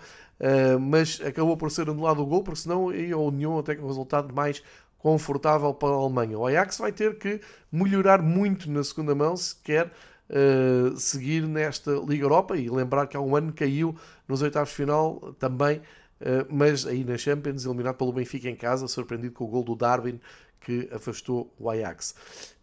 mas 0.79 1.21
acabou 1.25 1.57
por 1.57 1.71
ser 1.71 1.89
anulado 1.89 2.21
o 2.23 2.27
gol, 2.27 2.43
porque 2.43 2.61
senão 2.61 2.85
o 2.85 3.27
União 3.27 3.59
até 3.59 3.75
com 3.75 3.85
um 3.85 3.89
resultado 3.89 4.35
mais 4.35 4.63
confortável 4.99 5.73
para 5.73 5.89
a 5.89 5.99
Alemanha. 5.99 6.39
O 6.39 6.47
Ajax 6.47 6.79
vai 6.79 6.93
ter 6.93 7.17
que 7.17 7.41
melhorar 7.73 8.21
muito 8.21 8.71
na 8.71 8.85
segunda 8.85 9.15
mão 9.15 9.37
se 9.37 9.57
quer 9.57 9.91
uh, 10.31 10.97
seguir 10.97 11.47
nesta 11.47 11.93
Liga 11.93 12.25
Europa 12.25 12.57
e 12.57 12.69
lembrar 12.69 13.07
que 13.07 13.17
há 13.17 13.21
um 13.21 13.37
ano 13.37 13.53
caiu 13.53 13.95
nos 14.27 14.43
oitavos 14.43 14.71
de 14.71 14.77
final 14.77 15.35
também, 15.39 15.79
uh, 15.79 16.47
mas 16.51 16.87
aí 16.87 17.05
na 17.05 17.17
Champions, 17.17 17.65
eliminado 17.65 17.97
pelo 17.97 18.13
Benfica 18.13 18.49
em 18.49 18.57
casa, 18.57 18.89
surpreendido 18.89 19.35
com 19.35 19.45
o 19.45 19.49
gol 19.49 19.65
do 19.65 19.77
Darwin 19.77 20.21
que 20.61 20.89
afastou 20.93 21.53
o 21.59 21.71
Ajax. 21.71 22.15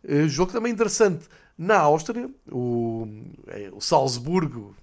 Uh, 0.03 0.28
jogo 0.28 0.51
também 0.51 0.72
interessante 0.72 1.28
na 1.57 1.78
Áustria, 1.78 2.30
o, 2.51 3.07
o 3.74 3.80
Salzburgo, 3.80 4.76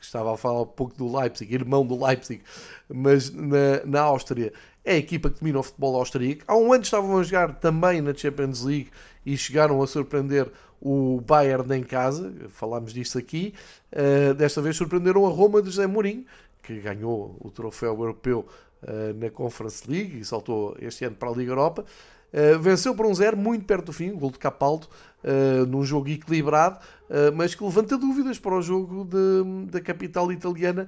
estava 0.00 0.34
a 0.34 0.36
falar 0.36 0.62
um 0.62 0.66
pouco 0.66 0.96
do 0.96 1.14
Leipzig, 1.14 1.54
irmão 1.54 1.86
do 1.86 2.02
Leipzig, 2.04 2.42
mas 2.88 3.30
na, 3.30 3.84
na 3.84 4.00
Áustria 4.02 4.52
é 4.84 4.94
a 4.94 4.96
equipa 4.96 5.28
que 5.30 5.40
domina 5.40 5.58
o 5.58 5.62
futebol 5.62 5.96
austríaco. 5.96 6.44
Há 6.46 6.56
um 6.56 6.72
ano 6.72 6.82
estavam 6.82 7.18
a 7.18 7.22
jogar 7.22 7.54
também 7.56 8.00
na 8.00 8.14
Champions 8.14 8.62
League 8.62 8.90
e 9.24 9.36
chegaram 9.36 9.82
a 9.82 9.86
surpreender 9.86 10.50
o 10.80 11.20
Bayern 11.20 11.74
em 11.74 11.82
casa, 11.82 12.32
falámos 12.50 12.92
disso 12.92 13.18
aqui. 13.18 13.54
Uh, 13.92 14.34
desta 14.34 14.60
vez 14.60 14.76
surpreenderam 14.76 15.26
a 15.26 15.30
Roma 15.30 15.60
de 15.60 15.70
José 15.70 15.86
Mourinho, 15.86 16.24
que 16.62 16.78
ganhou 16.80 17.36
o 17.40 17.50
troféu 17.50 17.90
europeu 17.90 18.46
uh, 18.82 19.14
na 19.18 19.30
Conference 19.30 19.88
League 19.90 20.18
e 20.18 20.24
saltou 20.24 20.76
este 20.80 21.04
ano 21.04 21.16
para 21.16 21.30
a 21.30 21.32
Liga 21.32 21.52
Europa. 21.52 21.84
Uh, 22.32 22.58
venceu 22.58 22.94
por 22.94 23.06
um 23.06 23.14
zero, 23.14 23.36
muito 23.36 23.64
perto 23.64 23.86
do 23.86 23.92
fim, 23.92 24.10
o 24.10 24.18
gol 24.18 24.30
de 24.30 24.38
Capaldo, 24.38 24.88
num 25.68 25.82
jogo 25.82 26.08
equilibrado, 26.08 26.78
mas 27.34 27.52
que 27.52 27.64
levanta 27.64 27.98
dúvidas 27.98 28.38
para 28.38 28.54
o 28.54 28.62
jogo 28.62 29.04
de, 29.04 29.66
da 29.72 29.80
capital 29.80 30.30
italiana 30.30 30.86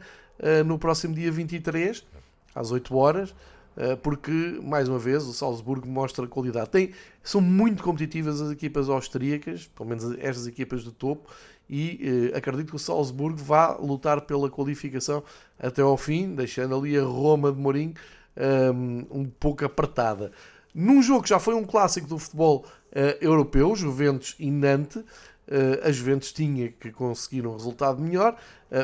no 0.64 0.78
próximo 0.78 1.12
dia 1.12 1.32
23, 1.32 2.07
às 2.55 2.70
8 2.70 2.97
horas. 2.97 3.34
Eh, 3.78 3.94
porque, 3.94 4.58
mais 4.60 4.88
uma 4.88 4.98
vez, 4.98 5.22
o 5.22 5.32
Salzburgo 5.32 5.86
mostra 5.86 6.26
qualidade. 6.26 6.68
Tem, 6.68 6.90
são 7.22 7.40
muito 7.40 7.80
competitivas 7.80 8.40
as 8.40 8.50
equipas 8.50 8.88
austríacas, 8.88 9.68
pelo 9.68 9.88
menos 9.88 10.18
estas 10.18 10.48
equipas 10.48 10.82
de 10.82 10.90
topo, 10.90 11.30
e 11.70 12.30
eh, 12.32 12.36
acredito 12.36 12.70
que 12.70 12.76
o 12.76 12.78
Salzburgo 12.78 13.38
vá 13.38 13.76
lutar 13.76 14.22
pela 14.22 14.50
qualificação 14.50 15.22
até 15.60 15.80
ao 15.80 15.96
fim, 15.96 16.34
deixando 16.34 16.74
ali 16.74 16.98
a 16.98 17.04
Roma 17.04 17.52
de 17.52 17.58
Mourinho 17.58 17.94
um, 18.36 18.42
ehm, 18.42 19.06
um 19.12 19.24
pouco 19.26 19.64
apertada. 19.64 20.32
Num 20.74 21.00
jogo 21.00 21.22
que 21.22 21.28
já 21.28 21.38
foi 21.38 21.54
um 21.54 21.64
clássico 21.64 22.08
do 22.08 22.18
futebol 22.18 22.64
uh, 22.92 23.24
europeu, 23.24 23.74
Juventus 23.76 24.34
e 24.38 24.50
Nantes, 24.50 25.02
a 25.82 25.90
Juventus 25.90 26.30
tinha 26.30 26.68
que 26.68 26.92
conseguir 26.92 27.46
um 27.46 27.54
resultado 27.54 28.02
melhor, 28.02 28.36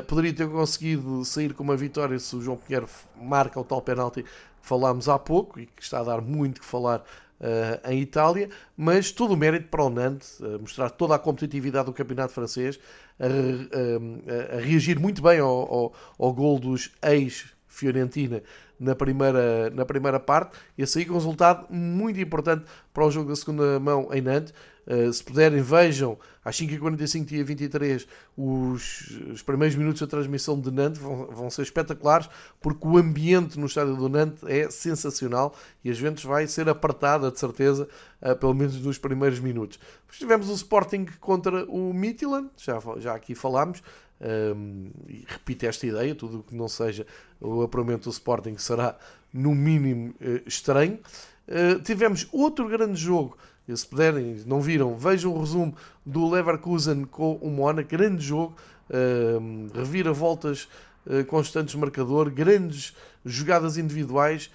poderia 0.09 0.32
ter 0.32 0.49
conseguido 0.49 1.22
sair 1.22 1.53
com 1.53 1.62
uma 1.62 1.76
vitória 1.76 2.18
se 2.18 2.34
o 2.34 2.40
João 2.40 2.57
Pinheiro 2.57 2.88
marca 3.20 3.61
o 3.61 3.64
tal 3.64 3.82
penalti 3.82 4.24
falámos 4.65 5.11
há 5.11 5.19
pouco 5.19 5.61
e 5.61 5.67
que 5.67 5.83
está 5.83 6.01
a 6.01 6.05
dar 6.05 6.23
muito 6.23 6.62
que 6.62 6.67
falar 6.67 7.01
uh, 7.39 7.91
em 7.91 8.01
Itália, 8.01 8.49
mas 8.75 9.12
todo 9.12 9.35
o 9.35 9.37
mérito 9.37 9.69
para 9.69 9.85
o 9.85 9.91
Nantes, 9.91 10.41
uh, 10.41 10.59
mostrar 10.59 10.89
toda 10.89 11.15
a 11.15 11.19
competitividade 11.19 11.85
do 11.85 11.93
campeonato 11.93 12.33
francês, 12.33 12.81
a, 13.21 13.27
a, 13.27 14.57
a 14.57 14.61
reagir 14.61 14.99
muito 14.99 15.23
bem 15.23 15.39
ao, 15.39 15.51
ao, 15.51 15.95
ao 16.19 16.33
gol 16.33 16.59
dos 16.59 16.93
ex-Fiorentina 17.03 18.43
na 18.81 18.95
primeira, 18.95 19.69
na 19.71 19.85
primeira 19.85 20.19
parte 20.19 20.57
e 20.79 20.83
a 20.83 20.87
sair 20.87 21.05
com 21.05 21.12
um 21.12 21.19
resultado 21.19 21.67
muito 21.71 22.19
importante 22.19 22.65
para 22.93 23.05
o 23.05 23.11
jogo 23.11 23.29
da 23.29 23.37
segunda 23.37 23.79
mão 23.79 24.09
em 24.12 24.23
Nantes. 24.23 24.55
Uh, 24.87 25.12
se 25.12 25.24
puderem, 25.24 25.62
vejam 25.62 26.18
às 26.45 26.57
5h45, 26.57 27.24
dia 27.24 27.45
23, 27.45 28.07
os, 28.37 29.11
os 29.32 29.43
primeiros 29.43 29.74
minutos 29.76 30.01
da 30.01 30.07
transmissão 30.07 30.61
de 30.61 30.70
Nantes 30.70 31.01
vão, 31.01 31.26
vão 31.26 31.51
ser 31.51 31.62
espetaculares 31.62 32.28
porque 32.61 32.87
o 32.87 32.99
ambiente 32.99 33.59
no 33.59 33.66
estádio 33.66 33.97
do 33.97 34.09
Nantes 34.09 34.43
é 34.45 34.68
sensacional 34.70 35.57
e 35.82 35.91
a 35.91 35.95
Juventus 35.95 36.24
vai 36.24 36.47
ser 36.47 36.68
apertada, 36.68 37.30
de 37.30 37.39
certeza, 37.39 37.89
uh, 38.20 38.37
pelo 38.37 38.53
menos 38.53 38.78
nos 38.80 38.99
primeiros 38.99 39.41
minutos. 39.41 39.78
Depois 39.78 40.18
tivemos 40.18 40.49
o 40.51 40.55
Sporting 40.55 41.07
contra 41.18 41.64
o 41.64 41.95
Midtjylland, 41.95 42.51
já, 42.57 42.78
já 42.99 43.14
aqui 43.14 43.35
falámos, 43.35 43.82
um, 44.20 44.91
e 45.09 45.24
repito 45.26 45.66
esta 45.66 45.87
ideia, 45.87 46.14
tudo 46.14 46.39
o 46.39 46.43
que 46.43 46.55
não 46.55 46.68
seja 46.68 47.07
o 47.41 47.62
apuramento 47.62 48.05
do 48.05 48.11
Sporting 48.11 48.57
será 48.57 48.97
no 49.32 49.55
mínimo 49.55 50.14
uh, 50.20 50.47
estranho. 50.47 50.99
Uh, 51.47 51.80
tivemos 51.82 52.26
outro 52.32 52.68
grande 52.68 52.99
jogo, 52.99 53.37
e 53.67 53.77
se 53.77 53.87
puderem, 53.87 54.43
não 54.47 54.61
viram, 54.61 54.97
vejam 54.97 55.33
o 55.33 55.41
resumo 55.41 55.75
do 56.05 56.29
Leverkusen 56.29 57.05
com 57.05 57.35
o 57.37 57.51
Mónaco, 57.51 57.89
grande 57.89 58.25
jogo, 58.25 58.55
uh, 58.91 59.77
reviravoltas 59.77 60.69
uh, 61.07 61.25
constantes 61.27 61.75
marcador, 61.75 62.31
grandes 62.31 62.95
jogadas 63.25 63.79
individuais, 63.79 64.51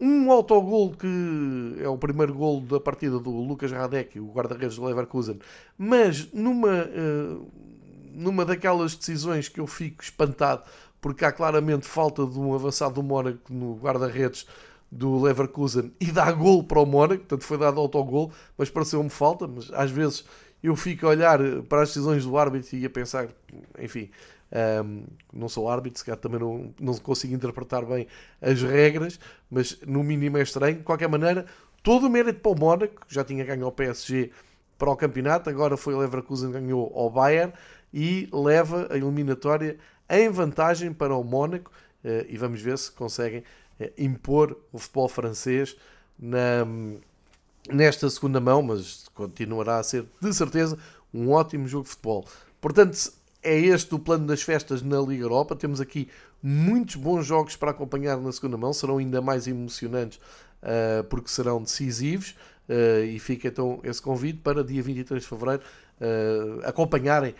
um 0.00 0.30
autogol 0.32 0.92
que 0.92 1.76
é 1.80 1.88
o 1.88 1.96
primeiro 1.96 2.34
gol 2.34 2.60
da 2.60 2.80
partida 2.80 3.18
do 3.18 3.30
Lucas 3.30 3.70
Radek, 3.70 4.18
o 4.18 4.32
guarda-redes 4.32 4.76
do 4.76 4.84
Leverkusen, 4.84 5.38
mas 5.78 6.32
numa 6.32 6.88
numa 8.14 8.44
daquelas 8.44 8.94
decisões 8.94 9.48
que 9.48 9.60
eu 9.60 9.66
fico 9.66 10.02
espantado, 10.02 10.62
porque 11.00 11.24
há 11.24 11.32
claramente 11.32 11.86
falta 11.86 12.24
de 12.24 12.38
um 12.38 12.54
avançado 12.54 12.94
do 12.94 13.02
Mónaco 13.02 13.52
no 13.52 13.74
guarda-redes 13.76 14.46
do 14.94 15.20
Leverkusen 15.20 15.92
e 16.00 16.12
dá 16.12 16.30
gol 16.30 16.62
para 16.62 16.80
o 16.80 16.86
Mónaco, 16.86 17.24
portanto 17.24 17.42
foi 17.42 17.58
dado 17.58 17.80
autogol, 17.80 18.32
mas 18.56 18.70
pareceu-me 18.70 19.10
falta, 19.10 19.48
mas 19.48 19.70
às 19.72 19.90
vezes 19.90 20.24
eu 20.62 20.76
fico 20.76 21.06
a 21.06 21.10
olhar 21.10 21.38
para 21.68 21.82
as 21.82 21.88
decisões 21.88 22.24
do 22.24 22.38
árbitro 22.38 22.76
e 22.76 22.86
a 22.86 22.90
pensar, 22.90 23.28
enfim, 23.78 24.08
um, 24.84 25.04
não 25.32 25.48
sou 25.48 25.68
árbitro, 25.68 25.98
se 25.98 26.04
calhar 26.04 26.18
também 26.18 26.38
não, 26.38 26.72
não 26.80 26.94
consigo 26.94 27.34
interpretar 27.34 27.84
bem 27.84 28.06
as 28.40 28.62
regras, 28.62 29.18
mas 29.50 29.80
no 29.84 30.04
mínimo 30.04 30.38
é 30.38 30.42
estranho. 30.42 30.78
De 30.78 30.84
qualquer 30.84 31.08
maneira, 31.08 31.44
todo 31.82 32.06
o 32.06 32.10
mérito 32.10 32.40
para 32.40 32.52
o 32.52 32.58
Mónaco, 32.58 33.02
já 33.08 33.24
tinha 33.24 33.44
ganho 33.44 33.66
ao 33.66 33.72
PSG 33.72 34.30
para 34.78 34.90
o 34.90 34.96
campeonato, 34.96 35.50
agora 35.50 35.76
foi 35.76 35.94
o 35.94 35.98
Leverkusen 35.98 36.52
ganhou 36.52 36.92
ao 36.94 37.10
Bayern 37.10 37.52
e 37.92 38.28
leva 38.32 38.88
a 38.90 38.96
eliminatória 38.96 39.76
em 40.08 40.30
vantagem 40.30 40.92
para 40.92 41.16
o 41.16 41.24
Mónaco 41.24 41.70
eh, 42.04 42.26
e 42.28 42.36
vamos 42.36 42.60
ver 42.60 42.78
se 42.78 42.92
conseguem 42.92 43.42
impor 43.98 44.56
o 44.72 44.78
futebol 44.78 45.08
francês 45.08 45.76
na, 46.18 46.66
nesta 47.68 48.08
segunda 48.10 48.40
mão, 48.40 48.62
mas 48.62 49.08
continuará 49.14 49.78
a 49.78 49.82
ser 49.82 50.06
de 50.20 50.32
certeza 50.32 50.78
um 51.12 51.30
ótimo 51.30 51.66
jogo 51.66 51.84
de 51.84 51.90
futebol. 51.90 52.24
Portanto, 52.60 52.96
é 53.42 53.58
este 53.58 53.94
o 53.94 53.98
plano 53.98 54.26
das 54.26 54.42
festas 54.42 54.82
na 54.82 54.98
Liga 55.00 55.22
Europa. 55.22 55.54
Temos 55.54 55.80
aqui 55.80 56.08
muitos 56.42 56.96
bons 56.96 57.26
jogos 57.26 57.56
para 57.56 57.70
acompanhar 57.70 58.16
na 58.16 58.32
segunda 58.32 58.56
mão, 58.56 58.72
serão 58.72 58.98
ainda 58.98 59.20
mais 59.20 59.46
emocionantes 59.46 60.18
uh, 60.62 61.04
porque 61.04 61.28
serão 61.28 61.62
decisivos. 61.62 62.34
Uh, 62.66 63.04
e 63.04 63.18
fica 63.18 63.48
então 63.48 63.80
esse 63.84 64.00
convite 64.00 64.38
para 64.38 64.64
dia 64.64 64.82
23 64.82 65.22
de 65.22 65.28
fevereiro 65.28 65.62
uh, 66.00 66.66
acompanharem 66.66 67.34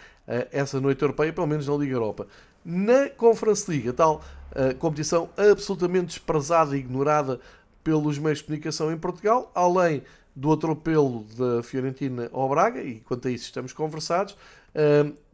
essa 0.50 0.80
noite 0.80 1.00
europeia, 1.02 1.32
pelo 1.32 1.46
menos 1.46 1.66
na 1.66 1.74
Liga 1.74 1.94
Europa. 1.94 2.26
Na 2.64 3.08
Conference 3.10 3.70
League, 3.70 3.88
a 3.88 3.92
tal 3.92 4.22
uh, 4.52 4.74
competição 4.76 5.28
absolutamente 5.36 6.06
desprezada 6.06 6.76
e 6.76 6.80
ignorada 6.80 7.38
pelos 7.82 8.18
meios 8.18 8.38
de 8.38 8.44
comunicação 8.44 8.90
em 8.90 8.96
Portugal, 8.96 9.52
além 9.54 10.02
do 10.34 10.50
atropelo 10.50 11.24
da 11.36 11.62
Fiorentina 11.62 12.30
ao 12.32 12.48
Braga, 12.48 12.82
e 12.82 13.00
quanto 13.00 13.28
a 13.28 13.30
isso 13.30 13.44
estamos 13.44 13.72
conversados, 13.72 14.36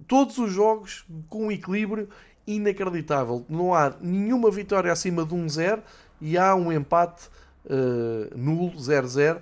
todos 0.07 0.37
os 0.37 0.53
jogos 0.53 1.07
com 1.28 1.47
um 1.47 1.53
equilíbrio 1.53 2.09
inacreditável. 2.47 3.47
Não 3.49 3.72
há 3.72 3.95
nenhuma 4.01 4.51
vitória 4.51 4.93
acima 4.93 5.24
de 5.24 5.35
1-0 5.35 5.81
e 6.20 6.37
há 6.37 6.55
um 6.55 6.70
empate 6.70 7.31
nulo, 8.37 8.72
0-0, 8.72 9.41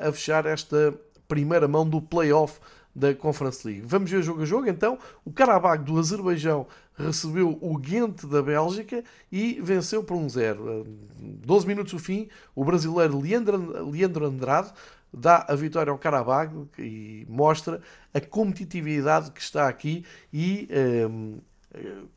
a 0.00 0.10
fechar 0.10 0.46
esta 0.46 0.94
primeira 1.28 1.68
mão 1.68 1.88
do 1.88 2.00
play-off 2.00 2.58
da 2.94 3.14
Conference 3.14 3.66
League. 3.66 3.82
Vamos 3.86 4.10
ver 4.10 4.22
jogo 4.22 4.42
a 4.42 4.44
jogo 4.44 4.68
então. 4.68 4.98
O 5.24 5.30
Karabakh 5.32 5.82
do 5.82 5.98
Azerbaijão 5.98 6.66
recebeu 6.96 7.58
o 7.60 7.76
Ghent 7.78 8.24
da 8.26 8.42
Bélgica 8.42 9.02
e 9.30 9.60
venceu 9.62 10.02
por 10.04 10.16
1-0. 10.16 10.86
12 11.18 11.66
minutos 11.66 11.92
do 11.92 11.98
fim, 11.98 12.28
o 12.54 12.64
brasileiro 12.64 13.20
Leandro, 13.20 13.90
Leandro 13.90 14.26
Andrade 14.26 14.72
dá 15.12 15.44
a 15.48 15.54
vitória 15.54 15.90
ao 15.90 15.98
Carabag 15.98 16.68
e 16.78 17.26
mostra 17.28 17.80
a 18.14 18.20
competitividade 18.20 19.30
que 19.30 19.40
está 19.40 19.68
aqui 19.68 20.04
e 20.32 20.68
um, 20.70 21.34
ehm, 21.34 21.40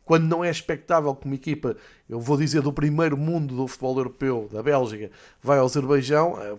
quando 0.04 0.26
não 0.26 0.44
é 0.44 0.50
expectável 0.50 1.16
que 1.16 1.26
uma 1.26 1.36
equipa, 1.36 1.76
eu 2.10 2.20
vou 2.20 2.38
dizer, 2.38 2.62
do 2.62 2.74
primeiro 2.74 3.18
mundo 3.18 3.56
do 3.56 3.68
futebol 3.68 3.98
europeu, 3.98 4.50
da 4.52 4.62
Bélgica, 4.62 5.10
vai 5.42 5.60
ao 5.60 5.66
Azerbaijão, 5.66 6.38
eh, 6.42 6.56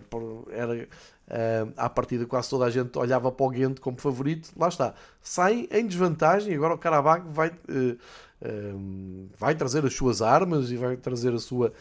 era 0.51 0.87
Uh, 1.27 1.73
à 1.75 1.89
partida 1.89 2.25
quase 2.25 2.49
toda 2.49 2.63
a 2.63 2.69
gente 2.69 2.97
olhava 2.97 3.29
para 3.29 3.45
o 3.45 3.49
Ghent 3.49 3.79
como 3.79 3.99
favorito, 3.99 4.49
lá 4.55 4.69
está. 4.69 4.93
Saem 5.21 5.67
em 5.71 5.85
desvantagem 5.85 6.55
agora 6.55 6.73
o 6.73 6.77
Karabakh 6.77 7.25
vai, 7.27 7.49
uh, 7.49 9.29
vai 9.37 9.53
trazer 9.53 9.85
as 9.85 9.93
suas 9.93 10.21
armas 10.21 10.71
e 10.71 10.77
vai 10.77 10.95
trazer 10.95 11.33
a 11.33 11.39
sua, 11.39 11.73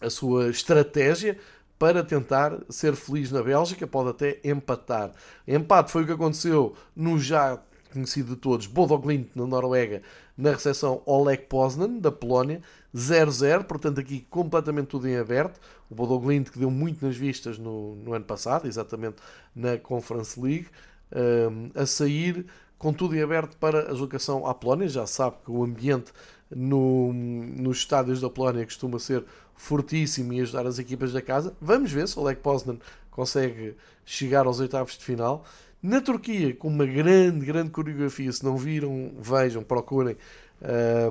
a 0.00 0.08
sua 0.08 0.48
estratégia 0.48 1.36
para 1.78 2.02
tentar 2.02 2.58
ser 2.70 2.94
feliz 2.94 3.30
na 3.30 3.42
Bélgica, 3.42 3.86
pode 3.86 4.10
até 4.10 4.40
empatar. 4.44 5.12
Empate 5.46 5.90
foi 5.90 6.04
o 6.04 6.06
que 6.06 6.12
aconteceu 6.12 6.74
no 6.94 7.18
já 7.18 7.60
conhecido 7.92 8.34
de 8.34 8.40
todos, 8.40 8.66
Bodo 8.66 8.98
Glimt 8.98 9.30
na 9.34 9.46
Noruega, 9.46 10.02
na 10.36 10.50
recepção 10.50 11.02
ao 11.06 11.24
Lech 11.24 11.44
Poznan, 11.44 11.98
da 11.98 12.12
Polónia, 12.12 12.60
0-0, 12.96 13.64
portanto 13.64 14.00
aqui 14.00 14.26
completamente 14.30 14.86
tudo 14.86 15.06
em 15.06 15.16
aberto. 15.16 15.60
O 15.90 15.94
Bodo 15.94 16.18
Glimt 16.18 16.50
que 16.50 16.58
deu 16.58 16.70
muito 16.70 17.04
nas 17.04 17.14
vistas 17.14 17.58
no, 17.58 17.94
no 17.96 18.14
ano 18.14 18.24
passado, 18.24 18.66
exatamente 18.66 19.16
na 19.54 19.76
Conference 19.76 20.40
League, 20.40 20.68
um, 21.12 21.70
a 21.74 21.84
sair 21.84 22.46
com 22.78 22.92
tudo 22.92 23.14
em 23.14 23.22
aberto 23.22 23.56
para 23.58 23.80
a 23.80 23.92
deslocação 23.92 24.46
à 24.46 24.54
Polónia. 24.54 24.88
Já 24.88 25.06
sabe 25.06 25.36
que 25.44 25.50
o 25.50 25.62
ambiente 25.62 26.10
no, 26.50 27.12
nos 27.12 27.78
estádios 27.78 28.20
da 28.20 28.30
Polónia 28.30 28.64
costuma 28.64 28.98
ser 28.98 29.24
fortíssimo 29.54 30.32
e 30.32 30.40
ajudar 30.40 30.66
as 30.66 30.78
equipas 30.78 31.12
da 31.12 31.20
casa. 31.20 31.54
Vamos 31.60 31.92
ver 31.92 32.08
se 32.08 32.18
o 32.18 32.22
Lech 32.22 32.40
Poznan 32.40 32.78
consegue 33.10 33.76
chegar 34.06 34.46
aos 34.46 34.58
oitavos 34.58 34.96
de 34.96 35.04
final. 35.04 35.44
Na 35.82 36.00
Turquia, 36.00 36.54
com 36.54 36.68
uma 36.68 36.86
grande, 36.86 37.44
grande 37.44 37.70
coreografia, 37.70 38.32
se 38.32 38.42
não 38.42 38.56
viram, 38.56 39.12
vejam, 39.18 39.62
procurem, 39.62 40.16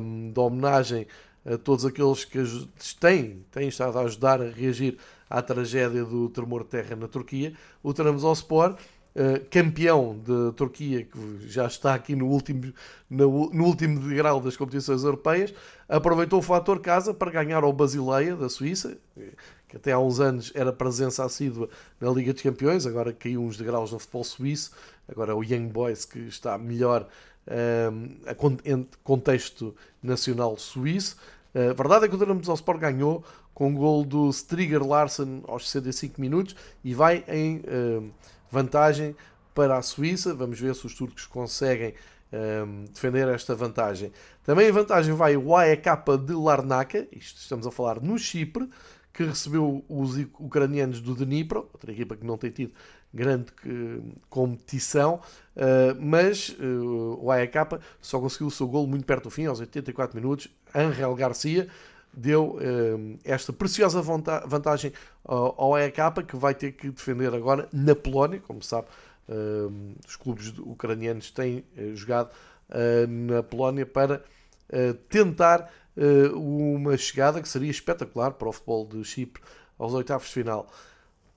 um, 0.02 0.32
de 0.32 0.40
homenagem 0.40 1.08
a 1.46 1.58
todos 1.58 1.86
aqueles 1.86 2.26
que 2.26 2.44
têm, 3.00 3.46
têm 3.52 3.68
estado 3.68 4.00
a 4.00 4.02
ajudar 4.02 4.42
a 4.42 4.50
reagir 4.50 4.98
à 5.30 5.42
tragédia 5.42 6.04
do 6.04 6.28
tremor 6.30 6.64
de 6.64 6.70
terra 6.70 6.96
na 6.96 7.08
Turquia. 7.08 7.54
O 7.84 7.94
Trabzonspor, 7.94 8.72
uh, 8.72 9.46
campeão 9.52 10.20
de 10.20 10.54
Turquia, 10.54 11.04
que 11.04 11.48
já 11.48 11.68
está 11.68 11.94
aqui 11.94 12.16
no 12.16 12.28
último, 12.28 12.74
no, 13.10 13.52
no 13.52 13.64
último 13.64 14.00
degrau 14.00 14.42
das 14.42 14.58
competições 14.58 15.04
europeias, 15.04 15.54
aproveitou 15.88 16.40
o 16.40 16.42
fator 16.42 16.80
casa 16.80 17.14
para 17.14 17.30
ganhar 17.30 17.64
ao 17.64 17.72
Basileia, 17.72 18.36
da 18.36 18.50
Suíça, 18.50 18.98
que 19.68 19.78
até 19.78 19.92
há 19.92 20.00
uns 20.00 20.20
anos 20.20 20.52
era 20.56 20.74
presença 20.74 21.24
assídua 21.24 21.70
na 22.02 22.10
Liga 22.10 22.34
dos 22.34 22.42
Campeões, 22.42 22.88
agora 22.88 23.14
caiu 23.14 23.44
uns 23.44 23.56
degraus 23.56 23.92
no 23.92 24.00
futebol 24.00 24.24
suíço, 24.24 24.72
agora 25.08 25.36
o 25.36 25.44
Young 25.44 25.68
Boys 25.68 26.06
que 26.06 26.20
está 26.20 26.58
melhor 26.58 27.08
um, 27.48 28.58
em 28.66 28.88
contexto 29.04 29.76
nacional 30.02 30.58
suíço. 30.58 31.18
A 31.56 31.74
verdade 31.74 32.06
é 32.06 32.10
que 32.10 32.16
o 32.16 32.18
Dinamo 32.18 32.42
Sport 32.42 32.82
ganhou 32.82 33.24
com 33.54 33.74
o 33.74 33.78
gol 33.78 34.04
do 34.04 34.30
Striger 34.30 34.86
Larsen 34.86 35.42
aos 35.48 35.70
65 35.70 36.20
minutos 36.20 36.54
e 36.84 36.94
vai 36.94 37.24
em 37.30 37.60
uh, 37.60 38.12
vantagem 38.52 39.16
para 39.54 39.78
a 39.78 39.82
Suíça. 39.82 40.36
Vamos 40.36 40.60
ver 40.60 40.76
se 40.76 40.86
os 40.86 40.94
turcos 40.94 41.26
conseguem 41.26 41.94
um, 42.36 42.86
defender 42.86 43.28
esta 43.30 43.56
vantagem. 43.56 44.12
Também 44.44 44.68
em 44.68 44.72
vantagem 44.72 45.14
vai 45.14 45.38
o 45.38 45.56
AEK 45.56 45.86
de 46.26 46.34
Larnaca, 46.34 47.08
isto 47.12 47.40
estamos 47.40 47.66
a 47.66 47.72
falar 47.72 48.02
no 48.02 48.18
Chipre, 48.18 48.70
que 49.16 49.24
recebeu 49.24 49.84
os 49.88 50.18
ucranianos 50.38 51.00
do 51.00 51.16
Dnipro, 51.16 51.70
outra 51.72 51.92
equipa 51.92 52.18
que 52.18 52.26
não 52.26 52.38
tem 52.38 52.52
tido 52.52 52.74
grande 53.14 53.46
eh, 53.66 54.02
competição, 54.30 55.22
eh, 55.56 55.96
mas 55.98 56.54
eh, 56.60 56.66
o 56.66 57.32
AEK 57.32 57.80
só 58.02 58.20
conseguiu 58.20 58.48
o 58.48 58.52
seu 58.52 58.68
gol 58.68 58.86
muito 58.86 59.06
perto 59.06 59.24
do 59.24 59.30
fim, 59.30 59.46
aos 59.46 59.62
84 59.62 60.20
minutos. 60.20 60.50
Angel 60.74 61.16
Garcia 61.16 61.70
deu 62.18 62.58
esta 63.26 63.52
preciosa 63.52 64.02
vantagem 64.02 64.94
ao 65.26 65.76
AEK, 65.76 66.24
que 66.26 66.38
vai 66.38 66.54
ter 66.56 66.72
que 66.72 66.90
defender 66.90 67.34
agora 67.34 67.68
na 67.74 67.94
Polónia, 67.94 68.40
como 68.40 68.64
sabe, 68.64 68.88
os 70.08 70.16
clubes 70.16 70.58
ucranianos 70.60 71.30
têm 71.32 71.66
jogado 71.94 72.30
na 73.10 73.44
Polónia 73.44 73.86
para 73.86 74.24
tentar 75.10 75.70
uma 76.36 76.98
chegada 76.98 77.42
que 77.42 77.48
seria 77.48 77.72
espetacular 77.72 78.32
para 78.32 78.50
o 78.50 78.52
futebol 78.52 78.86
de 78.86 79.04
Chipre 79.04 79.42
aos 79.78 79.94
oitavos 79.94 80.28
de 80.28 80.34
final. 80.34 80.68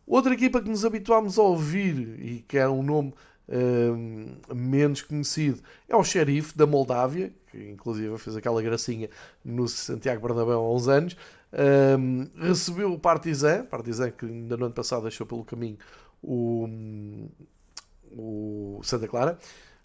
Outra 0.06 0.32
equipa 0.32 0.62
que 0.62 0.68
nos 0.70 0.84
habituámos 0.84 1.38
a 1.38 1.42
ouvir 1.42 2.18
e 2.20 2.44
que 2.48 2.56
é 2.56 2.66
um 2.66 2.82
nome 2.82 3.12
uh, 3.48 4.54
menos 4.54 5.02
conhecido 5.02 5.61
é 5.86 5.94
o 5.94 6.02
Sheriff 6.02 6.56
da 6.56 6.66
Moldávia, 6.66 7.30
que 7.50 7.59
inclusive 7.70 8.16
fez 8.16 8.34
aquela 8.34 8.62
gracinha 8.62 9.11
no 9.44 9.68
Santiago 9.68 10.26
Bernabéu 10.26 10.61
há 10.61 10.74
uns 10.74 10.88
anos. 10.88 11.16
Uh, 11.52 12.28
recebeu 12.42 12.92
o 12.92 12.98
Partizan, 12.98 13.64
Partizan 13.66 14.11
que 14.11 14.24
ainda 14.24 14.56
no 14.56 14.66
ano 14.66 14.74
passado 14.74 15.02
deixou 15.02 15.26
pelo 15.26 15.44
caminho 15.44 15.76
o, 16.22 16.66
o 18.11 18.80
Santa 18.82 19.06
Clara. 19.09 19.38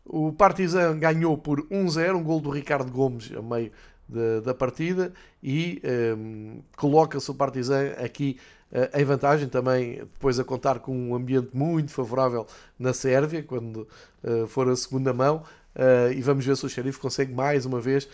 O 0.06 0.32
Partizan 0.32 1.00
ganhou 1.00 1.38
por 1.38 1.62
1-0, 1.68 2.16
um 2.16 2.24
gol 2.24 2.42
do 2.42 2.50
Ricardo 2.50 2.92
Gomes 2.92 3.32
a 3.34 3.42
meio 3.42 3.72
de, 4.08 4.42
da 4.42 4.54
partida 4.54 5.14
e 5.42 5.82
um, 6.18 6.62
coloca-se 6.78 7.30
o 7.30 7.34
Partizan 7.34 7.92
aqui 8.04 8.38
uh, 8.72 8.98
em 8.98 9.04
vantagem 9.04 9.48
também 9.48 9.96
depois 10.00 10.40
a 10.40 10.44
contar 10.44 10.80
com 10.80 10.96
um 10.96 11.16
ambiente 11.16 11.50
muito 11.54 11.92
favorável 11.92 12.46
na 12.78 12.94
Sérvia 12.94 13.44
quando 13.44 13.88
uh, 14.24 14.48
for 14.48 14.70
a 14.70 14.76
segunda 14.76 15.14
mão 15.14 15.44
uh, 15.76 16.12
e 16.12 16.22
vamos 16.22 16.46
ver 16.46 16.56
se 16.58 16.66
o 16.66 16.70
Xerife 16.70 17.00
consegue 17.00 17.34
mais 17.34 17.66
uma 17.66 17.80
vez 17.80 18.08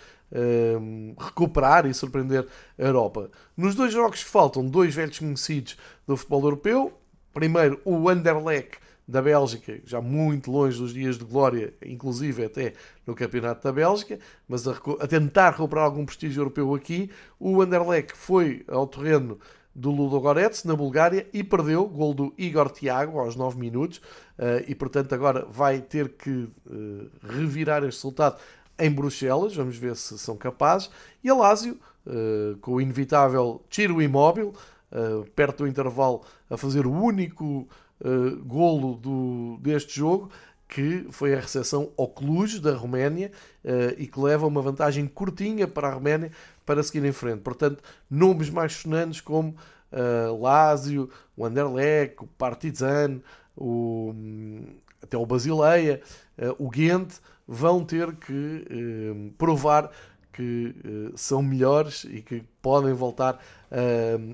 hum, 0.79 1.15
recuperar 1.17 1.85
e 1.85 1.93
surpreender 1.93 2.47
a 2.77 2.83
Europa. 2.83 3.29
Nos 3.57 3.75
dois 3.75 3.91
jogos 3.91 4.23
que 4.23 4.29
faltam, 4.29 4.65
dois 4.65 4.93
velhos 4.93 5.19
conhecidos 5.19 5.77
do 6.07 6.15
futebol 6.15 6.43
europeu, 6.43 6.93
primeiro 7.33 7.79
o 7.83 8.09
Anderlecht 8.09 8.77
da 9.09 9.23
Bélgica, 9.23 9.81
já 9.85 9.99
muito 9.99 10.51
longe 10.51 10.77
dos 10.77 10.93
dias 10.93 11.17
de 11.17 11.25
glória, 11.25 11.73
inclusive 11.83 12.45
até 12.45 12.73
no 13.07 13.15
Campeonato 13.15 13.63
da 13.63 13.73
Bélgica, 13.73 14.19
mas 14.47 14.67
a, 14.67 14.75
a 14.99 15.07
tentar 15.07 15.49
recuperar 15.49 15.85
algum 15.85 16.05
prestígio 16.05 16.41
europeu 16.41 16.75
aqui. 16.75 17.09
O 17.39 17.59
Anderlecht 17.59 18.13
foi 18.15 18.63
ao 18.67 18.85
terreno 18.85 19.39
do 19.73 19.89
Ludogorets, 19.89 20.63
na 20.63 20.75
Bulgária, 20.75 21.25
e 21.33 21.43
perdeu, 21.43 21.87
gol 21.87 22.13
do 22.13 22.33
Igor 22.37 22.69
Tiago 22.69 23.17
aos 23.17 23.35
9 23.35 23.57
minutos, 23.57 23.97
uh, 23.97 24.63
e 24.67 24.75
portanto 24.75 25.13
agora 25.15 25.43
vai 25.49 25.81
ter 25.81 26.09
que 26.09 26.29
uh, 26.29 27.09
revirar 27.23 27.83
este 27.83 27.97
resultado 27.97 28.39
em 28.77 28.91
Bruxelas, 28.91 29.55
vamos 29.55 29.75
ver 29.75 29.95
se 29.95 30.19
são 30.19 30.37
capazes, 30.37 30.91
e 31.23 31.29
a 31.29 31.33
Lazio, 31.33 31.79
uh, 32.05 32.57
com 32.57 32.73
o 32.73 32.81
inevitável 32.81 33.63
tiro 33.69 34.01
imóvel, 34.01 34.53
perto 35.35 35.59
do 35.59 35.67
intervalo, 35.67 36.23
a 36.49 36.57
fazer 36.57 36.87
o 36.87 36.91
único 36.91 37.69
uh, 38.01 38.43
golo 38.45 38.95
do, 38.95 39.57
deste 39.61 39.97
jogo, 39.97 40.29
que 40.69 41.07
foi 41.09 41.33
a 41.33 41.39
recepção 41.39 41.91
ao 41.97 42.07
Cluj 42.07 42.59
da 42.59 42.75
Roménia 42.75 43.31
uh, 43.65 43.95
e 43.97 44.05
que 44.05 44.19
leva 44.19 44.45
uma 44.45 44.61
vantagem 44.61 45.07
curtinha 45.07 45.67
para 45.67 45.87
a 45.87 45.93
Roménia 45.93 46.31
para 46.63 46.83
seguir 46.83 47.03
em 47.03 47.11
frente. 47.11 47.41
Portanto, 47.41 47.83
nomes 48.09 48.51
mais 48.51 48.73
sonantes 48.73 49.19
como 49.19 49.55
uh, 49.91 50.39
Lazio, 50.39 51.09
o 51.35 51.43
Anderlecht, 51.43 52.17
o 52.19 52.27
Partizan, 52.27 53.19
o, 53.57 54.13
até 55.01 55.17
o 55.17 55.25
Basileia, 55.25 56.01
uh, 56.37 56.63
o 56.63 56.69
Ghent, 56.69 57.15
vão 57.47 57.83
ter 57.83 58.15
que 58.15 59.33
provar 59.35 59.89
que 60.31 60.75
são 61.15 61.41
melhores 61.41 62.03
e 62.03 62.21
que 62.21 62.43
podem 62.61 62.93
voltar 62.93 63.43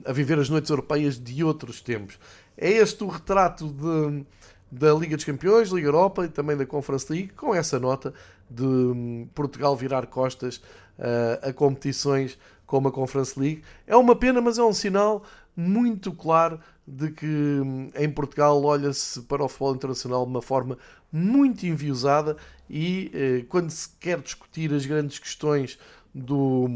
a 0.03 0.11
viver 0.11 0.37
as 0.37 0.49
noites 0.49 0.69
europeias 0.69 1.17
de 1.17 1.41
outros 1.41 1.79
tempos. 1.79 2.19
É 2.57 2.69
este 2.69 3.03
o 3.03 3.07
retrato 3.07 3.67
de, 3.67 4.25
da 4.71 4.93
Liga 4.93 5.15
dos 5.15 5.25
Campeões, 5.25 5.69
Liga 5.69 5.87
Europa 5.87 6.25
e 6.25 6.29
também 6.29 6.55
da 6.55 6.65
Conference 6.65 7.11
League, 7.11 7.29
com 7.29 7.53
essa 7.53 7.79
nota 7.79 8.13
de 8.49 8.63
hum, 8.63 9.27
Portugal 9.33 9.75
virar 9.75 10.05
costas 10.07 10.57
uh, 10.97 11.49
a 11.49 11.53
competições 11.53 12.37
como 12.65 12.87
a 12.87 12.91
Conference 12.91 13.39
League. 13.39 13.63
É 13.85 13.95
uma 13.95 14.15
pena, 14.15 14.41
mas 14.41 14.57
é 14.57 14.63
um 14.63 14.73
sinal 14.73 15.23
muito 15.55 16.11
claro 16.11 16.59
de 16.87 17.11
que 17.11 17.25
hum, 17.25 17.89
em 17.95 18.09
Portugal 18.09 18.63
olha-se 18.63 19.21
para 19.23 19.43
o 19.43 19.47
futebol 19.47 19.75
internacional 19.75 20.23
de 20.23 20.31
uma 20.31 20.41
forma 20.41 20.77
muito 21.11 21.65
enviosada 21.65 22.35
e 22.69 23.11
eh, 23.13 23.45
quando 23.47 23.69
se 23.69 23.89
quer 23.99 24.19
discutir 24.19 24.73
as 24.73 24.85
grandes 24.85 25.17
questões 25.17 25.79
do, 26.15 26.69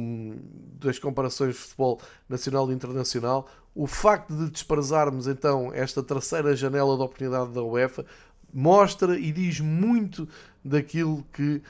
das 0.82 1.00
comparações 1.00 1.56
de 1.56 1.62
futebol 1.62 2.02
nacional 2.28 2.70
e 2.70 2.74
internacional, 2.76 3.48
o 3.74 3.88
facto 3.88 4.36
de 4.36 4.50
desprezarmos 4.50 5.28
então 5.28 5.72
esta 5.74 6.04
terceira 6.04 6.54
janela 6.54 6.98
de 6.98 7.04
oportunidade 7.04 7.54
da 7.54 7.64
UEFA 7.64 8.06
mostra 8.54 9.18
e 9.18 9.32
diz 9.32 9.62
muito 9.62 10.28
daquilo 10.64 11.26
que 11.32 11.62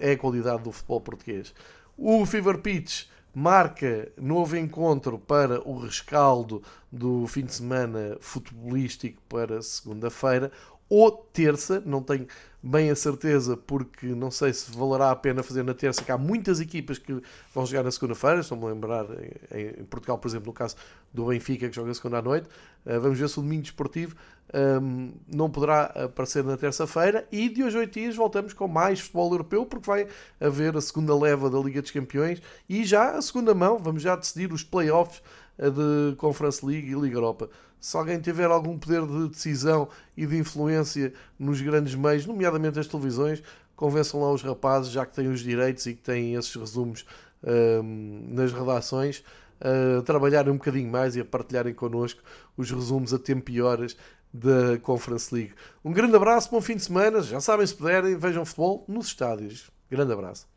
é 0.00 0.12
a 0.12 0.18
qualidade 0.18 0.62
do 0.62 0.72
futebol 0.72 1.00
português. 1.00 1.54
O 1.96 2.24
Fever 2.24 2.58
Pitch 2.58 3.06
marca 3.34 4.10
novo 4.16 4.56
encontro 4.56 5.18
para 5.18 5.66
o 5.66 5.78
rescaldo 5.78 6.62
do 6.90 7.26
fim 7.26 7.44
de 7.44 7.54
semana 7.54 8.16
futebolístico 8.20 9.20
para 9.28 9.62
segunda-feira 9.62 10.52
ou 10.94 11.10
terça, 11.10 11.82
não 11.86 12.02
tenho 12.02 12.26
bem 12.62 12.90
a 12.90 12.94
certeza 12.94 13.56
porque 13.56 14.08
não 14.08 14.30
sei 14.30 14.52
se 14.52 14.70
valerá 14.70 15.10
a 15.10 15.16
pena 15.16 15.42
fazer 15.42 15.62
na 15.62 15.72
terça, 15.72 16.04
que 16.04 16.12
há 16.12 16.18
muitas 16.18 16.60
equipas 16.60 16.98
que 16.98 17.18
vão 17.54 17.64
jogar 17.64 17.82
na 17.82 17.90
segunda-feira, 17.90 18.40
estou-me 18.40 18.64
a 18.64 18.68
lembrar 18.68 19.06
em 19.50 19.84
Portugal, 19.84 20.18
por 20.18 20.28
exemplo, 20.28 20.48
no 20.48 20.52
caso 20.52 20.76
do 21.10 21.24
Benfica 21.24 21.66
que 21.66 21.74
joga 21.74 21.94
segunda 21.94 22.18
à 22.18 22.22
noite, 22.22 22.46
eh, 22.84 22.98
vamos 22.98 23.18
ver 23.18 23.26
se 23.30 23.38
o 23.38 23.42
domingo 23.42 23.62
desportivo 23.62 24.14
ehm, 24.52 25.12
não 25.26 25.50
poderá 25.50 25.84
aparecer 25.84 26.44
na 26.44 26.58
terça-feira. 26.58 27.26
E 27.32 27.48
de 27.48 27.64
hoje 27.64 27.78
a 27.78 27.80
oito 27.80 27.98
dias 27.98 28.14
voltamos 28.14 28.52
com 28.52 28.68
mais 28.68 29.00
futebol 29.00 29.32
europeu 29.32 29.64
porque 29.64 29.86
vai 29.86 30.06
haver 30.38 30.76
a 30.76 30.80
segunda 30.82 31.18
leva 31.18 31.48
da 31.48 31.58
Liga 31.58 31.80
dos 31.80 31.90
Campeões 31.90 32.42
e 32.68 32.84
já 32.84 33.12
a 33.12 33.22
segunda 33.22 33.54
mão, 33.54 33.78
vamos 33.78 34.02
já 34.02 34.14
decidir 34.14 34.52
os 34.52 34.62
playoffs 34.62 35.22
de 35.58 36.14
Conference 36.16 36.64
League 36.64 36.90
e 36.90 36.94
Liga 36.94 37.16
Europa. 37.16 37.48
Se 37.82 37.96
alguém 37.96 38.20
tiver 38.20 38.48
algum 38.48 38.78
poder 38.78 39.04
de 39.04 39.28
decisão 39.28 39.88
e 40.16 40.24
de 40.24 40.38
influência 40.38 41.12
nos 41.36 41.60
grandes 41.60 41.96
meios, 41.96 42.24
nomeadamente 42.24 42.78
as 42.78 42.86
televisões, 42.86 43.42
convençam 43.74 44.20
lá 44.20 44.30
os 44.30 44.40
rapazes, 44.40 44.92
já 44.92 45.04
que 45.04 45.12
têm 45.12 45.26
os 45.26 45.40
direitos 45.40 45.84
e 45.86 45.94
que 45.94 46.00
têm 46.00 46.36
esses 46.36 46.54
resumos 46.54 47.04
um, 47.42 48.28
nas 48.28 48.52
redações, 48.52 49.24
a 49.60 50.00
trabalharem 50.02 50.52
um 50.52 50.58
bocadinho 50.58 50.88
mais 50.92 51.16
e 51.16 51.20
a 51.20 51.24
partilharem 51.24 51.74
connosco 51.74 52.22
os 52.56 52.70
resumos 52.70 53.12
a 53.12 53.18
tempo 53.18 53.50
e 53.50 53.60
horas 53.60 53.96
da 54.32 54.78
Conference 54.80 55.34
League. 55.34 55.54
Um 55.84 55.92
grande 55.92 56.14
abraço, 56.14 56.52
bom 56.52 56.60
fim 56.60 56.76
de 56.76 56.84
semana. 56.84 57.20
Já 57.20 57.40
sabem, 57.40 57.66
se 57.66 57.74
puderem, 57.74 58.16
vejam 58.16 58.44
futebol 58.44 58.84
nos 58.86 59.08
estádios. 59.08 59.72
Grande 59.90 60.12
abraço. 60.12 60.51